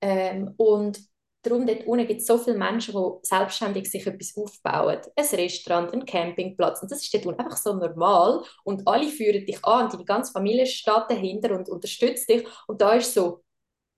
Ähm, 0.00 0.54
und 0.58 1.00
darum 1.48 1.66
dort 1.66 1.86
unten 1.86 2.06
gibt 2.06 2.20
es 2.20 2.26
so 2.26 2.38
viele 2.38 2.56
Menschen, 2.56 2.94
die 2.94 3.26
selbstständig 3.26 3.90
sich 3.90 4.06
etwas 4.06 4.36
aufbauen. 4.36 5.00
Ein 5.16 5.24
Restaurant, 5.24 5.92
ein 5.92 6.04
Campingplatz. 6.04 6.82
Und 6.82 6.90
das 6.90 7.02
ist 7.02 7.12
dort 7.14 7.26
unten 7.26 7.40
einfach 7.40 7.56
so 7.56 7.74
normal. 7.74 8.42
Und 8.64 8.86
alle 8.86 9.08
führen 9.08 9.44
dich 9.46 9.64
an, 9.64 9.84
und 9.84 9.94
deine 9.94 10.04
ganze 10.04 10.32
Familie 10.32 10.66
steht 10.66 11.04
dahinter 11.08 11.54
und 11.54 11.68
unterstützt 11.68 12.28
dich. 12.28 12.46
Und 12.66 12.80
da 12.80 12.94
ist 12.94 13.14
so, 13.14 13.42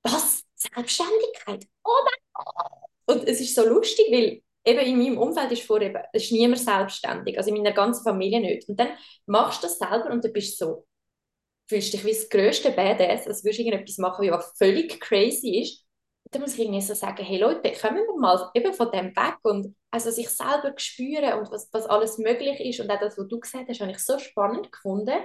was? 0.03 0.43
Selbstständigkeit? 0.55 1.67
Oh 1.85 2.05
mein 2.05 2.45
Gott! 2.45 2.81
Und 3.07 3.29
es 3.29 3.41
ist 3.41 3.55
so 3.55 3.67
lustig, 3.67 4.07
weil 4.13 4.43
eben 4.65 4.87
in 4.87 4.99
meinem 4.99 5.19
Umfeld 5.19 5.53
ist 5.53 5.63
vorher 5.63 5.91
eben, 5.91 6.03
ist 6.13 6.33
niemand 6.33 6.61
selbstständig, 6.61 7.37
also 7.39 7.51
in 7.51 7.57
meiner 7.57 7.73
ganzen 7.75 8.05
Familie 8.05 8.41
nicht. 8.41 8.69
Und 8.69 8.79
dann 8.79 8.91
machst 9.27 9.63
du 9.63 9.67
das 9.67 9.79
selber 9.79 10.11
und 10.11 10.25
du 10.25 10.29
bist 10.29 10.59
so, 10.59 10.87
fühlst 11.69 11.93
dich 11.93 12.05
wie 12.05 12.13
das 12.13 12.29
grösste 12.29 12.73
Badass, 12.73 13.27
als 13.27 13.43
würdest 13.43 13.61
du 13.61 13.65
irgendetwas 13.65 13.99
machen, 13.99 14.31
was 14.31 14.53
völlig 14.57 15.01
crazy 15.01 15.61
ist. 15.61 15.85
Dann 16.31 16.43
muss 16.43 16.55
ich 16.55 16.61
irgendwie 16.61 16.81
so 16.81 16.95
sagen, 16.95 17.25
hey 17.25 17.39
Leute, 17.39 17.73
kommen 17.73 17.97
wir 18.07 18.17
mal 18.17 18.51
eben 18.55 18.73
von 18.73 18.91
dem 18.93 19.17
weg 19.17 19.39
und 19.43 19.75
also 19.91 20.11
sich 20.11 20.29
selber 20.31 20.73
spüren 20.77 21.41
und 21.41 21.51
was, 21.51 21.69
was 21.73 21.87
alles 21.87 22.19
möglich 22.19 22.61
ist 22.61 22.81
und 22.81 22.91
auch 22.91 23.01
das, 23.01 23.19
was 23.19 23.27
du 23.27 23.41
gesagt 23.41 23.69
hast, 23.69 23.81
habe 23.81 23.91
ich 23.91 23.99
so 23.99 24.19
spannend 24.19 24.71
gefunden. 24.71 25.19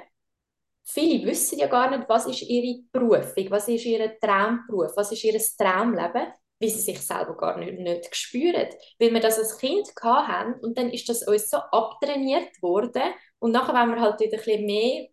Viele 0.84 1.26
wissen 1.28 1.60
ja 1.60 1.68
gar 1.68 1.95
nicht, 1.95 2.10
was 2.10 2.26
ist 2.26 2.41
ihre 2.43 2.82
Berufung, 2.91 3.51
was 3.51 3.68
ist 3.68 3.86
ihr 3.86 4.20
Traumberuf, 4.20 4.91
was 4.95 5.12
ist 5.12 5.24
ihr 5.24 5.39
Traumleben, 5.58 6.28
weil 6.60 6.70
sie 6.70 6.80
sich 6.80 6.99
selber 6.99 7.36
gar 7.38 7.58
nicht, 7.58 7.80
nicht 7.80 8.16
spüren. 8.16 8.68
Weil 8.99 9.14
wir 9.14 9.20
das 9.20 9.38
als 9.38 9.58
Kind 9.58 9.88
hatten 10.01 10.60
und 10.64 10.78
dann 10.78 10.89
ist 10.89 11.08
das 11.10 11.28
uns 11.28 11.49
so 11.49 11.58
abtrainiert 11.58 12.62
worden 12.62 13.14
und 13.39 13.51
nachher, 13.51 13.74
wenn 13.74 13.89
man 13.89 14.01
halt 14.01 14.20
wieder 14.20 14.38
ein 14.38 14.43
bisschen 14.43 14.66
mehr 14.66 15.08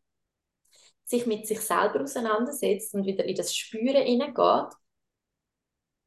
sich 1.04 1.26
mit 1.26 1.46
sich 1.46 1.60
selber 1.60 2.02
auseinandersetzt 2.02 2.94
und 2.94 3.04
wieder 3.04 3.24
in 3.24 3.34
das 3.36 3.54
Spüren 3.54 4.02
hineingeht, 4.02 4.72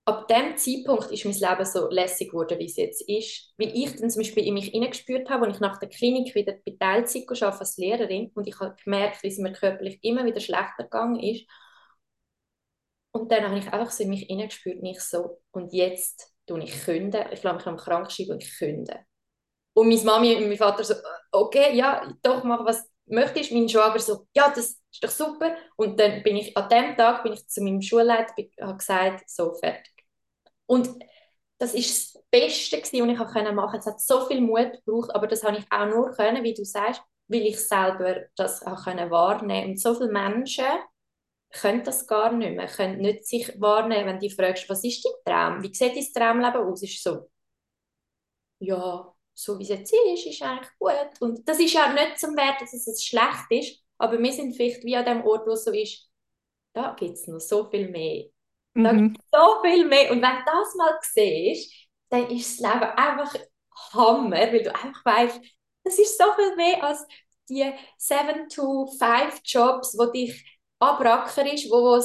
ab 0.06 0.28
dem 0.28 0.58
Zeitpunkt 0.58 1.12
ist 1.12 1.26
mein 1.26 1.34
Leben 1.34 1.66
so 1.66 1.90
lässig 1.90 2.30
geworden, 2.30 2.60
wie 2.60 2.66
es 2.66 2.78
jetzt 2.78 3.02
ist. 3.10 3.54
Weil 3.58 3.76
ich 3.76 3.96
dann 3.96 4.10
zum 4.10 4.22
Beispiel 4.22 4.46
in 4.46 4.54
mich 4.54 4.68
hineingespürt 4.68 5.30
habe, 5.30 5.46
als 5.46 5.56
ich 5.56 5.62
nach 5.62 5.80
der 5.80 5.90
Klinik 5.90 6.36
wieder 6.36 6.54
bei 6.66 6.76
Teilzeit 6.80 7.24
arbeite 7.30 7.60
als 7.60 7.78
Lehrerin 7.78 8.32
und 8.36 8.48
ich 8.48 8.60
habe 8.60 8.76
gemerkt, 8.84 9.24
wie 9.24 9.28
es 9.28 9.38
mir 9.40 9.52
körperlich 9.54 10.00
immer 10.04 10.26
wieder 10.26 10.40
schlechter 10.40 10.84
gegangen 10.84 11.20
ist. 11.20 11.46
Und 13.12 13.32
dann 13.32 13.46
habe 13.46 13.58
ich 13.58 13.72
einfach 13.72 13.92
so 13.92 14.04
in 14.04 14.10
mich 14.10 14.24
hineingespürt 14.24 14.80
und 14.80 14.86
ich 14.86 15.00
so, 15.00 15.42
und 15.52 15.74
jetzt 15.74 16.34
tue 16.46 16.64
ich 16.64 16.84
künde. 16.84 17.26
Ich 17.32 17.42
lasse 17.44 17.56
mich 17.56 17.68
am 17.68 17.78
Krankschreiben 17.78 18.34
und 18.34 18.44
ich 18.44 18.58
künde. 18.58 19.00
Und 19.74 19.90
meine 19.90 20.04
Mami 20.04 20.36
und 20.36 20.48
mein 20.48 20.58
Vater 20.58 20.84
so, 20.84 20.96
okay, 21.32 21.76
ja, 21.76 22.14
doch, 22.24 22.44
mach 22.44 22.66
was 22.66 22.90
möchtest. 23.06 23.52
Mein 23.52 23.70
Schwager 23.70 24.00
so, 24.00 24.28
ja, 24.36 24.50
das 24.50 24.82
ist 24.92 25.04
doch 25.04 25.10
super. 25.10 25.56
Und 25.78 26.00
dann 26.00 26.24
bin 26.24 26.38
ich, 26.38 26.56
an 26.58 26.70
dem 26.70 26.96
Tag 26.98 27.24
bin 27.24 27.34
ich 27.34 27.48
zu 27.48 27.62
meinem 27.64 27.82
Schulleiter 27.82 28.34
und 28.38 28.68
habe 28.68 28.78
gesagt, 28.78 29.30
so, 29.30 29.54
fertig. 29.56 29.95
Und 30.68 30.90
das 31.58 31.74
ist 31.74 32.16
das 32.16 32.24
Beste 32.32 32.78
gewesen, 32.78 33.08
was 33.08 33.14
ich 33.14 33.54
machen 33.54 33.74
konnte. 33.74 33.80
Es 33.80 33.86
hat 33.86 34.02
so 34.02 34.26
viel 34.28 34.42
Mut 34.42 34.72
gebraucht, 34.86 35.14
aber 35.16 35.28
das 35.28 35.44
habe 35.44 35.58
ich 35.58 35.66
auch 35.72 35.86
nur 35.88 36.12
können, 36.12 36.44
wie 36.44 36.54
du 36.54 36.66
sagst, 36.66 37.02
weil 37.28 37.42
ich 37.44 37.60
selber 37.60 38.24
das 38.36 38.64
auch 38.66 38.84
können 38.84 39.10
wahrnehmen 39.12 39.72
Und 39.72 39.80
so 39.82 39.96
viele 39.96 40.12
Menschen 40.12 40.66
können 41.52 41.84
das 41.84 42.08
gar 42.08 42.32
nicht 42.34 42.56
mehr, 42.56 42.68
können 42.68 43.00
nicht 43.02 43.26
sich 43.28 43.60
wahrnehmen, 43.62 44.08
wenn 44.08 44.20
du 44.20 44.30
fragst, 44.30 44.70
was 44.70 44.84
ist 44.84 45.06
dein 45.06 45.14
Traum? 45.34 45.64
Wie 45.64 45.74
sieht 45.74 45.96
dein 45.96 46.14
Traumleben 46.14 46.62
aus? 46.62 46.84
Ist 46.84 47.02
so, 47.04 47.30
ja, 48.60 49.14
so 49.34 49.60
wie 49.60 49.64
es 49.64 49.70
jetzt 49.70 49.94
ist, 49.94 50.26
ist 50.26 50.42
eigentlich 50.42 50.70
gut. 50.80 51.22
Und 51.22 51.48
das 51.48 51.60
ist 51.60 51.74
ja 51.74 51.92
nicht 51.94 52.20
zum 52.20 52.36
Wert, 52.36 52.62
dass 52.62 52.74
es 52.74 53.04
schlecht 53.04 53.46
ist, 53.50 53.82
aber 53.98 54.20
wir 54.22 54.32
sind 54.34 54.56
vielleicht 54.56 54.84
wie 54.84 54.96
an 54.96 55.06
dem 55.06 55.24
Ort, 55.26 55.48
wo 55.48 55.52
es 55.52 55.64
so 55.66 55.72
ist, 55.72 56.10
da 56.74 56.96
gibt 57.00 57.14
es 57.16 57.28
noch 57.28 57.40
so 57.40 57.70
viel 57.70 57.90
mehr. 57.90 58.26
Da 58.76 58.94
mhm. 58.94 59.14
gibt 59.14 59.26
so 59.32 59.62
viel 59.64 59.86
mehr. 59.86 60.12
Und 60.12 60.22
wenn 60.22 60.38
du 60.38 60.44
das 60.46 60.76
mal 60.76 61.00
siehst, 61.02 61.74
dann 62.10 62.30
ist 62.30 62.60
das 62.60 62.74
Leben 62.74 62.92
einfach 62.92 63.34
Hammer, 63.94 64.38
weil 64.38 64.64
du 64.64 64.74
einfach 64.74 65.06
weißt, 65.06 65.42
das 65.84 66.00
ist 66.00 66.18
so 66.18 66.26
viel 66.36 66.56
mehr 66.56 66.84
als 66.84 67.06
die 67.50 67.72
7-to-5-Jobs, 68.00 69.98
wo 69.98 70.06
dich 70.12 70.46
abracker 70.80 71.52
ist, 71.52 71.70
wo 71.70 71.96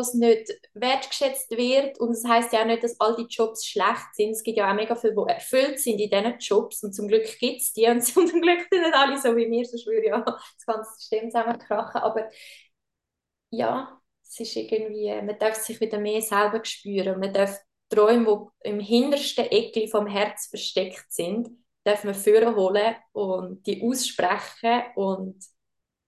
es 0.00 0.14
nicht 0.14 0.50
wertgeschätzt 0.74 1.50
wird. 1.50 1.98
Und 1.98 2.10
das 2.10 2.24
heißt 2.24 2.52
ja 2.52 2.62
auch 2.62 2.66
nicht, 2.66 2.84
dass 2.84 3.00
all 3.00 3.16
die 3.16 3.26
Jobs 3.28 3.66
schlecht 3.66 4.14
sind. 4.14 4.30
Es 4.30 4.42
gibt 4.42 4.58
ja 4.58 4.70
auch 4.70 4.74
mega 4.74 4.94
viele, 4.94 5.14
die 5.14 5.32
erfüllt 5.32 5.80
sind 5.80 6.00
in 6.00 6.10
diesen 6.10 6.38
Jobs. 6.38 6.82
Und 6.84 6.92
zum 6.94 7.08
Glück 7.08 7.26
gibt 7.38 7.60
es 7.60 7.72
die. 7.72 7.86
Und 7.86 8.02
zum 8.04 8.26
Glück 8.26 8.66
sind 8.70 8.82
nicht 8.82 8.94
alle 8.94 9.18
so 9.20 9.36
wie 9.36 9.50
wir, 9.50 9.64
sonst 9.64 9.86
würde 9.86 10.06
ja 10.06 10.20
das 10.20 10.66
ganze 10.66 10.92
System 10.94 11.30
zusammenkrachen. 11.30 12.00
Aber 12.00 12.28
ja, 13.50 13.99
es 14.30 14.38
ist 14.40 14.56
irgendwie, 14.56 15.12
man 15.22 15.38
darf 15.38 15.56
sich 15.56 15.80
wieder 15.80 15.98
mehr 15.98 16.22
selber 16.22 16.64
spüren. 16.64 17.18
Man 17.18 17.32
darf 17.32 17.58
Träume, 17.88 18.50
die 18.64 18.68
im 18.68 18.78
hintersten 18.78 19.46
Ecke 19.46 19.88
vom 19.88 20.06
Herz 20.06 20.46
versteckt 20.46 21.06
sind, 21.08 21.48
darf 21.82 22.04
man 22.04 22.14
führen 22.14 22.54
holen 22.54 22.94
und 23.12 23.66
die 23.66 23.82
aussprechen 23.82 24.82
und, 24.94 25.44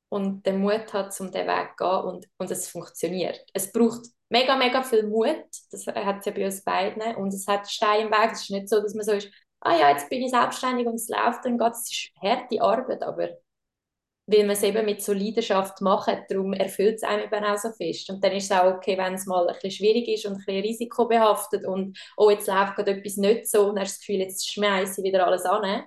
und 0.09 0.47
den 0.47 0.61
Mut 0.61 0.93
hat, 0.93 1.19
um 1.21 1.33
den 1.33 1.49
Weg 1.49 1.71
zu 1.77 1.85
gehen 1.85 2.05
und, 2.05 2.29
und 2.39 2.51
es 2.51 2.69
funktioniert. 2.69 3.45
Es 3.53 3.73
braucht 3.73 4.07
mega, 4.29 4.57
mega 4.57 4.83
viel 4.83 5.05
Mut, 5.09 5.45
das 5.73 5.87
hat 5.89 6.21
es 6.21 6.25
ja 6.27 6.33
bei 6.33 6.45
uns 6.45 6.63
beiden 6.63 7.17
und 7.17 7.35
es 7.35 7.49
hat 7.49 7.69
Steine 7.69 8.05
im 8.05 8.11
Weg. 8.13 8.33
Es 8.33 8.43
ist 8.43 8.51
nicht 8.51 8.69
so, 8.69 8.81
dass 8.81 8.95
man 8.95 9.05
so 9.05 9.13
ist, 9.13 9.29
ah 9.61 9.77
ja, 9.77 9.91
jetzt 9.91 10.09
bin 10.09 10.23
ich 10.23 10.31
selbstständig 10.31 10.87
und 10.87 10.95
es 10.95 11.09
läuft 11.09 11.45
dann 11.45 11.59
geht. 11.59 11.73
Es 11.73 11.91
ist 11.91 12.11
harte 12.23 12.63
Arbeit, 12.63 13.03
aber 13.03 13.31
weil 14.27 14.41
man 14.45 14.51
es 14.51 14.63
eben 14.63 14.85
mit 14.85 15.03
so 15.03 15.13
Leidenschaft 15.13 15.81
macht, 15.81 16.17
darum 16.29 16.53
erfüllt 16.53 16.97
es 16.97 17.03
einem 17.03 17.25
eben 17.25 17.45
auch 17.45 17.59
so 17.59 17.71
fest. 17.73 18.09
Und 18.11 18.23
dann 18.23 18.33
ist 18.33 18.45
es 18.45 18.53
auch 18.53 18.75
okay, 18.75 18.97
wenn 18.97 19.15
es 19.15 19.27
mal 19.27 19.49
ein 19.49 19.55
bisschen 19.55 19.73
schwierig 19.73 20.09
ist 20.09 20.27
und 20.27 20.35
ein 20.35 20.39
bisschen 20.39 20.63
risikobehaftet 20.63 21.67
und 21.67 21.99
oh, 22.17 22.31
jetzt 22.31 22.47
läuft 22.47 22.77
gerade 22.77 22.93
etwas 22.93 23.17
nicht 23.17 23.51
so 23.51 23.69
und 23.69 23.79
hast 23.81 23.95
das 23.95 24.01
Gefühl, 24.01 24.21
jetzt 24.21 24.51
schmeiße 24.51 25.01
ich 25.01 25.07
wieder 25.07 25.27
alles 25.27 25.45
an. 25.45 25.85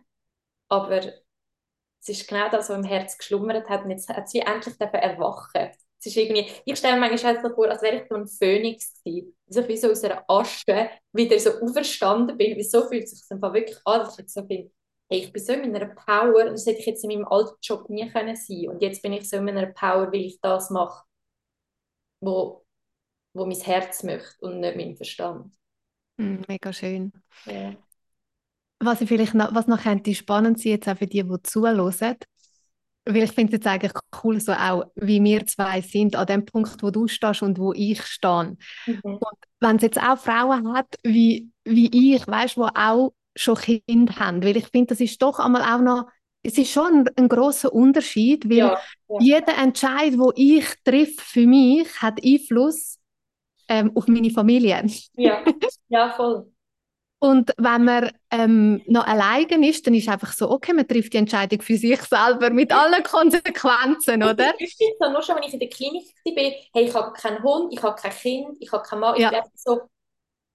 Aber 0.69 0.99
es 0.99 2.09
ist 2.09 2.27
genau 2.27 2.49
das, 2.49 2.69
was 2.69 2.77
im 2.77 2.83
Herz 2.83 3.17
geschlummert 3.17 3.69
hat 3.69 3.83
und 3.85 3.91
jetzt 3.91 4.09
hat 4.09 4.29
sie 4.29 4.39
endlich 4.39 4.75
erwachen 4.79 5.71
es 6.05 6.15
ist 6.15 6.17
irgendwie, 6.17 6.47
ich 6.65 6.77
stelle 6.77 6.99
mir 6.99 7.09
manchmal 7.09 7.41
so 7.41 7.49
vor, 7.53 7.67
als 7.69 7.81
wäre 7.81 7.97
ich 7.97 8.07
so 8.07 8.15
ein 8.15 8.27
Phönix 8.27 8.93
gewesen. 9.03 9.35
Also 9.47 9.61
ich 9.61 9.67
bin 9.67 9.77
so 9.77 9.91
aus 9.91 10.03
einer 10.03 10.23
Asche 10.27 10.89
wieder 11.11 11.39
so 11.39 11.51
auferstanden 11.61 12.37
bin. 12.37 12.55
Wieso 12.57 12.87
fühlt 12.87 13.09
sich 13.09 13.21
das 13.21 13.31
einfach 13.31 13.53
wirklich 13.53 13.77
an, 13.85 14.01
dass 14.01 14.19
ich 14.19 14.29
so 14.29 14.43
bin, 14.43 14.71
hey, 15.15 15.23
ich 15.23 15.33
bin 15.33 15.43
so 15.43 15.53
in 15.53 15.71
meiner 15.71 15.87
Power, 15.87 16.45
das 16.45 16.65
hätte 16.65 16.79
ich 16.79 16.85
jetzt 16.85 17.03
in 17.03 17.09
meinem 17.09 17.27
alten 17.27 17.55
Job 17.61 17.89
nie 17.89 18.09
können 18.09 18.35
sein 18.35 18.69
und 18.69 18.81
jetzt 18.81 19.01
bin 19.01 19.13
ich 19.13 19.29
so 19.29 19.37
in 19.37 19.45
meiner 19.45 19.67
Power, 19.67 20.11
weil 20.11 20.21
ich 20.21 20.39
das 20.41 20.69
mache, 20.69 21.05
wo, 22.21 22.65
wo 23.33 23.45
mein 23.45 23.59
Herz 23.59 24.03
möchte 24.03 24.35
und 24.39 24.59
nicht 24.59 24.75
mein 24.75 24.95
Verstand. 24.95 25.53
Mm, 26.17 26.41
mega 26.47 26.73
schön. 26.73 27.11
Ja. 27.45 27.75
Was 28.79 29.01
ich 29.01 29.07
vielleicht 29.07 29.33
noch, 29.33 29.53
was 29.55 29.67
noch 29.67 29.81
könnte 29.81 30.13
spannend 30.13 30.59
sein, 30.59 30.73
jetzt 30.73 30.87
auch 30.87 30.97
für 30.97 31.07
die, 31.07 31.23
die 31.23 31.41
zuhören, 31.43 32.17
weil 33.07 33.23
ich 33.23 33.31
finde 33.31 33.53
es 33.53 33.57
jetzt 33.57 33.67
eigentlich 33.67 33.93
cool, 34.23 34.39
so 34.39 34.51
auch, 34.51 34.85
wie 34.95 35.23
wir 35.23 35.45
zwei 35.45 35.81
sind, 35.81 36.15
an 36.15 36.25
dem 36.25 36.45
Punkt, 36.45 36.81
wo 36.81 36.89
du 36.89 37.07
stehst 37.07 37.43
und 37.43 37.59
wo 37.59 37.71
ich 37.71 38.01
stehe. 38.03 38.57
Mhm. 38.87 38.99
Und 39.03 39.37
wenn 39.59 39.75
es 39.75 39.83
jetzt 39.83 40.01
auch 40.01 40.17
Frauen 40.17 40.73
hat, 40.73 40.87
wie, 41.03 41.51
wie 41.63 42.15
ich, 42.15 42.27
weißt, 42.27 42.57
wo 42.57 42.67
auch 42.73 43.13
schon 43.35 43.55
Kinder 43.55 44.15
haben. 44.17 44.43
Weil 44.43 44.57
ich 44.57 44.67
finde, 44.67 44.87
das 44.87 44.99
ist 44.99 45.21
doch 45.21 45.39
einmal 45.39 45.61
auch 45.61 45.81
noch, 45.81 46.07
es 46.43 46.57
ist 46.57 46.71
schon 46.71 46.85
ein, 46.85 47.09
ein 47.15 47.27
großer 47.27 47.73
Unterschied, 47.73 48.49
weil 48.49 48.57
ja, 48.57 48.79
ja. 49.09 49.17
jeder 49.19 49.57
Entscheid, 49.57 50.17
wo 50.17 50.31
ich 50.35 50.65
treffe 50.83 51.19
für 51.19 51.47
mich, 51.47 51.87
hat 52.01 52.23
Einfluss 52.23 52.99
ähm, 53.67 53.91
auf 53.95 54.07
meine 54.07 54.29
Familie. 54.29 54.85
Ja, 55.15 55.43
ja 55.89 56.11
voll. 56.11 56.51
Und 57.19 57.53
wenn 57.57 57.85
man 57.85 58.11
ähm, 58.29 58.81
noch 58.85 59.07
alleine 59.07 59.67
ist, 59.67 59.87
dann 59.87 59.95
ist 59.95 60.09
einfach 60.09 60.31
so, 60.33 60.51
okay, 60.51 60.73
man 60.73 60.87
trifft 60.87 61.13
die 61.13 61.17
Entscheidung 61.17 61.61
für 61.61 61.77
sich 61.77 61.99
selber 62.01 62.51
mit 62.51 62.71
allen 62.71 63.01
Konsequenzen, 63.01 64.21
oder? 64.21 64.53
Ich 64.59 64.75
finde 64.75 64.95
so, 64.99 65.11
nur 65.11 65.21
schon, 65.23 65.35
wenn 65.35 65.43
ich 65.43 65.53
in 65.53 65.59
der 65.59 65.69
Klinik 65.69 66.05
bin, 66.23 66.35
hey, 66.35 66.85
ich 66.85 66.93
habe 66.93 67.13
keinen 67.13 67.41
Hund, 67.41 67.73
ich 67.73 67.81
habe 67.81 67.99
kein 67.99 68.11
Kind, 68.11 68.57
ich 68.59 68.71
habe 68.71 68.83
keinen 68.83 68.99
Mann, 68.99 69.19
ja. 69.19 69.31
ich 69.31 69.41
so, 69.55 69.81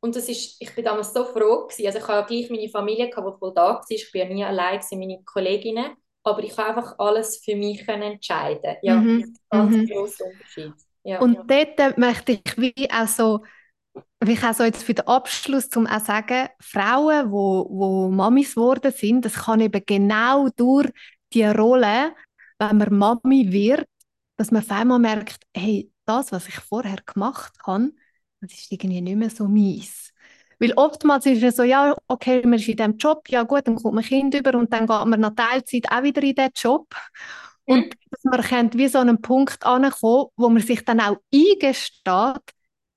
und 0.01 0.17
das 0.17 0.29
ist, 0.29 0.57
ich 0.61 0.75
bin 0.75 0.85
damals 0.85 1.13
so 1.13 1.25
froh 1.25 1.67
gewesen. 1.67 1.87
Also 1.87 1.99
ich 1.99 2.09
habe 2.09 2.27
gleich 2.27 2.51
meine 2.51 2.69
Familie, 2.69 3.11
gehabt, 3.11 3.29
die 3.29 3.39
voll 3.39 3.53
da 3.55 3.75
war. 3.75 3.85
Ich 3.89 4.11
bin 4.11 4.23
ja 4.23 4.35
nie 4.35 4.45
allein 4.45 4.79
gewesen, 4.79 4.99
meine 4.99 5.23
Kolleginnen. 5.25 5.93
Aber 6.23 6.43
ich 6.43 6.57
habe 6.57 6.71
einfach 6.71 6.99
alles 6.99 7.43
für 7.45 7.57
mich 7.57 7.87
können 7.87 8.03
entscheiden. 8.03 8.77
Ja, 8.83 8.97
mhm. 8.97 9.37
ganz 9.51 9.77
mhm. 9.77 9.87
großer 9.87 10.25
Unterschied. 10.25 10.73
Ja, 11.03 11.21
und 11.21 11.51
ja. 11.51 11.75
dort 11.77 11.99
möchte 11.99 12.33
ich 12.33 12.57
wie 12.57 12.91
auch 12.91 13.09
so, 13.09 13.41
wie 14.21 14.33
ich 14.33 14.45
auch 14.45 14.55
so 14.55 14.65
jetzt 14.65 14.83
für 14.83 14.95
den 14.95 15.07
Abschluss 15.07 15.69
zum 15.69 15.87
auch 15.87 16.05
sagen, 16.05 16.49
Frauen, 16.61 17.31
wo, 17.31 17.67
wo 17.71 18.11
Mamis 18.11 18.55
geworden 18.55 18.93
sind, 18.93 19.25
das 19.25 19.35
kann 19.35 19.61
eben 19.61 19.83
genau 19.85 20.49
durch 20.57 20.91
die 21.33 21.45
Rolle, 21.45 22.15
wenn 22.59 22.77
man 22.79 22.95
Mami 22.95 23.51
wird, 23.51 23.87
dass 24.37 24.51
man 24.51 24.63
auf 24.63 24.71
einmal 24.71 24.99
merkt, 24.99 25.43
hey, 25.55 25.91
das, 26.05 26.33
was 26.33 26.49
ich 26.49 26.57
vorher 26.57 26.99
gemacht 27.07 27.53
habe, 27.67 27.93
das 28.41 28.53
ist 28.53 28.73
irgendwie 28.73 29.01
nicht 29.01 29.17
mehr 29.17 29.31
so 29.31 29.47
mies. 29.49 30.13
Weil 30.59 30.73
oftmals 30.75 31.25
ist 31.27 31.43
es 31.43 31.57
so, 31.57 31.63
ja, 31.63 31.97
okay, 32.07 32.43
man 32.43 32.55
ist 32.55 32.69
in 32.69 32.77
diesem 32.77 32.97
Job, 32.99 33.29
ja 33.29 33.45
gut, 33.45 33.67
dann 33.67 33.77
kommt 33.77 33.95
man 33.95 34.05
Kind 34.05 34.35
über 34.35 34.59
und 34.59 34.73
dann 34.73 34.87
geht 34.87 35.07
man 35.07 35.21
nach 35.21 35.35
Teilzeit 35.35 35.91
auch 35.91 36.03
wieder 36.03 36.23
in 36.23 36.35
diesen 36.35 36.51
Job. 36.55 36.87
Und 37.65 37.87
mhm. 37.87 37.91
dass 38.11 38.25
man 38.25 38.43
kennt, 38.43 38.77
wie 38.77 38.89
so 38.89 38.99
einen 38.99 39.23
Punkt 39.23 39.65
ankommen, 39.65 40.27
wo 40.37 40.49
man 40.49 40.63
sich 40.63 40.85
dann 40.85 41.01
auch 41.01 41.17
eingesteht, 41.33 42.43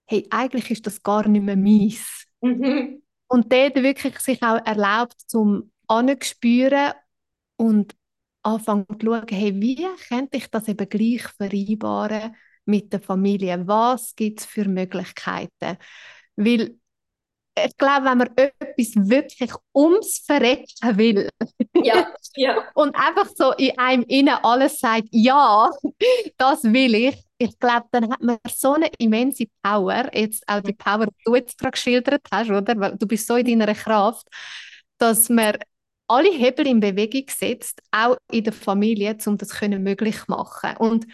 hey, 0.08 0.28
eigentlich 0.30 0.72
ist 0.72 0.86
das 0.86 1.02
gar 1.02 1.28
nicht 1.28 1.44
mehr 1.44 1.56
mies. 1.56 2.26
Mhm. 2.42 3.02
Und 3.28 3.52
dort 3.52 3.76
wirklich 3.76 4.20
sich 4.20 4.44
auch 4.44 4.60
erlaubt, 4.66 5.22
zum 5.28 5.72
anzuspüren 5.88 6.94
und 7.56 7.96
anfangen 8.44 8.86
zu 9.00 9.06
schauen, 9.06 9.26
hey, 9.30 9.62
wie 9.62 9.88
könnte 10.10 10.38
ich 10.38 10.50
das 10.50 10.68
eben 10.68 10.90
gleich 10.90 11.24
vereinbaren 11.38 12.36
mit 12.66 12.92
der 12.94 13.02
Familie? 13.02 13.68
Was 13.68 14.16
gibt 14.16 14.42
es 14.42 14.46
für 14.46 14.66
Möglichkeiten? 14.66 15.78
Weil 16.36 16.78
ich 17.56 17.78
glaube, 17.78 18.06
wenn 18.06 18.18
man 18.18 18.30
etwas 18.36 18.96
wirklich 18.96 19.52
ums 19.76 20.20
Verrecken 20.26 20.98
will 20.98 21.30
ja, 21.84 22.08
ja. 22.36 22.64
und 22.74 22.96
einfach 22.96 23.28
so 23.36 23.52
in 23.54 23.78
einem 23.78 24.04
innen 24.08 24.36
alles 24.42 24.80
sagt, 24.80 25.08
ja, 25.12 25.70
das 26.38 26.64
will 26.64 26.96
ich, 26.96 27.24
ich 27.38 27.60
glaube, 27.60 27.86
dann 27.92 28.12
hat 28.12 28.22
man 28.22 28.38
so 28.50 28.74
eine 28.74 28.90
immense 28.98 29.46
Power, 29.62 30.10
jetzt 30.14 30.44
auch 30.48 30.62
die 30.62 30.74
Power, 30.74 31.06
die 31.06 31.24
du 31.26 31.36
jetzt 31.36 31.58
gerade 31.58 31.72
geschildert 31.72 32.26
hast, 32.32 32.50
oder? 32.50 32.80
Weil 32.80 32.98
du 32.98 33.06
bist 33.06 33.28
so 33.28 33.36
in 33.36 33.60
deiner 33.60 33.76
Kraft, 33.76 34.28
dass 34.98 35.30
man 35.30 35.58
alle 36.08 36.32
Hebel 36.32 36.68
in 36.68 36.80
Bewegung 36.80 37.26
setzt, 37.28 37.82
auch 37.92 38.18
in 38.32 38.44
der 38.44 38.54
Familie, 38.54 39.18
um 39.26 39.38
das 39.38 39.50
können 39.50 39.84
möglich 39.84 40.18
zu 40.18 40.26
machen. 40.28 40.78
Und 40.78 41.06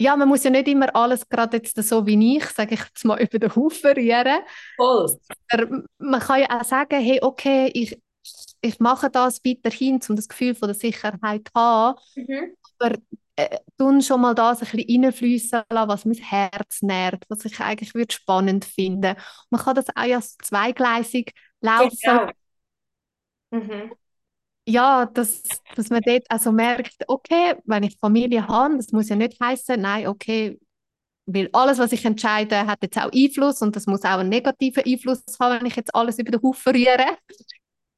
ja, 0.00 0.16
man 0.16 0.28
muss 0.28 0.44
ja 0.44 0.50
nicht 0.50 0.68
immer 0.68 0.94
alles 0.94 1.28
gerade 1.28 1.56
jetzt 1.56 1.76
so 1.76 2.06
wie 2.06 2.36
ich, 2.36 2.44
sage 2.46 2.74
ich 2.74 2.80
jetzt 2.80 3.04
mal, 3.04 3.20
über 3.22 3.38
den 3.38 3.54
Haufen 3.54 3.92
rühren. 3.92 4.42
Voll. 4.76 5.18
Man 5.98 6.20
kann 6.20 6.40
ja 6.40 6.60
auch 6.60 6.64
sagen, 6.64 7.00
hey, 7.00 7.18
okay, 7.22 7.70
ich, 7.74 8.00
ich 8.60 8.78
mache 8.80 9.10
das 9.10 9.44
weiterhin, 9.44 10.00
um 10.08 10.16
das 10.16 10.28
Gefühl 10.28 10.54
von 10.54 10.68
der 10.68 10.74
Sicherheit 10.74 11.48
zu 11.48 11.60
haben. 11.60 11.98
Mhm. 12.14 12.56
Aber 12.78 12.96
äh, 13.36 13.58
tun 13.76 14.00
schon 14.02 14.20
mal 14.20 14.34
das 14.34 14.62
ein 14.62 14.68
bisschen 14.76 15.04
reinfließen 15.04 15.62
lassen, 15.70 15.88
was 15.88 16.04
mein 16.04 16.14
Herz 16.16 16.82
nährt, 16.82 17.24
was 17.28 17.44
ich 17.44 17.58
eigentlich 17.60 17.94
würde 17.94 18.14
spannend 18.14 18.64
finde. 18.64 19.16
Man 19.50 19.60
kann 19.60 19.74
das 19.74 19.86
auch 19.96 20.04
ja 20.04 20.20
zweigleisig 20.20 21.32
laufen. 21.60 21.98
Genau. 22.02 22.30
Mhm 23.50 23.92
ja, 24.68 25.06
dass, 25.06 25.42
dass 25.74 25.88
man 25.88 26.02
dort 26.04 26.24
also 26.28 26.52
merkt, 26.52 27.04
okay, 27.08 27.54
wenn 27.64 27.84
ich 27.84 27.96
Familie 27.98 28.46
habe, 28.46 28.76
das 28.76 28.92
muss 28.92 29.08
ja 29.08 29.16
nicht 29.16 29.40
heißen, 29.40 29.80
nein, 29.80 30.06
okay, 30.06 30.58
weil 31.26 31.48
alles, 31.52 31.78
was 31.78 31.92
ich 31.92 32.04
entscheide, 32.04 32.66
hat 32.66 32.82
jetzt 32.82 32.98
auch 32.98 33.10
Einfluss 33.12 33.62
und 33.62 33.76
das 33.76 33.86
muss 33.86 34.02
auch 34.02 34.18
einen 34.18 34.28
negativen 34.28 34.84
Einfluss 34.84 35.22
haben, 35.40 35.60
wenn 35.60 35.66
ich 35.66 35.76
jetzt 35.76 35.94
alles 35.94 36.18
über 36.18 36.30
den 36.30 36.42
Haufen 36.42 36.74
rühre. 36.74 37.16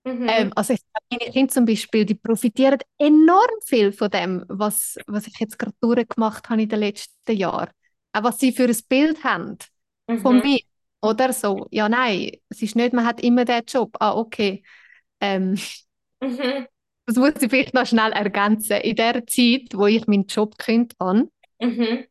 Mhm. 0.04 0.28
Ähm, 0.28 0.52
also 0.54 0.74
ich, 0.74 0.80
meine 1.10 1.32
Kinder 1.32 1.52
zum 1.52 1.64
Beispiel, 1.64 2.04
die 2.04 2.14
profitieren 2.14 2.78
enorm 2.98 3.60
viel 3.64 3.92
von 3.92 4.10
dem, 4.10 4.44
was, 4.48 4.96
was 5.06 5.26
ich 5.26 5.38
jetzt 5.38 5.58
gerade 5.58 5.74
durchgemacht 5.80 6.48
habe 6.48 6.62
in 6.62 6.68
den 6.68 6.80
letzten 6.80 7.36
Jahren. 7.36 7.70
Auch 8.12 8.24
was 8.24 8.38
sie 8.38 8.52
für 8.52 8.64
ein 8.64 8.78
Bild 8.88 9.22
haben 9.24 9.58
mhm. 10.08 10.18
von 10.20 10.38
mir. 10.38 10.60
Oder 11.02 11.32
so, 11.32 11.66
ja 11.70 11.88
nein, 11.88 12.32
es 12.48 12.62
ist 12.62 12.76
nicht, 12.76 12.92
man 12.92 13.06
hat 13.06 13.20
immer 13.22 13.44
den 13.44 13.62
Job. 13.66 13.96
Ah, 14.00 14.14
okay. 14.14 14.62
Ähm, 15.20 15.56
Mhm. 16.20 16.66
Das 17.06 17.16
muss 17.16 17.32
ich 17.40 17.50
vielleicht 17.50 17.74
noch 17.74 17.86
schnell 17.86 18.12
ergänzen. 18.12 18.76
In 18.82 18.96
der 18.96 19.26
Zeit, 19.26 19.68
wo 19.72 19.86
ich 19.86 20.06
meinen 20.06 20.26
Job 20.26 20.56
gekündigt 20.56 20.96
habe, 21.00 21.28
mhm. 21.60 22.06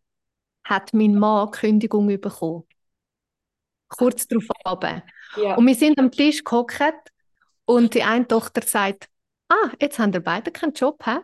hat 0.64 0.94
mein 0.94 1.16
Mann 1.16 1.52
Kündigung 1.52 2.08
bekommen. 2.20 2.64
Kurz 3.88 4.28
darauf 4.28 4.46
ab. 4.66 5.04
Ja. 5.38 5.56
Und 5.56 5.66
wir 5.66 5.76
sind 5.76 5.98
am 6.00 6.12
Tisch 6.12 6.44
gehockt 6.44 7.12
und 7.66 7.94
die 7.94 8.04
eine 8.04 8.28
Tochter 8.28 8.62
sagt, 8.62 9.08
ah, 9.50 9.72
jetzt 9.80 10.00
haben 10.00 10.14
wir 10.14 10.20
beide 10.20 10.52
keinen 10.52 10.74
Job, 10.74 11.04
hä? 11.06 11.20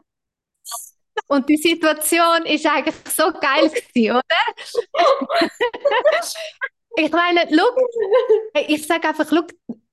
Und 1.27 1.49
die 1.49 1.57
Situation 1.57 2.45
ist 2.45 2.65
eigentlich 2.65 2.95
so 3.09 3.31
geil 3.31 3.69
gewesen, 3.69 4.17
oder? 4.17 4.21
ich 6.97 7.11
meine, 7.11 7.47
schau, 7.49 8.61
ich 8.67 8.85
sage 8.85 9.07
einfach, 9.07 9.27
schau, 9.29 9.43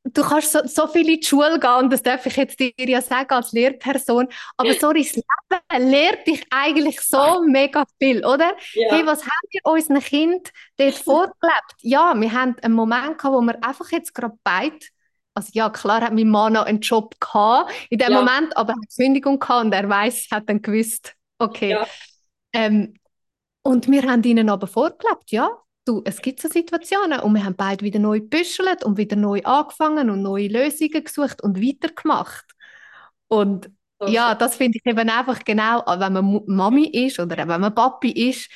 du 0.04 0.22
kannst 0.22 0.52
so, 0.52 0.60
so 0.64 0.86
viel 0.86 1.08
in 1.08 1.20
die 1.20 1.26
Schule 1.26 1.58
gehen, 1.58 1.76
und 1.78 1.92
das 1.92 2.02
darf 2.02 2.26
ich 2.26 2.36
jetzt 2.36 2.58
dir 2.58 2.72
ja 2.78 3.00
sagen 3.00 3.30
als 3.30 3.52
Lehrperson, 3.52 4.28
aber 4.56 4.74
sorry, 4.74 5.02
das 5.02 5.14
Leben 5.14 5.90
lehrt 5.90 6.26
dich 6.26 6.44
eigentlich 6.50 7.00
so 7.00 7.42
mega 7.46 7.84
viel, 8.00 8.24
oder? 8.24 8.52
Ja. 8.74 8.94
Hey, 8.96 9.06
was 9.06 9.22
haben 9.22 9.48
wir 9.50 9.60
unseren 9.64 10.00
Kind 10.00 10.50
dort 10.76 10.94
vorgelebt? 11.04 11.74
Ja, 11.80 12.14
wir 12.16 12.32
haben 12.32 12.56
einen 12.62 12.74
Moment 12.74 13.18
gehabt, 13.18 13.34
wo 13.34 13.40
wir 13.40 13.62
einfach 13.64 13.90
jetzt 13.90 14.14
gerade 14.14 14.34
beide 14.42 14.78
also 15.34 15.48
ja, 15.54 15.70
klar 15.70 16.02
hat 16.02 16.12
mein 16.12 16.28
Mann 16.28 16.52
noch 16.52 16.66
einen 16.66 16.80
Job 16.80 17.18
gehabt 17.18 17.72
in 17.88 17.98
dem 17.98 18.12
Ja. 18.12 18.20
Moment, 18.20 18.56
aber 18.56 18.72
er 18.72 18.76
hat 18.76 18.94
Kündigung 18.94 19.38
gehabt 19.38 19.64
und 19.64 19.72
er 19.72 19.88
weiß, 19.88 20.28
hat 20.30 20.48
dann 20.48 20.60
gewusst, 20.60 21.14
okay. 21.38 21.70
Ja. 21.70 21.86
Ähm, 22.52 22.94
und 23.62 23.90
wir 23.90 24.02
haben 24.02 24.22
ihnen 24.24 24.50
aber 24.50 24.66
vorgelebt, 24.66 25.30
ja, 25.30 25.48
du, 25.84 26.02
es 26.04 26.22
gibt 26.22 26.40
so 26.40 26.48
Situationen 26.48 27.20
und 27.20 27.34
wir 27.34 27.44
haben 27.44 27.56
beide 27.56 27.84
wieder 27.84 27.98
neu 27.98 28.20
gebüschelt 28.20 28.84
und 28.84 28.96
wieder 28.96 29.16
neu 29.16 29.42
angefangen 29.44 30.10
und 30.10 30.22
neue 30.22 30.48
Lösungen 30.48 31.04
gesucht 31.04 31.42
und 31.42 31.60
weitergemacht. 31.60 32.44
Und 33.28 33.70
So 34.00 34.06
ja, 34.06 34.34
das 34.34 34.56
finde 34.56 34.78
ich 34.78 34.86
eben 34.86 35.08
einfach 35.10 35.44
genau, 35.44 35.82
wenn 35.86 36.12
man 36.12 36.40
Mami 36.46 36.86
ist 36.88 37.18
oder 37.20 37.36
wenn 37.36 37.60
man 37.60 37.74
Papi 37.74 38.10
ist, 38.30 38.50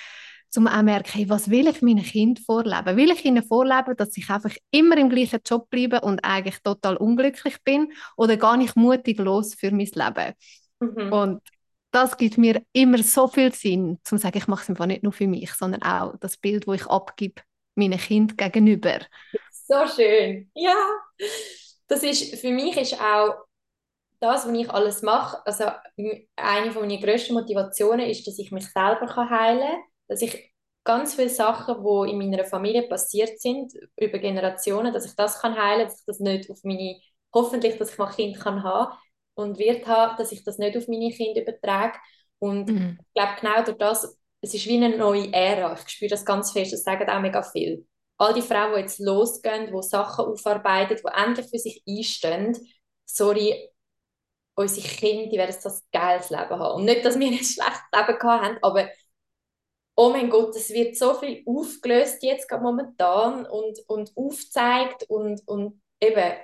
zum 0.50 0.66
auch 0.68 0.82
merken, 0.82 1.10
hey, 1.12 1.28
was 1.28 1.50
will 1.50 1.68
ich 1.68 1.82
meinen 1.82 2.02
Kind 2.02 2.40
vorleben? 2.40 2.96
Will 2.96 3.10
ich 3.10 3.24
ihnen 3.24 3.44
vorleben, 3.44 3.96
dass 3.96 4.16
ich 4.16 4.30
einfach 4.30 4.54
immer 4.70 4.96
im 4.96 5.10
gleichen 5.10 5.40
Job 5.44 5.68
bleibe 5.70 6.00
und 6.00 6.24
eigentlich 6.24 6.58
total 6.62 6.96
unglücklich 6.96 7.62
bin 7.64 7.92
oder 8.16 8.36
gar 8.36 8.56
nicht 8.56 8.76
mutig 8.76 9.18
los 9.18 9.54
für 9.54 9.70
mein 9.70 9.86
Leben? 9.86 10.34
Mhm. 10.80 11.12
Und 11.12 11.42
das 11.90 12.16
gibt 12.16 12.38
mir 12.38 12.62
immer 12.72 13.02
so 13.02 13.28
viel 13.28 13.52
Sinn, 13.52 13.98
zum 14.04 14.18
zu 14.18 14.22
sagen, 14.22 14.38
ich 14.38 14.48
mache 14.48 14.62
es 14.62 14.68
einfach 14.68 14.86
nicht 14.86 15.02
nur 15.02 15.12
für 15.12 15.26
mich, 15.26 15.52
sondern 15.52 15.82
auch 15.82 16.16
das 16.20 16.36
Bild, 16.36 16.66
wo 16.66 16.72
ich 16.72 16.86
abgebe 16.86 17.42
meinen 17.74 17.98
Kind 17.98 18.36
gegenüber. 18.36 19.00
So 19.50 19.86
schön. 19.86 20.50
Ja. 20.54 20.74
Das 21.88 22.02
ist, 22.02 22.36
für 22.40 22.50
mich 22.50 22.76
ist 22.76 23.00
auch 23.00 23.46
das, 24.20 24.46
was 24.46 24.52
ich 24.52 24.70
alles 24.70 25.02
mache, 25.02 25.38
also 25.46 25.64
eine 26.36 26.72
von 26.72 26.86
meiner 26.86 27.00
grössten 27.00 27.34
Motivationen 27.34 28.06
ist, 28.08 28.26
dass 28.26 28.38
ich 28.38 28.50
mich 28.50 28.66
selber 28.66 29.06
kann 29.06 29.30
heilen 29.30 29.60
kann, 29.60 29.82
dass 30.08 30.22
ich 30.22 30.52
ganz 30.84 31.14
viele 31.14 31.28
Sachen, 31.28 31.76
die 31.84 32.10
in 32.10 32.18
meiner 32.18 32.44
Familie 32.44 32.88
passiert 32.88 33.40
sind, 33.40 33.72
über 33.96 34.18
Generationen, 34.18 34.92
dass 34.92 35.04
ich 35.04 35.14
das 35.14 35.40
kann 35.40 35.56
heilen, 35.56 35.86
dass 35.86 36.00
ich 36.00 36.06
das 36.06 36.20
nicht 36.20 36.50
auf 36.50 36.62
meine, 36.64 37.00
hoffentlich, 37.34 37.76
dass 37.76 37.90
ich 37.90 37.98
mal 37.98 38.10
Kind 38.10 38.38
kann 38.38 38.62
haben 38.62 38.96
und 39.36 39.58
wird 39.60 39.86
haben, 39.88 40.18
dass 40.18 40.32
ich 40.32 40.44
das 40.44 40.58
nicht 40.58 40.76
auf 40.78 40.88
meine 40.88 41.10
Kinder 41.12 41.42
übertrage 41.42 41.98
und 42.40 42.70
Mhm. 42.70 42.98
ich 43.00 43.14
glaube, 43.14 43.34
genau 43.40 43.64
durch 43.64 43.78
das, 43.78 44.18
es 44.42 44.54
ist 44.54 44.66
wie 44.66 44.76
eine 44.76 44.96
neue 44.96 45.32
Ära. 45.32 45.74
Ich 45.74 45.88
spüre 45.90 46.10
das 46.10 46.24
ganz 46.26 46.52
fest, 46.52 46.72
das 46.74 46.84
sagen 46.84 47.08
auch 47.10 47.20
mega 47.20 47.42
viel. 47.44 47.86
All 48.18 48.34
die 48.34 48.42
Frauen, 48.42 48.74
die 48.76 48.80
jetzt 48.82 49.00
losgehen, 49.00 49.72
die 49.72 49.82
Sachen 49.82 50.26
aufarbeiten, 50.26 50.96
die 50.98 51.22
endlich 51.22 51.48
für 51.48 51.58
sich 51.58 51.82
einstehen, 51.88 52.56
sorry, 53.06 53.70
unsere 54.56 54.86
Kinder, 54.88 55.28
die 55.30 55.38
werden 55.38 55.56
so 55.60 55.68
ein 55.70 55.76
geiles 55.92 56.30
Leben 56.30 56.50
haben. 56.58 56.76
Und 56.76 56.86
nicht, 56.86 57.04
dass 57.04 57.18
wir 57.18 57.28
ein 57.28 57.34
schlechtes 57.34 57.82
Leben 57.94 58.18
gehabt 58.18 58.24
haben, 58.44 58.58
aber 58.62 58.88
oh 59.96 60.10
mein 60.10 60.30
Gott, 60.30 60.54
es 60.56 60.70
wird 60.70 60.96
so 60.96 61.14
viel 61.14 61.42
aufgelöst 61.46 62.22
jetzt 62.22 62.48
gerade 62.48 62.62
momentan 62.62 63.46
und, 63.46 63.78
und 63.88 64.12
aufgezeigt 64.16 65.04
und, 65.08 65.46
und 65.46 65.80
eben, 66.00 66.34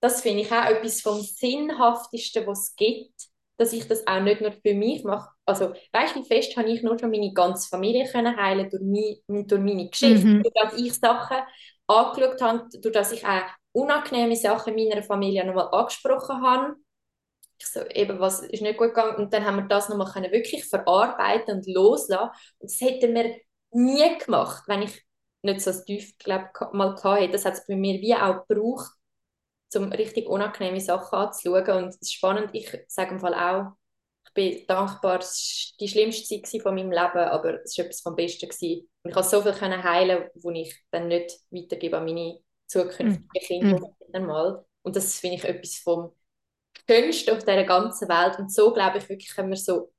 das 0.00 0.22
finde 0.22 0.42
ich 0.42 0.52
auch 0.52 0.64
etwas 0.64 1.00
vom 1.02 1.20
Sinnhaftesten, 1.20 2.46
was 2.46 2.70
es 2.70 2.76
gibt, 2.76 3.12
dass 3.58 3.72
ich 3.72 3.86
das 3.86 4.06
auch 4.06 4.20
nicht 4.20 4.40
nur 4.40 4.52
für 4.52 4.74
mich 4.74 5.04
mache. 5.04 5.30
Also, 5.44 5.74
weißt 5.92 6.16
du, 6.16 6.20
wie 6.20 6.26
fest 6.26 6.56
habe 6.56 6.70
ich 6.70 6.82
nur 6.82 6.98
schon 6.98 7.10
meine 7.10 7.32
ganze 7.34 7.68
Familie 7.68 8.06
können 8.10 8.36
heilen 8.36 8.70
durch, 8.70 8.82
mein, 9.28 9.46
durch 9.46 9.60
meine 9.60 9.88
Geschichte, 9.90 10.28
Mhm. 10.28 10.42
durch 10.42 10.54
dass 10.54 10.80
ich 10.80 10.94
Sachen 10.94 11.38
angeschaut 11.86 12.40
habe, 12.40 12.68
durch 12.80 12.94
dass 12.94 13.12
ich 13.12 13.26
auch 13.26 13.42
unangenehme 13.72 14.36
Sachen 14.36 14.76
in 14.78 14.88
meiner 14.88 15.02
Familie 15.02 15.44
nochmal 15.44 15.68
angesprochen 15.72 16.42
habe. 16.42 16.76
Ich 17.58 17.66
so, 17.66 17.80
eben, 17.86 18.20
was 18.20 18.40
ist 18.40 18.62
nicht 18.62 18.78
gut 18.78 18.88
gegangen? 18.88 19.16
Und 19.16 19.32
dann 19.34 19.44
haben 19.44 19.56
wir 19.56 19.68
das 19.68 19.88
nochmal 19.88 20.10
können 20.12 20.32
wirklich 20.32 20.64
verarbeiten 20.66 21.56
und 21.58 21.66
loslassen. 21.68 22.30
Und 22.58 22.70
das 22.70 22.80
hätten 22.80 23.14
wir 23.14 23.36
nie 23.72 24.18
gemacht, 24.18 24.64
wenn 24.66 24.82
ich 24.82 25.02
nicht 25.42 25.60
so 25.60 25.70
ein 25.70 25.84
Tief 25.84 26.16
glaub, 26.18 26.72
mal 26.72 26.96
hätte. 27.18 27.32
Das 27.32 27.44
hat 27.44 27.54
es 27.54 27.66
bei 27.66 27.76
mir 27.76 28.00
wie 28.00 28.14
auch 28.14 28.46
gebraucht, 28.46 28.92
um 29.76 29.92
richtig 29.92 30.28
unangenehme 30.28 30.80
Sachen 30.80 31.16
anzuschauen. 31.18 31.84
Und 31.84 31.88
es 31.90 31.96
ist 32.00 32.14
spannend, 32.14 32.50
ich 32.54 32.70
sage 32.88 33.12
im 33.12 33.20
Fall 33.20 33.34
auch, 33.34 33.72
ich 34.26 34.34
bin 34.34 34.66
dankbar, 34.66 35.18
es 35.20 35.72
war 35.72 35.76
die 35.80 35.88
schlimmste 35.88 36.42
Zeit 36.42 36.62
von 36.62 36.74
meinem 36.74 36.90
Leben, 36.92 37.18
aber 37.18 37.62
es 37.64 37.76
war 37.78 37.84
etwas 37.86 38.00
vom 38.02 38.16
Besten. 38.16 38.48
Gewesen. 38.48 38.88
Und 39.02 39.10
ich 39.10 39.14
konnte 39.14 39.28
so 39.30 39.42
viel 39.42 39.52
können 39.52 39.82
heilen, 39.82 40.28
wo 40.34 40.50
ich 40.50 40.74
dann 40.90 41.08
nicht 41.08 41.36
weitergebe 41.50 41.98
an 41.98 42.04
meine 42.04 42.38
zukünftigen 42.66 43.42
Kinder 43.42 43.78
Mhm. 43.78 43.86
mm. 44.12 44.26
mal. 44.26 44.64
Und 44.82 44.96
das 44.96 45.18
finde 45.18 45.36
ich 45.36 45.44
etwas 45.44 45.76
vom 45.78 46.14
Schönsten 46.88 47.30
auf 47.32 47.40
dieser 47.40 47.64
ganzen 47.64 48.08
Welt. 48.08 48.38
Und 48.38 48.52
so 48.52 48.72
glaube 48.72 48.98
ich 48.98 49.08
wirklich, 49.08 49.34
können 49.34 49.50
wir 49.50 49.56
so, 49.56 49.92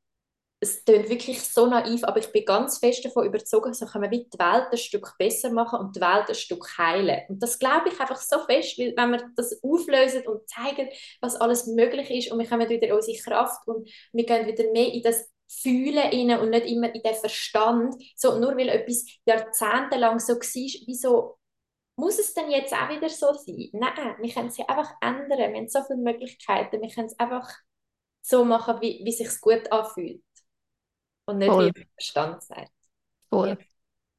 es 0.64 0.86
klingt 0.86 1.10
wirklich 1.10 1.42
so 1.42 1.66
naiv, 1.66 2.04
aber 2.04 2.20
ich 2.20 2.32
bin 2.32 2.46
ganz 2.46 2.78
fest 2.78 3.04
davon 3.04 3.26
überzeugt, 3.26 3.76
so 3.76 3.88
können 3.88 4.12
wir 4.12 4.20
die 4.20 4.38
Welt 4.38 4.68
ein 4.72 4.78
Stück 4.78 5.16
besser 5.18 5.52
machen 5.52 5.80
und 5.80 5.96
die 5.96 6.02
Welt 6.02 6.30
ein 6.30 6.36
Stück 6.36 6.78
heilen. 6.78 7.22
Und 7.30 7.42
das 7.42 7.58
glaube 7.58 7.90
ich 7.90 8.00
einfach 8.00 8.22
so 8.22 8.38
fest, 8.46 8.78
weil 8.78 8.94
wenn 8.96 9.10
wir 9.10 9.32
das 9.36 9.60
auflösen 9.64 10.28
und 10.28 10.48
zeigen, 10.48 10.90
was 11.20 11.36
alles 11.36 11.66
möglich 11.66 12.12
ist 12.12 12.32
und 12.32 12.38
wir 12.38 12.48
kommen 12.48 12.70
wieder 12.70 12.96
unsere 12.96 13.18
Kraft 13.18 13.68
und 13.68 13.90
wir 14.14 14.24
gehen 14.24 14.46
wieder 14.46 14.72
mehr 14.72 14.94
in 14.94 15.02
das 15.02 15.28
Fühlen 15.50 15.98
rein 15.98 16.40
und 16.40 16.52
nicht 16.52 16.68
immer 16.68 16.94
in 16.94 17.02
den 17.02 17.16
Verstand. 17.16 17.96
So, 18.16 18.38
nur 18.38 18.56
weil 18.56 18.70
etwas 18.70 19.06
jahrzehntelang 19.26 20.20
so 20.20 20.34
war, 20.34 20.42
wieso 20.86 21.40
muss 21.96 22.20
es 22.20 22.36
denn 22.36 22.52
jetzt 22.52 22.74
auch 22.74 22.90
wieder 22.90 23.10
so 23.10 23.34
sein? 23.34 23.70
Nein, 23.74 24.16
wir 24.20 24.32
können 24.32 24.48
es 24.48 24.58
ja 24.58 24.66
einfach 24.68 24.94
ändern. 25.02 25.40
Wir 25.40 25.48
haben 25.48 25.68
so 25.68 25.82
viele 25.84 26.00
Möglichkeiten. 26.00 26.82
Wir 26.82 26.90
können 26.90 27.08
es 27.08 27.20
einfach 27.20 27.50
so 28.22 28.46
machen, 28.46 28.80
wie, 28.82 29.02
wie 29.04 29.12
sich 29.12 29.42
gut 29.42 29.72
anfühlt. 29.72 30.22
Und 31.32 31.38
nicht 31.38 31.50
Voll. 31.50 31.72
wie 31.74 31.88
Verstand 31.96 32.44
sagt. 32.44 32.72
Voll. 33.30 33.58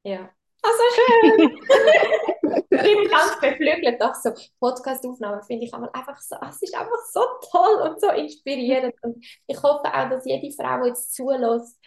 Ja. 0.03 0.31
Also 0.63 0.83
schön! 0.95 1.59
ich 2.71 2.83
bin 2.83 3.09
ganz 3.11 3.39
beflügelt. 3.39 4.01
Ach 4.01 4.15
so, 4.15 4.31
Podcast-Aufnahmen 4.59 5.43
finde 5.43 5.67
ich 5.67 5.75
einfach 5.75 6.19
so, 6.21 6.37
es 6.49 6.63
ist 6.63 6.75
einfach 6.75 7.05
so 7.13 7.21
toll 7.51 7.89
und 7.89 8.01
so 8.01 8.09
inspirierend. 8.11 8.95
Und 9.03 9.25
ich 9.47 9.63
hoffe 9.63 9.93
auch, 9.93 10.09
dass 10.09 10.25
jede 10.25 10.51
Frau 10.57 10.83
die 10.83 10.89
jetzt 10.89 11.15
zulässt. 11.15 11.79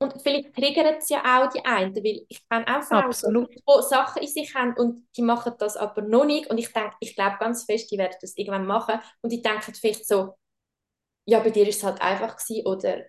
Und 0.00 0.20
vielleicht 0.20 0.52
triggert 0.52 0.98
es 0.98 1.10
ja 1.10 1.20
auch 1.20 1.48
die 1.50 1.64
einen, 1.64 1.94
weil 1.94 2.26
ich 2.28 2.48
kenne 2.48 2.66
auch 2.66 2.82
Frauen, 2.82 3.04
Absolut. 3.04 3.50
die 3.54 3.62
Sachen 3.82 4.22
in 4.22 4.28
sich 4.28 4.52
haben 4.52 4.74
und 4.76 5.06
die 5.16 5.22
machen 5.22 5.52
das 5.58 5.76
aber 5.76 6.02
noch 6.02 6.24
nicht. 6.24 6.50
Und 6.50 6.58
ich 6.58 6.72
denke, 6.72 6.96
ich 6.98 7.14
glaube 7.14 7.36
ganz 7.38 7.64
fest, 7.64 7.88
die 7.92 7.98
werden 7.98 8.16
das 8.20 8.36
irgendwann 8.36 8.66
machen. 8.66 8.98
Und 9.20 9.30
die 9.30 9.42
denken 9.42 9.74
vielleicht 9.74 10.08
so, 10.08 10.34
ja, 11.24 11.38
bei 11.38 11.50
dir 11.50 11.68
ist 11.68 11.76
es 11.76 11.84
halt 11.84 12.02
einfach 12.02 12.36
gewesen, 12.36 12.66
oder 12.66 13.02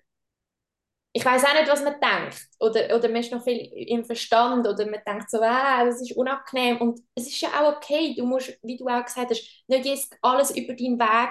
ich 1.15 1.23
weiß 1.23 1.43
auch 1.45 1.53
nicht, 1.53 1.69
was 1.69 1.83
man 1.83 1.95
denkt. 1.99 2.47
Oder, 2.59 2.95
oder 2.95 3.07
man 3.09 3.17
ist 3.17 3.31
noch 3.31 3.43
viel 3.43 3.57
im 3.87 4.03
Verstand 4.03 4.67
oder 4.67 4.85
man 4.89 5.01
denkt 5.05 5.29
so, 5.29 5.39
ah, 5.41 5.85
das 5.85 6.01
ist 6.01 6.15
unangenehm. 6.17 6.77
Und 6.81 6.99
es 7.15 7.27
ist 7.27 7.41
ja 7.41 7.49
auch 7.61 7.77
okay, 7.77 8.15
du 8.17 8.25
musst, 8.25 8.57
wie 8.63 8.77
du 8.77 8.87
auch 8.87 9.05
gesagt 9.05 9.29
hast, 9.31 9.63
nicht 9.67 9.85
jetzt 9.85 10.15
alles 10.21 10.51
über 10.55 10.73
deinen 10.73 10.99
Weg, 10.99 11.29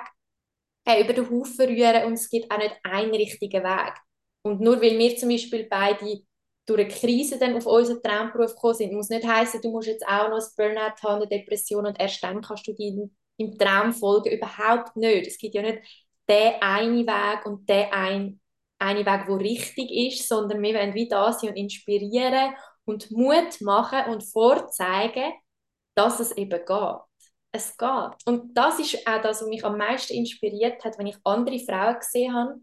äh, 0.86 1.02
über 1.02 1.12
den 1.12 1.30
Haufen 1.30 1.66
rühren 1.66 2.04
und 2.06 2.14
es 2.14 2.30
gibt 2.30 2.50
auch 2.52 2.58
nicht 2.58 2.76
einen 2.84 3.14
richtigen 3.14 3.62
Weg. 3.64 3.94
Und 4.42 4.60
nur 4.60 4.80
weil 4.82 4.98
wir 4.98 5.16
zum 5.16 5.28
Beispiel 5.30 5.66
beide 5.70 6.22
durch 6.66 6.80
eine 6.80 6.88
Krise 6.88 7.38
dann 7.38 7.56
auf 7.56 7.66
unseren 7.66 8.02
Traumberuf 8.02 8.54
gekommen 8.54 8.74
sind, 8.74 8.92
muss 8.92 9.08
nicht 9.10 9.26
heißen, 9.26 9.60
du 9.62 9.70
musst 9.70 9.88
jetzt 9.88 10.06
auch 10.06 10.28
noch 10.28 10.38
ein 10.38 10.44
Burnout 10.56 11.02
haben, 11.02 11.16
eine 11.22 11.28
Depression 11.28 11.86
und 11.86 12.00
erst 12.00 12.22
dann 12.22 12.40
kannst 12.42 12.66
du 12.68 12.72
deinem, 12.74 13.16
deinem 13.38 13.58
Traum 13.58 13.92
folgen. 13.92 14.30
Überhaupt 14.32 14.96
nicht. 14.96 15.26
Es 15.26 15.38
gibt 15.38 15.54
ja 15.54 15.62
nicht 15.62 15.80
den 16.28 16.54
einen 16.62 17.06
Weg 17.06 17.46
und 17.46 17.68
den 17.68 17.92
einen 17.92 18.41
einen 18.82 19.06
Weg, 19.06 19.26
der 19.26 19.38
richtig 19.38 19.90
ist, 19.90 20.28
sondern 20.28 20.62
wir 20.62 20.74
wollen 20.74 20.94
wie 20.94 21.08
da 21.08 21.32
sein 21.32 21.50
und 21.50 21.56
inspirieren 21.56 22.54
und 22.84 23.10
Mut 23.10 23.60
machen 23.60 24.12
und 24.12 24.22
vorzeigen, 24.24 25.32
dass 25.94 26.20
es 26.20 26.32
eben 26.32 26.64
geht. 26.64 26.96
Es 27.52 27.76
geht. 27.76 28.26
Und 28.26 28.54
das 28.54 28.78
ist 28.78 29.06
auch 29.06 29.20
das, 29.22 29.42
was 29.42 29.48
mich 29.48 29.64
am 29.64 29.76
meisten 29.76 30.14
inspiriert 30.14 30.82
hat, 30.84 30.98
wenn 30.98 31.06
ich 31.06 31.16
andere 31.24 31.58
Frauen 31.60 31.98
gesehen 31.98 32.34
habe, 32.34 32.54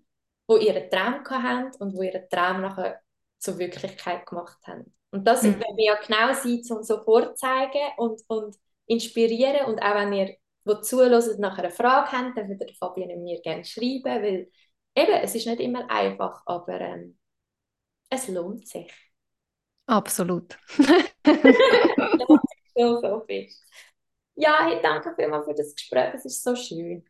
die 0.49 0.67
ihren 0.67 0.89
Traum 0.89 1.23
hatten 1.29 1.71
und 1.79 1.93
die 1.97 2.07
ihren 2.07 2.27
Traum 2.29 2.61
nachher 2.61 2.99
zur 3.37 3.57
Wirklichkeit 3.59 4.25
gemacht 4.25 4.57
haben. 4.65 4.93
Und 5.11 5.27
das 5.27 5.43
Mhm. 5.43 5.59
wir 5.59 5.85
ja 5.85 5.95
genau 5.95 6.33
sein, 6.33 6.61
um 6.77 6.83
so 6.83 7.03
vorzeigen 7.03 7.81
und, 7.97 8.21
und 8.27 8.55
inspirieren. 8.87 9.67
Und 9.67 9.81
auch 9.81 9.95
wenn 9.95 10.13
ihr, 10.13 10.35
die 10.65 10.81
zuhören, 10.81 11.39
nachher 11.39 11.65
eine 11.65 11.71
Frage 11.73 12.11
habt, 12.11 12.37
dann 12.37 12.49
würde 12.49 12.73
Fabian 12.73 13.11
und 13.11 13.23
mir 13.23 13.41
gerne 13.41 13.63
schreiben, 13.65 14.23
weil 14.23 14.49
eben, 15.01 15.13
es 15.23 15.35
ist 15.35 15.47
nicht 15.47 15.59
immer 15.59 15.89
einfach, 15.89 16.43
aber 16.45 16.79
ähm, 16.81 17.17
es 18.09 18.27
lohnt 18.27 18.67
sich. 18.67 18.91
Absolut. 19.87 20.57
so, 22.75 23.01
so 23.01 23.23
fest. 23.27 23.65
Ja, 24.35 24.65
hey, 24.65 24.79
danke 24.81 25.13
vielmals 25.15 25.45
für 25.45 25.53
das 25.53 25.75
Gespräch. 25.75 26.13
Es 26.13 26.25
ist 26.25 26.43
so 26.43 26.55
schön. 26.55 27.03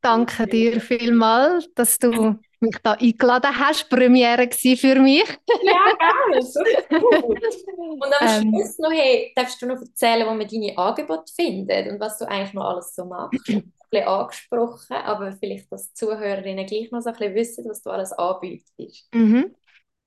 Danke 0.00 0.46
dir 0.46 0.80
vielmals, 0.80 1.68
dass 1.74 1.98
du 1.98 2.38
mich 2.60 2.76
da 2.82 2.92
eingeladen 2.92 3.58
hast. 3.58 3.88
Premiere 3.88 4.48
für 4.50 4.96
mich. 4.96 5.24
ja, 5.62 5.96
gerne. 5.98 6.40
Gut. 7.00 7.38
Und 7.76 8.20
am 8.20 8.28
ähm, 8.28 8.54
Schluss 8.54 8.78
noch, 8.78 8.92
hey, 8.92 9.32
darfst 9.34 9.60
du 9.60 9.66
noch 9.66 9.80
erzählen, 9.80 10.26
wo 10.26 10.34
man 10.34 10.46
deine 10.46 10.76
Angebote 10.76 11.32
findet 11.34 11.88
und 11.88 12.00
was 12.00 12.18
du 12.18 12.28
eigentlich 12.28 12.54
noch 12.54 12.64
alles 12.64 12.94
so 12.94 13.04
machst? 13.04 13.38
bisschen 13.90 14.08
angesprochen, 14.08 14.96
aber 14.96 15.32
vielleicht, 15.32 15.70
dass 15.72 15.88
die 15.88 15.94
Zuhörerinnen 15.94 16.66
gleich 16.66 16.90
noch 16.90 17.00
so 17.00 17.10
ein 17.10 17.16
bisschen 17.16 17.34
wissen, 17.34 17.68
was 17.68 17.82
du 17.82 17.90
alles 17.90 18.12
anbietest. 18.12 19.08
Mhm. 19.12 19.54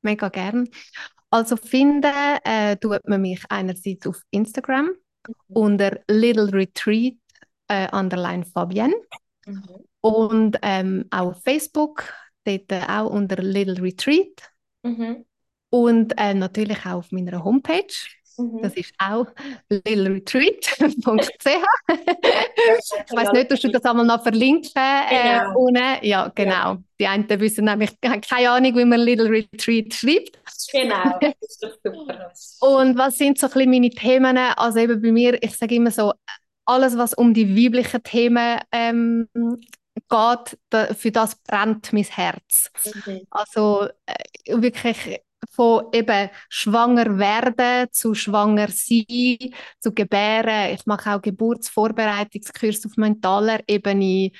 Mega 0.01 0.29
gern. 0.29 0.69
Also 1.29 1.55
finden 1.57 2.13
äh, 2.43 2.77
tut 2.77 3.07
man 3.07 3.21
mich 3.21 3.43
einerseits 3.49 4.05
auf 4.05 4.21
Instagram 4.31 4.85
mhm. 4.85 5.33
unter 5.47 5.99
Little 6.07 6.51
Retreat 6.51 7.15
äh, 7.67 7.87
underline 7.91 8.45
Fabienne 8.45 8.93
mhm. 9.45 9.63
und 10.01 10.57
ähm, 10.61 11.05
auch 11.11 11.31
auf 11.31 11.43
Facebook, 11.43 12.13
dort 12.43 12.71
äh, 12.71 12.81
auch 12.87 13.09
unter 13.09 13.41
Little 13.41 13.81
Retreat 13.81 14.51
mhm. 14.83 15.25
und 15.69 16.13
äh, 16.17 16.33
natürlich 16.33 16.85
auch 16.85 16.99
auf 16.99 17.11
meiner 17.11 17.43
Homepage 17.43 17.93
Mhm. 18.37 18.61
Das 18.61 18.73
ist 18.75 18.93
auch 18.97 19.27
littleretreat.ch. 19.69 20.77
ich 21.47 23.17
weiß 23.17 23.31
nicht, 23.31 23.53
ob 23.53 23.59
du 23.59 23.71
das 23.71 23.83
einmal 23.85 24.05
noch 24.05 24.23
verlinken 24.23 24.71
äh, 24.75 25.39
genau. 25.39 25.59
unten. 25.59 26.05
Ja, 26.05 26.31
genau. 26.33 26.51
Ja. 26.53 26.77
Die 26.99 27.07
einen 27.07 27.29
wissen 27.39 27.65
nämlich 27.65 27.91
keine 28.01 28.49
Ahnung, 28.49 28.75
wie 28.75 28.85
man 28.85 28.99
Little 28.99 29.29
Retreat 29.29 29.93
schreibt. 29.93 30.39
Genau, 30.71 31.17
das 31.21 31.33
ist 31.41 31.79
super. 31.83 32.31
Und 32.61 32.97
was 32.97 33.17
sind 33.17 33.37
so 33.37 33.47
ein 33.47 33.53
bisschen 33.53 33.71
meine 33.71 33.89
Themen? 33.89 34.37
Also 34.37 34.79
eben 34.79 35.01
bei 35.01 35.11
mir, 35.11 35.41
ich 35.41 35.55
sage 35.55 35.75
immer 35.75 35.91
so, 35.91 36.13
alles, 36.65 36.97
was 36.97 37.13
um 37.13 37.33
die 37.33 37.55
weiblichen 37.55 38.01
Themen 38.03 38.59
ähm, 38.71 39.27
geht, 39.33 40.57
da, 40.69 40.93
für 40.93 41.11
das 41.11 41.35
brennt 41.35 41.91
mein 41.91 42.03
Herz. 42.03 42.71
Mhm. 43.05 43.21
Also 43.29 43.89
äh, 44.05 44.61
wirklich 44.61 45.19
von 45.51 45.85
eben 45.93 46.29
schwanger 46.49 47.17
werden 47.17 47.87
zu 47.91 48.13
schwanger 48.13 48.67
sein, 48.69 49.53
zu 49.79 49.93
gebären. 49.93 50.73
Ich 50.73 50.85
mache 50.85 51.15
auch 51.15 51.21
Geburtsvorbereitungskurs 51.21 52.85
auf 52.85 52.97
mentaler 52.97 53.59
Ebene. 53.67 54.31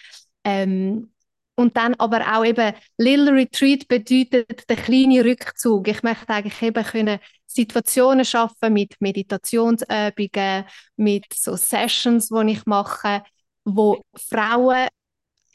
Ähm, 0.44 1.10
und 1.56 1.78
dann 1.78 1.94
aber 1.96 2.22
auch 2.36 2.46
eben 2.46 2.74
Little 2.98 3.32
Retreat 3.34 3.88
bedeutet 3.88 4.68
der 4.70 4.76
kleine 4.76 5.24
Rückzug. 5.24 5.88
Ich 5.88 6.02
möchte 6.02 6.30
eigentlich 6.30 6.62
eben 6.62 6.84
können 6.84 7.20
Situationen 7.46 8.26
schaffen 8.26 8.74
mit 8.74 8.96
Meditationsübungen, 9.00 10.66
mit 10.96 11.26
so 11.34 11.56
Sessions, 11.56 12.30
die 12.30 12.52
ich 12.52 12.66
mache, 12.66 13.24
wo 13.66 14.02
Frauen 14.16 14.88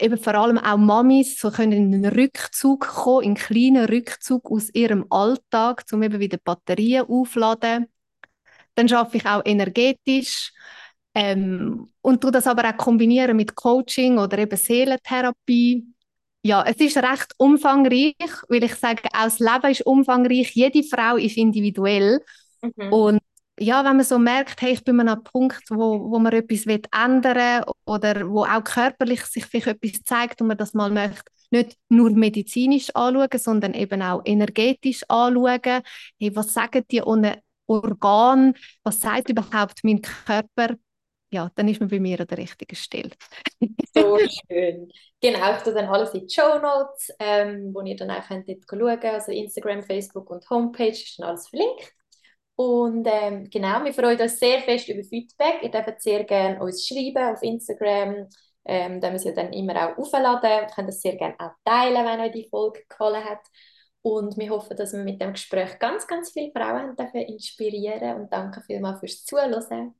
eben 0.00 0.18
vor 0.18 0.34
allem 0.34 0.58
auch 0.58 0.76
Mamis 0.76 1.38
so 1.38 1.50
können 1.50 1.72
in 1.72 1.94
einen 1.94 2.12
Rückzug 2.12 2.86
kommen, 2.86 3.24
in 3.24 3.28
einen 3.30 3.36
kleinen 3.36 3.84
Rückzug 3.86 4.50
aus 4.50 4.70
ihrem 4.74 5.06
Alltag, 5.10 5.84
um 5.92 6.02
eben 6.02 6.20
wieder 6.20 6.38
Batterien 6.38 7.06
aufzuladen. 7.06 7.86
Dann 8.74 8.92
arbeite 8.92 9.16
ich 9.16 9.26
auch 9.26 9.42
energetisch 9.44 10.52
ähm, 11.14 11.90
und 12.00 12.20
tue 12.20 12.30
das 12.30 12.46
aber 12.46 12.68
auch 12.68 12.76
kombinieren 12.76 13.36
mit 13.36 13.54
Coaching 13.54 14.18
oder 14.18 14.38
eben 14.38 14.56
Seelentherapie. 14.56 15.84
Ja, 16.42 16.64
es 16.64 16.76
ist 16.76 16.96
recht 16.96 17.34
umfangreich, 17.36 18.14
weil 18.48 18.62
ich 18.62 18.74
sage, 18.76 19.08
auch 19.12 19.24
das 19.24 19.40
Leben 19.40 19.70
ist 19.70 19.84
umfangreich, 19.84 20.52
jede 20.54 20.84
Frau 20.84 21.16
ist 21.16 21.36
individuell 21.36 22.20
mhm. 22.62 22.92
und 22.92 23.20
ja, 23.58 23.84
wenn 23.84 23.96
man 23.96 24.04
so 24.04 24.18
merkt, 24.18 24.60
hey, 24.62 24.72
ich 24.72 24.84
bin 24.84 25.00
an 25.00 25.08
einem 25.08 25.24
Punkt, 25.24 25.62
wo, 25.70 26.10
wo 26.10 26.18
man 26.18 26.32
etwas 26.32 26.66
ändern 26.66 27.36
will 27.36 27.72
oder 27.84 28.28
wo 28.28 28.44
auch 28.44 28.64
körperlich 28.64 29.24
sich 29.26 29.44
vielleicht 29.46 29.68
etwas 29.68 30.02
zeigt 30.04 30.40
und 30.40 30.48
man 30.48 30.56
das 30.56 30.74
mal 30.74 30.90
möchte, 30.90 31.30
nicht 31.50 31.76
nur 31.88 32.10
medizinisch 32.10 32.90
anschauen, 32.94 33.28
sondern 33.38 33.74
eben 33.74 34.02
auch 34.02 34.22
energetisch 34.24 35.02
anschauen. 35.08 35.82
Hey, 36.18 36.34
was 36.34 36.52
sagen 36.52 36.84
die 36.90 37.02
Organe? 37.02 38.54
Was 38.82 39.00
sagt 39.00 39.30
überhaupt 39.30 39.80
mein 39.82 40.02
Körper? 40.02 40.76
Ja, 41.30 41.50
dann 41.54 41.68
ist 41.68 41.80
man 41.80 41.90
bei 41.90 42.00
mir 42.00 42.20
an 42.20 42.26
der 42.26 42.38
richtigen 42.38 42.76
Stelle. 42.76 43.10
so 43.94 44.18
schön. 44.48 44.90
Genau, 45.20 45.56
ich 45.56 45.62
tue 45.62 45.74
dann 45.74 45.86
alles 45.86 46.14
in 46.14 46.26
die 46.26 46.34
Show 46.34 46.58
Notes, 46.58 47.10
ähm, 47.18 47.74
wo 47.74 47.82
ihr 47.82 47.96
dann 47.96 48.10
auch 48.10 48.26
könnt 48.26 48.48
dort 48.48 48.64
schauen 48.68 49.00
könnt. 49.00 49.04
Also 49.04 49.32
Instagram, 49.32 49.82
Facebook 49.82 50.30
und 50.30 50.48
Homepage 50.48 50.90
ist 50.90 51.18
dann 51.18 51.28
alles 51.28 51.48
verlinkt. 51.48 51.92
Und 52.58 53.06
ähm, 53.08 53.48
genau, 53.48 53.84
wir 53.84 53.94
freuen 53.94 54.20
uns 54.20 54.40
sehr 54.40 54.58
fest 54.62 54.88
über 54.88 55.04
Feedback. 55.04 55.62
Ihr 55.62 55.70
dürft 55.70 56.02
sehr 56.02 56.24
gerne 56.24 56.60
uns 56.60 56.84
schreiben 56.88 57.32
auf 57.32 57.40
Instagram. 57.40 58.28
Ähm, 58.64 59.00
da 59.00 59.12
müssen 59.12 59.26
wir 59.26 59.34
dann 59.34 59.52
immer 59.52 59.76
auch 59.76 59.96
aufladen. 59.96 60.62
Ihr 60.62 60.66
könnt 60.74 60.88
das 60.88 61.00
sehr 61.00 61.14
gerne 61.14 61.36
auch 61.38 61.52
teilen, 61.64 62.04
wenn 62.04 62.20
euch 62.20 62.32
die 62.32 62.48
Folge 62.50 62.82
gefallen 62.88 63.24
hat. 63.24 63.46
Und 64.02 64.36
wir 64.36 64.50
hoffen, 64.50 64.76
dass 64.76 64.92
wir 64.92 65.04
mit 65.04 65.22
dem 65.22 65.34
Gespräch 65.34 65.78
ganz, 65.78 66.04
ganz 66.08 66.32
viele 66.32 66.50
Frauen 66.50 66.96
dürfen 66.96 67.20
inspirieren 67.20 68.22
und 68.22 68.32
danke 68.32 68.60
vielmals 68.62 68.98
fürs 68.98 69.24
Zuhören. 69.24 69.94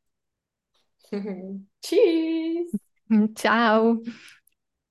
Tschüss! 1.81 2.73
Ciao! 3.37 4.03